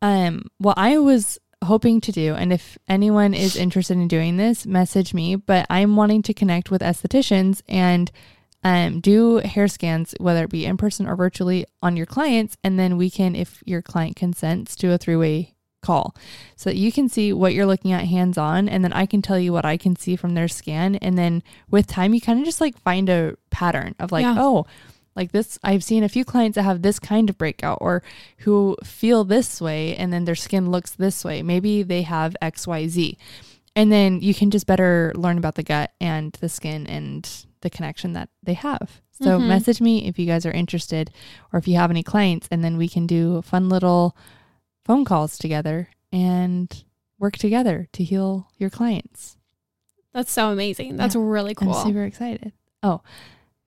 um, 0.00 0.48
what 0.58 0.78
I 0.78 0.98
was 0.98 1.38
hoping 1.64 2.00
to 2.02 2.12
do, 2.12 2.34
and 2.34 2.52
if 2.52 2.76
anyone 2.88 3.34
is 3.34 3.56
interested 3.56 3.96
in 3.96 4.06
doing 4.06 4.36
this, 4.36 4.66
message 4.66 5.14
me. 5.14 5.34
But 5.34 5.66
I'm 5.70 5.96
wanting 5.96 6.22
to 6.22 6.34
connect 6.34 6.70
with 6.70 6.82
estheticians 6.82 7.62
and 7.68 8.10
um, 8.62 9.00
do 9.00 9.36
hair 9.38 9.66
scans, 9.68 10.14
whether 10.20 10.44
it 10.44 10.50
be 10.50 10.66
in 10.66 10.76
person 10.76 11.06
or 11.06 11.16
virtually, 11.16 11.66
on 11.82 11.96
your 11.96 12.06
clients, 12.06 12.56
and 12.62 12.78
then 12.78 12.96
we 12.96 13.10
can, 13.10 13.34
if 13.34 13.62
your 13.66 13.82
client 13.82 14.14
consents, 14.16 14.76
do 14.76 14.92
a 14.92 14.98
three 14.98 15.16
way 15.16 15.53
call. 15.84 16.14
So 16.56 16.70
that 16.70 16.76
you 16.76 16.90
can 16.90 17.08
see 17.08 17.32
what 17.32 17.52
you're 17.54 17.66
looking 17.72 17.92
at 17.92 18.04
hands 18.06 18.36
on 18.38 18.68
and 18.68 18.82
then 18.82 18.92
I 18.92 19.06
can 19.06 19.20
tell 19.22 19.38
you 19.38 19.52
what 19.52 19.64
I 19.64 19.76
can 19.76 19.94
see 19.96 20.16
from 20.16 20.34
their 20.34 20.48
scan. 20.48 20.96
And 20.96 21.16
then 21.18 21.42
with 21.70 21.86
time 21.86 22.14
you 22.14 22.20
kind 22.20 22.38
of 22.40 22.44
just 22.44 22.60
like 22.60 22.76
find 22.78 23.08
a 23.08 23.36
pattern 23.50 23.94
of 23.98 24.10
like 24.12 24.22
Yeah. 24.24 24.36
oh 24.38 24.66
like 25.16 25.30
this 25.30 25.58
I've 25.62 25.84
seen 25.84 26.02
a 26.02 26.08
few 26.08 26.24
clients 26.24 26.56
that 26.56 26.64
have 26.64 26.82
this 26.82 26.98
kind 26.98 27.30
of 27.30 27.38
breakout 27.38 27.78
or 27.80 28.02
who 28.38 28.76
feel 28.82 29.22
this 29.24 29.60
way 29.60 29.94
and 29.96 30.12
then 30.12 30.24
their 30.24 30.34
skin 30.34 30.70
looks 30.70 30.90
this 30.92 31.24
way. 31.24 31.42
Maybe 31.42 31.82
they 31.84 32.02
have 32.02 32.34
XYZ 32.42 33.16
and 33.76 33.90
then 33.92 34.20
you 34.20 34.34
can 34.34 34.50
just 34.50 34.66
better 34.66 35.12
learn 35.14 35.38
about 35.38 35.54
the 35.56 35.62
gut 35.62 35.92
and 36.00 36.32
the 36.40 36.48
skin 36.48 36.86
and 36.86 37.28
the 37.60 37.70
connection 37.70 38.12
that 38.14 38.28
they 38.42 38.54
have. 38.54 39.00
So 39.12 39.38
Mhm. 39.38 39.46
message 39.46 39.80
me 39.80 40.06
if 40.08 40.18
you 40.18 40.26
guys 40.26 40.44
are 40.44 40.50
interested 40.52 41.10
or 41.52 41.58
if 41.60 41.68
you 41.68 41.76
have 41.76 41.90
any 41.90 42.02
clients 42.02 42.48
and 42.50 42.64
then 42.64 42.76
we 42.76 42.88
can 42.88 43.06
do 43.06 43.40
fun 43.42 43.68
little 43.68 44.16
phone 44.84 45.04
calls 45.04 45.38
together 45.38 45.88
and 46.12 46.84
work 47.18 47.36
together 47.36 47.88
to 47.92 48.04
heal 48.04 48.48
your 48.58 48.70
clients. 48.70 49.36
That's 50.12 50.30
so 50.30 50.50
amazing. 50.50 50.96
That's 50.96 51.16
really 51.16 51.54
cool. 51.54 51.72
I'm 51.74 51.86
super 51.86 52.04
excited. 52.04 52.52
Oh, 52.82 53.00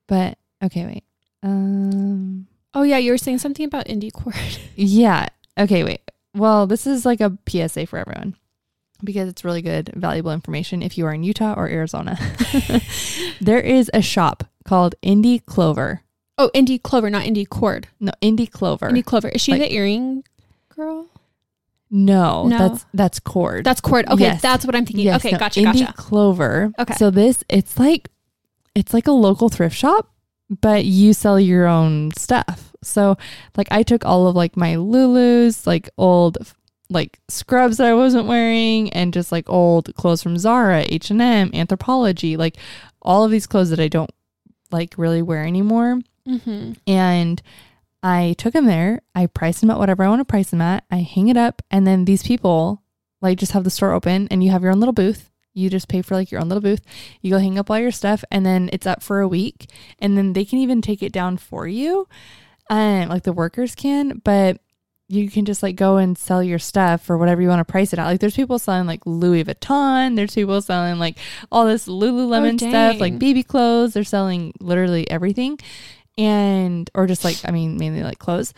but 0.06 0.38
okay, 0.64 0.86
wait. 0.86 1.04
Um, 1.42 2.46
oh, 2.74 2.82
yeah. 2.82 2.98
You 2.98 3.10
were 3.12 3.18
saying 3.18 3.38
something 3.38 3.66
about 3.66 3.86
indie 3.86 4.12
cord. 4.12 4.34
yeah. 4.76 5.26
Okay, 5.58 5.84
wait. 5.84 6.00
Well, 6.34 6.66
this 6.66 6.86
is 6.86 7.04
like 7.04 7.20
a 7.20 7.36
PSA 7.48 7.86
for 7.86 7.98
everyone 7.98 8.36
because 9.04 9.28
it's 9.28 9.44
really 9.44 9.62
good, 9.62 9.92
valuable 9.94 10.32
information 10.32 10.82
if 10.82 10.96
you 10.96 11.04
are 11.06 11.12
in 11.12 11.22
Utah 11.22 11.54
or 11.54 11.68
Arizona. 11.68 12.18
there 13.40 13.60
is 13.60 13.90
a 13.92 14.02
shop 14.02 14.44
called 14.64 14.94
Indie 15.02 15.44
Clover. 15.44 16.02
oh, 16.38 16.50
indie 16.54 16.80
clover, 16.82 17.10
not 17.10 17.24
indie 17.24 17.48
cord. 17.48 17.88
No, 18.00 18.12
Indie 18.22 18.50
Clover. 18.50 18.90
Indie 18.90 19.04
clover. 19.04 19.28
Is 19.28 19.40
she 19.40 19.52
Like- 19.52 19.62
the 19.62 19.72
earring 19.74 20.24
girl? 20.78 21.06
no, 21.90 22.46
No. 22.46 22.58
that's 22.58 22.86
that's 22.94 23.20
cord. 23.20 23.64
That's 23.64 23.80
cord. 23.80 24.06
Okay. 24.08 24.24
Yes. 24.24 24.42
That's 24.42 24.64
what 24.66 24.74
I'm 24.74 24.84
thinking. 24.86 25.04
Yes, 25.06 25.20
okay. 25.20 25.32
no, 25.32 25.38
gotcha. 25.38 25.60
Indie 25.60 25.80
Gotcha. 25.80 25.92
Clover. 25.94 26.72
Okay. 26.78 26.94
So 26.94 27.10
this 27.10 27.42
it's 27.48 27.78
like 27.78 28.10
it's 28.74 28.92
like 28.94 29.06
a 29.06 29.12
local 29.12 29.48
thrift 29.48 29.76
shop, 29.76 30.10
but 30.60 30.84
you 30.84 31.12
sell 31.12 31.40
your 31.40 31.66
own 31.66 32.10
stuff. 32.12 32.72
So 32.82 33.16
like 33.56 33.68
I 33.70 33.82
took 33.82 34.04
all 34.04 34.28
of 34.28 34.36
like 34.36 34.56
my 34.56 34.76
Lulu's, 34.76 35.66
like 35.66 35.88
old 35.98 36.38
like 36.90 37.18
scrubs 37.28 37.78
that 37.78 37.86
I 37.86 37.94
wasn't 37.94 38.26
wearing 38.28 38.90
and 38.92 39.12
just 39.12 39.32
like 39.32 39.48
old 39.50 39.94
clothes 39.96 40.22
from 40.22 40.38
Zara, 40.38 40.84
H&M, 40.88 41.50
Anthropologie, 41.52 42.38
like 42.38 42.56
all 43.02 43.24
of 43.24 43.30
these 43.30 43.46
clothes 43.46 43.70
that 43.70 43.80
I 43.80 43.88
don't 43.88 44.10
like 44.70 44.94
really 44.98 45.22
wear 45.22 45.44
anymore 45.44 46.00
Mm-hmm. 46.26 46.72
and 46.86 47.40
I 48.02 48.34
took 48.38 48.52
them 48.52 48.66
there. 48.66 49.02
I 49.14 49.26
priced 49.26 49.60
them 49.60 49.70
at 49.70 49.78
whatever 49.78 50.04
I 50.04 50.08
want 50.08 50.20
to 50.20 50.24
price 50.24 50.50
them 50.50 50.60
at. 50.60 50.84
I 50.90 50.98
hang 50.98 51.28
it 51.28 51.36
up, 51.36 51.62
and 51.70 51.86
then 51.86 52.04
these 52.04 52.22
people 52.22 52.82
like 53.20 53.38
just 53.38 53.52
have 53.52 53.64
the 53.64 53.70
store 53.70 53.92
open, 53.92 54.28
and 54.30 54.42
you 54.44 54.50
have 54.50 54.62
your 54.62 54.70
own 54.72 54.80
little 54.80 54.92
booth. 54.92 55.30
You 55.54 55.68
just 55.68 55.88
pay 55.88 56.02
for 56.02 56.14
like 56.14 56.30
your 56.30 56.40
own 56.40 56.48
little 56.48 56.62
booth. 56.62 56.82
You 57.20 57.32
go 57.32 57.38
hang 57.38 57.58
up 57.58 57.70
all 57.70 57.78
your 57.78 57.90
stuff, 57.90 58.22
and 58.30 58.46
then 58.46 58.70
it's 58.72 58.86
up 58.86 59.02
for 59.02 59.20
a 59.20 59.28
week, 59.28 59.68
and 59.98 60.16
then 60.16 60.32
they 60.32 60.44
can 60.44 60.58
even 60.60 60.80
take 60.80 61.02
it 61.02 61.12
down 61.12 61.36
for 61.36 61.66
you, 61.66 62.06
um, 62.70 63.08
like 63.08 63.24
the 63.24 63.32
workers 63.32 63.74
can. 63.74 64.20
But 64.22 64.60
you 65.10 65.30
can 65.30 65.46
just 65.46 65.62
like 65.62 65.74
go 65.74 65.96
and 65.96 66.18
sell 66.18 66.42
your 66.42 66.58
stuff 66.58 67.02
for 67.02 67.16
whatever 67.16 67.40
you 67.40 67.48
want 67.48 67.66
to 67.66 67.72
price 67.72 67.94
it 67.94 67.98
at. 67.98 68.04
Like 68.04 68.20
there's 68.20 68.36
people 68.36 68.58
selling 68.58 68.86
like 68.86 69.00
Louis 69.06 69.42
Vuitton. 69.42 70.16
There's 70.16 70.34
people 70.34 70.60
selling 70.60 70.98
like 70.98 71.16
all 71.50 71.64
this 71.64 71.88
Lululemon 71.88 72.62
Oh, 72.62 72.68
stuff, 72.68 73.00
like 73.00 73.18
baby 73.18 73.42
clothes. 73.42 73.94
They're 73.94 74.04
selling 74.04 74.52
literally 74.60 75.10
everything 75.10 75.58
and 76.18 76.90
or 76.94 77.06
just 77.06 77.24
like 77.24 77.38
I 77.44 77.52
mean 77.52 77.78
mainly 77.78 78.02
like 78.02 78.18
clothes. 78.18 78.52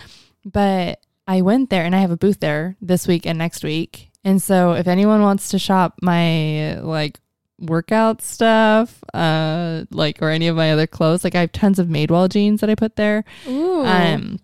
But 0.44 1.00
I 1.28 1.42
went 1.42 1.70
there 1.70 1.84
and 1.84 1.94
I 1.94 2.00
have 2.00 2.10
a 2.10 2.16
booth 2.16 2.40
there 2.40 2.76
this 2.80 3.06
week 3.06 3.26
and 3.26 3.38
next 3.38 3.62
week. 3.62 4.10
And 4.24 4.42
so 4.42 4.72
if 4.72 4.88
anyone 4.88 5.22
wants 5.22 5.50
to 5.50 5.58
shop 5.58 5.98
my 6.02 6.80
like 6.80 7.20
workout 7.60 8.22
stuff, 8.22 9.02
uh, 9.14 9.84
like 9.90 10.20
or 10.22 10.30
any 10.30 10.48
of 10.48 10.56
my 10.56 10.72
other 10.72 10.86
clothes. 10.86 11.22
Like 11.22 11.34
I 11.34 11.40
have 11.40 11.52
tons 11.52 11.78
of 11.78 11.88
Madewell 11.88 12.28
jeans 12.28 12.60
that 12.60 12.70
I 12.70 12.74
put 12.74 12.96
there. 12.96 13.24
Ooh. 13.46 13.84
Um, 13.84 14.40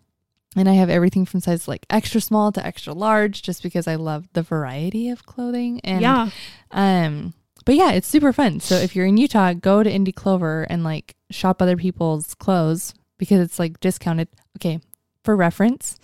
and 0.54 0.68
I 0.68 0.74
have 0.74 0.88
everything 0.88 1.26
from 1.26 1.40
size 1.40 1.68
like 1.68 1.86
extra 1.90 2.20
small 2.20 2.52
to 2.52 2.64
extra 2.64 2.92
large, 2.92 3.42
just 3.42 3.62
because 3.62 3.86
I 3.86 3.96
love 3.96 4.28
the 4.32 4.42
variety 4.42 5.08
of 5.10 5.26
clothing. 5.26 5.80
And 5.84 6.00
yeah. 6.00 6.30
um, 6.70 7.34
but 7.64 7.74
yeah, 7.74 7.92
it's 7.92 8.08
super 8.08 8.32
fun. 8.32 8.60
So 8.60 8.76
if 8.76 8.94
you're 8.94 9.06
in 9.06 9.16
Utah, 9.16 9.52
go 9.54 9.82
to 9.82 9.90
Indie 9.90 10.14
Clover 10.14 10.62
and 10.70 10.84
like 10.84 11.16
shop 11.30 11.60
other 11.60 11.76
people's 11.76 12.34
clothes 12.34 12.94
because 13.18 13.40
it's 13.40 13.58
like 13.58 13.80
discounted. 13.80 14.28
Okay, 14.58 14.80
for 15.24 15.36
reference, 15.36 15.98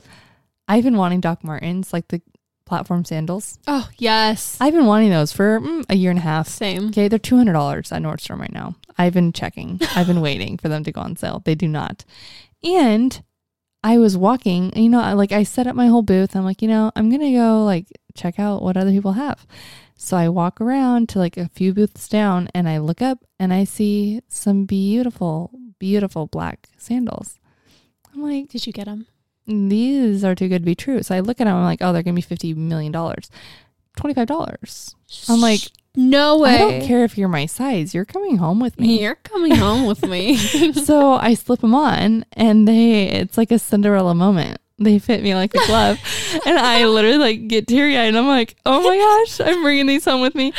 I've 0.68 0.84
been 0.84 0.96
wanting 0.96 1.20
Doc 1.20 1.44
Martens, 1.44 1.92
like 1.92 2.08
the 2.08 2.20
platform 2.64 3.04
sandals. 3.04 3.58
Oh, 3.66 3.88
yes. 3.98 4.56
I've 4.60 4.72
been 4.72 4.86
wanting 4.86 5.10
those 5.10 5.32
for 5.32 5.60
mm, 5.60 5.84
a 5.88 5.96
year 5.96 6.10
and 6.10 6.18
a 6.18 6.22
half. 6.22 6.48
Same. 6.48 6.88
Okay, 6.88 7.08
they're 7.08 7.18
two 7.18 7.36
hundred 7.36 7.52
dollars 7.54 7.92
at 7.92 8.02
Nordstrom 8.02 8.40
right 8.40 8.52
now. 8.52 8.76
I've 8.96 9.14
been 9.14 9.32
checking. 9.32 9.80
I've 9.96 10.06
been 10.06 10.20
waiting 10.20 10.58
for 10.58 10.68
them 10.68 10.84
to 10.84 10.92
go 10.92 11.00
on 11.00 11.16
sale. 11.16 11.42
They 11.44 11.54
do 11.54 11.68
not. 11.68 12.04
And 12.64 13.22
I 13.84 13.98
was 13.98 14.16
walking, 14.16 14.74
you 14.76 14.88
know, 14.88 15.00
I, 15.00 15.12
like 15.14 15.32
I 15.32 15.42
set 15.42 15.66
up 15.66 15.74
my 15.74 15.88
whole 15.88 16.02
booth. 16.02 16.36
I'm 16.36 16.44
like, 16.44 16.62
you 16.62 16.68
know, 16.68 16.92
I'm 16.94 17.10
gonna 17.10 17.32
go 17.32 17.64
like 17.64 17.88
check 18.14 18.38
out 18.38 18.62
what 18.62 18.76
other 18.76 18.90
people 18.90 19.12
have. 19.12 19.46
So 19.96 20.16
I 20.16 20.28
walk 20.28 20.60
around 20.60 21.08
to 21.10 21.18
like 21.18 21.36
a 21.36 21.48
few 21.48 21.72
booths 21.72 22.08
down, 22.08 22.48
and 22.54 22.68
I 22.68 22.78
look 22.78 23.02
up 23.02 23.18
and 23.38 23.52
I 23.52 23.64
see 23.64 24.20
some 24.28 24.64
beautiful, 24.64 25.50
beautiful 25.82 26.28
black 26.28 26.68
sandals. 26.78 27.40
I'm 28.14 28.22
like, 28.22 28.48
Did 28.48 28.68
you 28.68 28.72
get 28.72 28.84
them? 28.86 29.08
these 29.48 30.22
are 30.22 30.36
too 30.36 30.46
good 30.48 30.60
to 30.62 30.64
be 30.66 30.76
true. 30.76 31.02
So 31.02 31.16
I 31.16 31.18
look 31.18 31.40
at 31.40 31.44
them. 31.44 31.56
I'm 31.56 31.64
like, 31.64 31.80
oh, 31.82 31.92
they're 31.92 32.04
gonna 32.04 32.14
be 32.14 32.20
fifty 32.20 32.54
million 32.54 32.92
dollars, 32.92 33.28
twenty 33.96 34.14
five 34.14 34.28
dollars. 34.28 34.94
I'm 35.28 35.40
like, 35.40 35.60
no 35.96 36.38
way. 36.38 36.54
I 36.54 36.58
don't 36.58 36.82
care 36.86 37.02
if 37.02 37.18
you're 37.18 37.28
my 37.28 37.46
size. 37.46 37.92
You're 37.94 38.04
coming 38.04 38.36
home 38.36 38.60
with 38.60 38.78
me. 38.78 39.02
You're 39.02 39.16
coming 39.16 39.56
home 39.56 39.86
with 39.86 40.06
me. 40.06 40.36
so 40.72 41.14
I 41.14 41.34
slip 41.34 41.60
them 41.60 41.74
on, 41.74 42.24
and 42.34 42.68
they 42.68 43.08
it's 43.08 43.36
like 43.36 43.50
a 43.50 43.58
Cinderella 43.58 44.14
moment. 44.14 44.60
They 44.78 45.00
fit 45.00 45.20
me 45.24 45.34
like 45.34 45.52
a 45.56 45.66
glove, 45.66 45.98
and 46.46 46.56
I 46.56 46.86
literally 46.86 47.18
like 47.18 47.48
get 47.48 47.66
teary 47.66 47.98
eyed, 47.98 48.06
and 48.06 48.18
I'm 48.18 48.28
like, 48.28 48.54
oh 48.64 48.80
my 48.88 48.96
gosh, 48.96 49.40
I'm 49.40 49.62
bringing 49.62 49.86
these 49.86 50.04
home 50.04 50.20
with 50.20 50.36
me. 50.36 50.52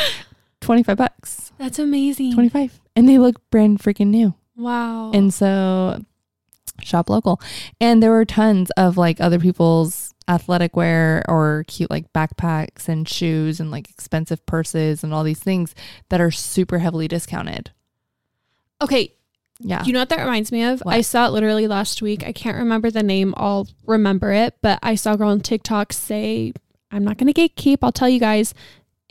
Twenty 0.59 0.83
five 0.83 0.97
bucks, 0.97 1.53
That's 1.57 1.79
amazing. 1.79 2.33
twenty 2.33 2.49
five, 2.49 2.81
and 2.97 3.07
they 3.07 3.17
look 3.17 3.49
brand 3.49 3.79
freaking 3.79 4.07
new. 4.07 4.33
Wow. 4.55 5.11
And 5.11 5.33
so 5.33 6.03
shop 6.81 7.09
local. 7.09 7.41
And 7.79 8.01
there 8.01 8.11
were 8.11 8.25
tons 8.25 8.69
of 8.71 8.97
like 8.97 9.19
other 9.21 9.39
people's 9.39 10.13
athletic 10.27 10.75
wear 10.75 11.23
or 11.27 11.65
cute 11.67 11.89
like 11.91 12.11
backpacks 12.13 12.87
and 12.87 13.07
shoes 13.07 13.59
and 13.59 13.71
like 13.71 13.89
expensive 13.89 14.45
purses 14.45 15.03
and 15.03 15.13
all 15.13 15.23
these 15.23 15.39
things 15.39 15.75
that 16.09 16.21
are 16.21 16.31
super 16.31 16.79
heavily 16.79 17.07
discounted. 17.07 17.71
okay, 18.81 19.13
Yeah. 19.59 19.83
you 19.85 19.93
know 19.93 19.99
what 19.99 20.09
that 20.09 20.19
reminds 20.19 20.51
me 20.51 20.63
of? 20.63 20.81
What? 20.81 20.95
I 20.95 21.01
saw 21.01 21.27
it 21.27 21.31
literally 21.31 21.67
last 21.67 22.01
week. 22.01 22.23
I 22.25 22.31
can't 22.33 22.57
remember 22.57 22.89
the 22.91 23.03
name. 23.03 23.33
I'll 23.37 23.67
remember 23.85 24.31
it, 24.31 24.55
but 24.61 24.79
I 24.83 24.95
saw 24.95 25.13
a 25.13 25.17
girl 25.17 25.29
on 25.29 25.39
TikTok 25.41 25.93
say, 25.93 26.53
I'm 26.91 27.03
not 27.03 27.17
going 27.17 27.31
to 27.31 27.39
gatekeep. 27.39 27.77
I'll 27.81 27.91
tell 27.91 28.09
you 28.09 28.19
guys, 28.19 28.53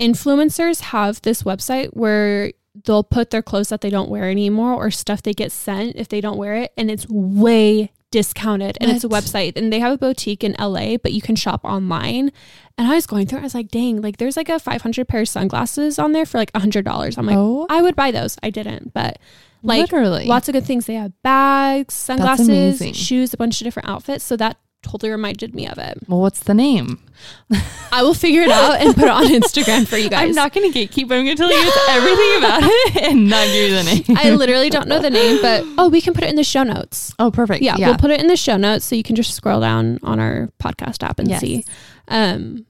influencers 0.00 0.80
have 0.80 1.22
this 1.22 1.42
website 1.42 1.88
where 1.90 2.52
they'll 2.84 3.04
put 3.04 3.30
their 3.30 3.42
clothes 3.42 3.68
that 3.68 3.80
they 3.80 3.90
don't 3.90 4.08
wear 4.08 4.30
anymore 4.30 4.74
or 4.74 4.90
stuff 4.90 5.22
they 5.22 5.34
get 5.34 5.52
sent 5.52 5.96
if 5.96 6.08
they 6.08 6.20
don't 6.20 6.38
wear 6.38 6.54
it, 6.54 6.72
and 6.76 6.90
it's 6.90 7.06
way 7.08 7.92
discounted. 8.10 8.78
And 8.80 8.90
it's 8.90 9.04
a 9.04 9.08
website, 9.08 9.56
and 9.56 9.72
they 9.72 9.80
have 9.80 9.92
a 9.92 9.98
boutique 9.98 10.44
in 10.44 10.54
LA, 10.58 10.96
but 10.96 11.12
you 11.12 11.20
can 11.20 11.34
shop 11.34 11.64
online. 11.64 12.30
And 12.78 12.88
I 12.88 12.94
was 12.94 13.06
going 13.06 13.26
through, 13.26 13.38
it, 13.38 13.42
I 13.42 13.44
was 13.44 13.54
like, 13.54 13.68
dang, 13.68 14.00
like 14.00 14.18
there's 14.18 14.36
like 14.36 14.48
a 14.48 14.58
500 14.58 15.08
pair 15.08 15.22
of 15.22 15.28
sunglasses 15.28 15.98
on 15.98 16.12
there 16.12 16.24
for 16.24 16.38
like 16.38 16.52
$100. 16.52 17.18
I'm 17.18 17.26
like, 17.26 17.36
oh, 17.36 17.66
I 17.68 17.82
would 17.82 17.96
buy 17.96 18.10
those. 18.10 18.38
I 18.42 18.50
didn't, 18.50 18.94
but 18.94 19.18
like 19.62 19.80
literally. 19.80 20.26
lots 20.26 20.48
of 20.48 20.54
good 20.54 20.64
things. 20.64 20.86
They 20.86 20.94
have 20.94 21.12
bags, 21.22 21.94
sunglasses, 21.94 22.96
shoes, 22.96 23.34
a 23.34 23.36
bunch 23.36 23.60
of 23.60 23.64
different 23.64 23.88
outfits. 23.88 24.24
So 24.24 24.36
that 24.36 24.58
totally 24.82 25.10
reminded 25.10 25.54
me 25.54 25.66
of 25.66 25.78
it. 25.78 25.98
well, 26.08 26.20
what's 26.20 26.40
the 26.40 26.54
name? 26.54 26.98
I 27.92 28.02
will 28.02 28.14
figure 28.14 28.42
it 28.42 28.50
out 28.50 28.80
and 28.80 28.94
put 28.94 29.04
it 29.04 29.10
on 29.10 29.24
Instagram 29.26 29.86
for 29.86 29.96
you 29.96 30.08
guys. 30.10 30.28
I'm 30.28 30.34
not 30.34 30.52
going 30.52 30.70
to 30.72 30.78
gatekeep. 30.78 31.02
I'm 31.04 31.24
going 31.24 31.26
to 31.28 31.34
tell 31.36 31.50
you 31.50 31.72
everything 31.88 32.38
about 32.38 32.62
it 32.64 33.02
and 33.10 33.28
not 33.28 33.46
give 33.46 33.70
you 33.70 33.76
the 33.76 33.82
name. 33.84 34.16
I 34.18 34.30
literally 34.30 34.70
don't 34.70 34.88
know 34.88 35.00
the 35.00 35.10
name, 35.10 35.40
but 35.40 35.64
oh, 35.78 35.88
we 35.88 36.00
can 36.00 36.14
put 36.14 36.24
it 36.24 36.30
in 36.30 36.36
the 36.36 36.44
show 36.44 36.62
notes. 36.62 37.14
oh, 37.18 37.30
perfect. 37.30 37.62
Yeah, 37.62 37.76
Yeah. 37.78 37.88
we'll 37.88 37.98
put 37.98 38.10
it 38.10 38.20
in 38.20 38.26
the 38.26 38.36
show 38.36 38.56
notes 38.56 38.84
so 38.84 38.96
you 38.96 39.02
can 39.02 39.14
just 39.16 39.34
scroll 39.34 39.60
down 39.60 39.98
on 40.02 40.18
our 40.20 40.50
podcast 40.60 41.02
app 41.02 41.18
and 41.18 41.28
Yes. 41.28 41.40
see. 41.40 41.64
Um, 42.08 42.66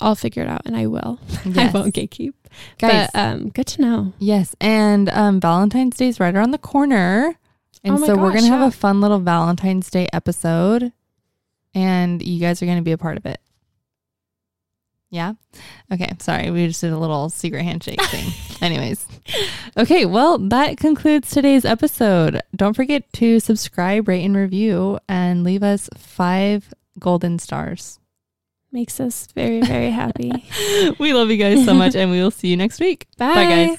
I'll 0.00 0.14
figure 0.14 0.42
it 0.42 0.48
out 0.48 0.62
and 0.66 0.76
I 0.76 0.86
will. 0.86 1.18
I 1.56 1.70
won't 1.72 1.94
gatekeep. 1.94 2.32
Guys, 2.78 3.08
But 3.12 3.18
um, 3.18 3.48
good 3.50 3.66
to 3.68 3.82
know. 3.82 4.12
Yes, 4.18 4.54
and 4.60 5.08
um, 5.10 5.40
Valentine's 5.40 5.96
Day 5.96 6.08
is 6.08 6.20
right 6.20 6.34
around 6.34 6.52
the 6.52 6.58
corner, 6.58 7.38
and 7.84 7.94
Oh 7.98 8.06
so 8.06 8.16
we're 8.16 8.32
gonna 8.32 8.46
have 8.48 8.66
a 8.66 8.70
fun 8.70 9.00
little 9.00 9.18
Valentine's 9.18 9.90
Day 9.90 10.06
episode, 10.12 10.92
and 11.76 12.22
you 12.22 12.40
guys 12.40 12.62
are 12.62 12.66
gonna 12.66 12.82
be 12.82 12.92
a 12.92 12.98
part 12.98 13.18
of 13.18 13.26
it. 13.26 13.38
Yeah. 15.10 15.34
Okay. 15.92 16.10
Sorry, 16.18 16.50
we 16.50 16.66
just 16.66 16.80
did 16.80 16.92
a 16.92 16.98
little 16.98 17.28
secret 17.28 17.62
handshake 17.62 18.02
thing. 18.06 18.32
Anyways, 18.60 19.06
okay. 19.76 20.04
Well, 20.06 20.38
that 20.38 20.78
concludes 20.78 21.30
today's 21.30 21.64
episode. 21.64 22.40
Don't 22.56 22.74
forget 22.74 23.12
to 23.14 23.38
subscribe, 23.38 24.08
rate, 24.08 24.24
and 24.24 24.36
review, 24.36 24.98
and 25.08 25.44
leave 25.44 25.62
us 25.62 25.88
five 25.96 26.72
golden 26.98 27.38
stars. 27.38 28.00
Makes 28.72 28.98
us 28.98 29.28
very, 29.34 29.60
very 29.60 29.90
happy. 29.90 30.32
We 30.98 31.12
love 31.12 31.30
you 31.30 31.36
guys 31.36 31.64
so 31.64 31.74
much, 31.74 31.94
and 31.94 32.10
we 32.10 32.20
will 32.22 32.30
see 32.30 32.48
you 32.48 32.56
next 32.56 32.80
week. 32.80 33.06
Bye. 33.16 33.34
Bye, 33.34 33.44
guys. 33.44 33.78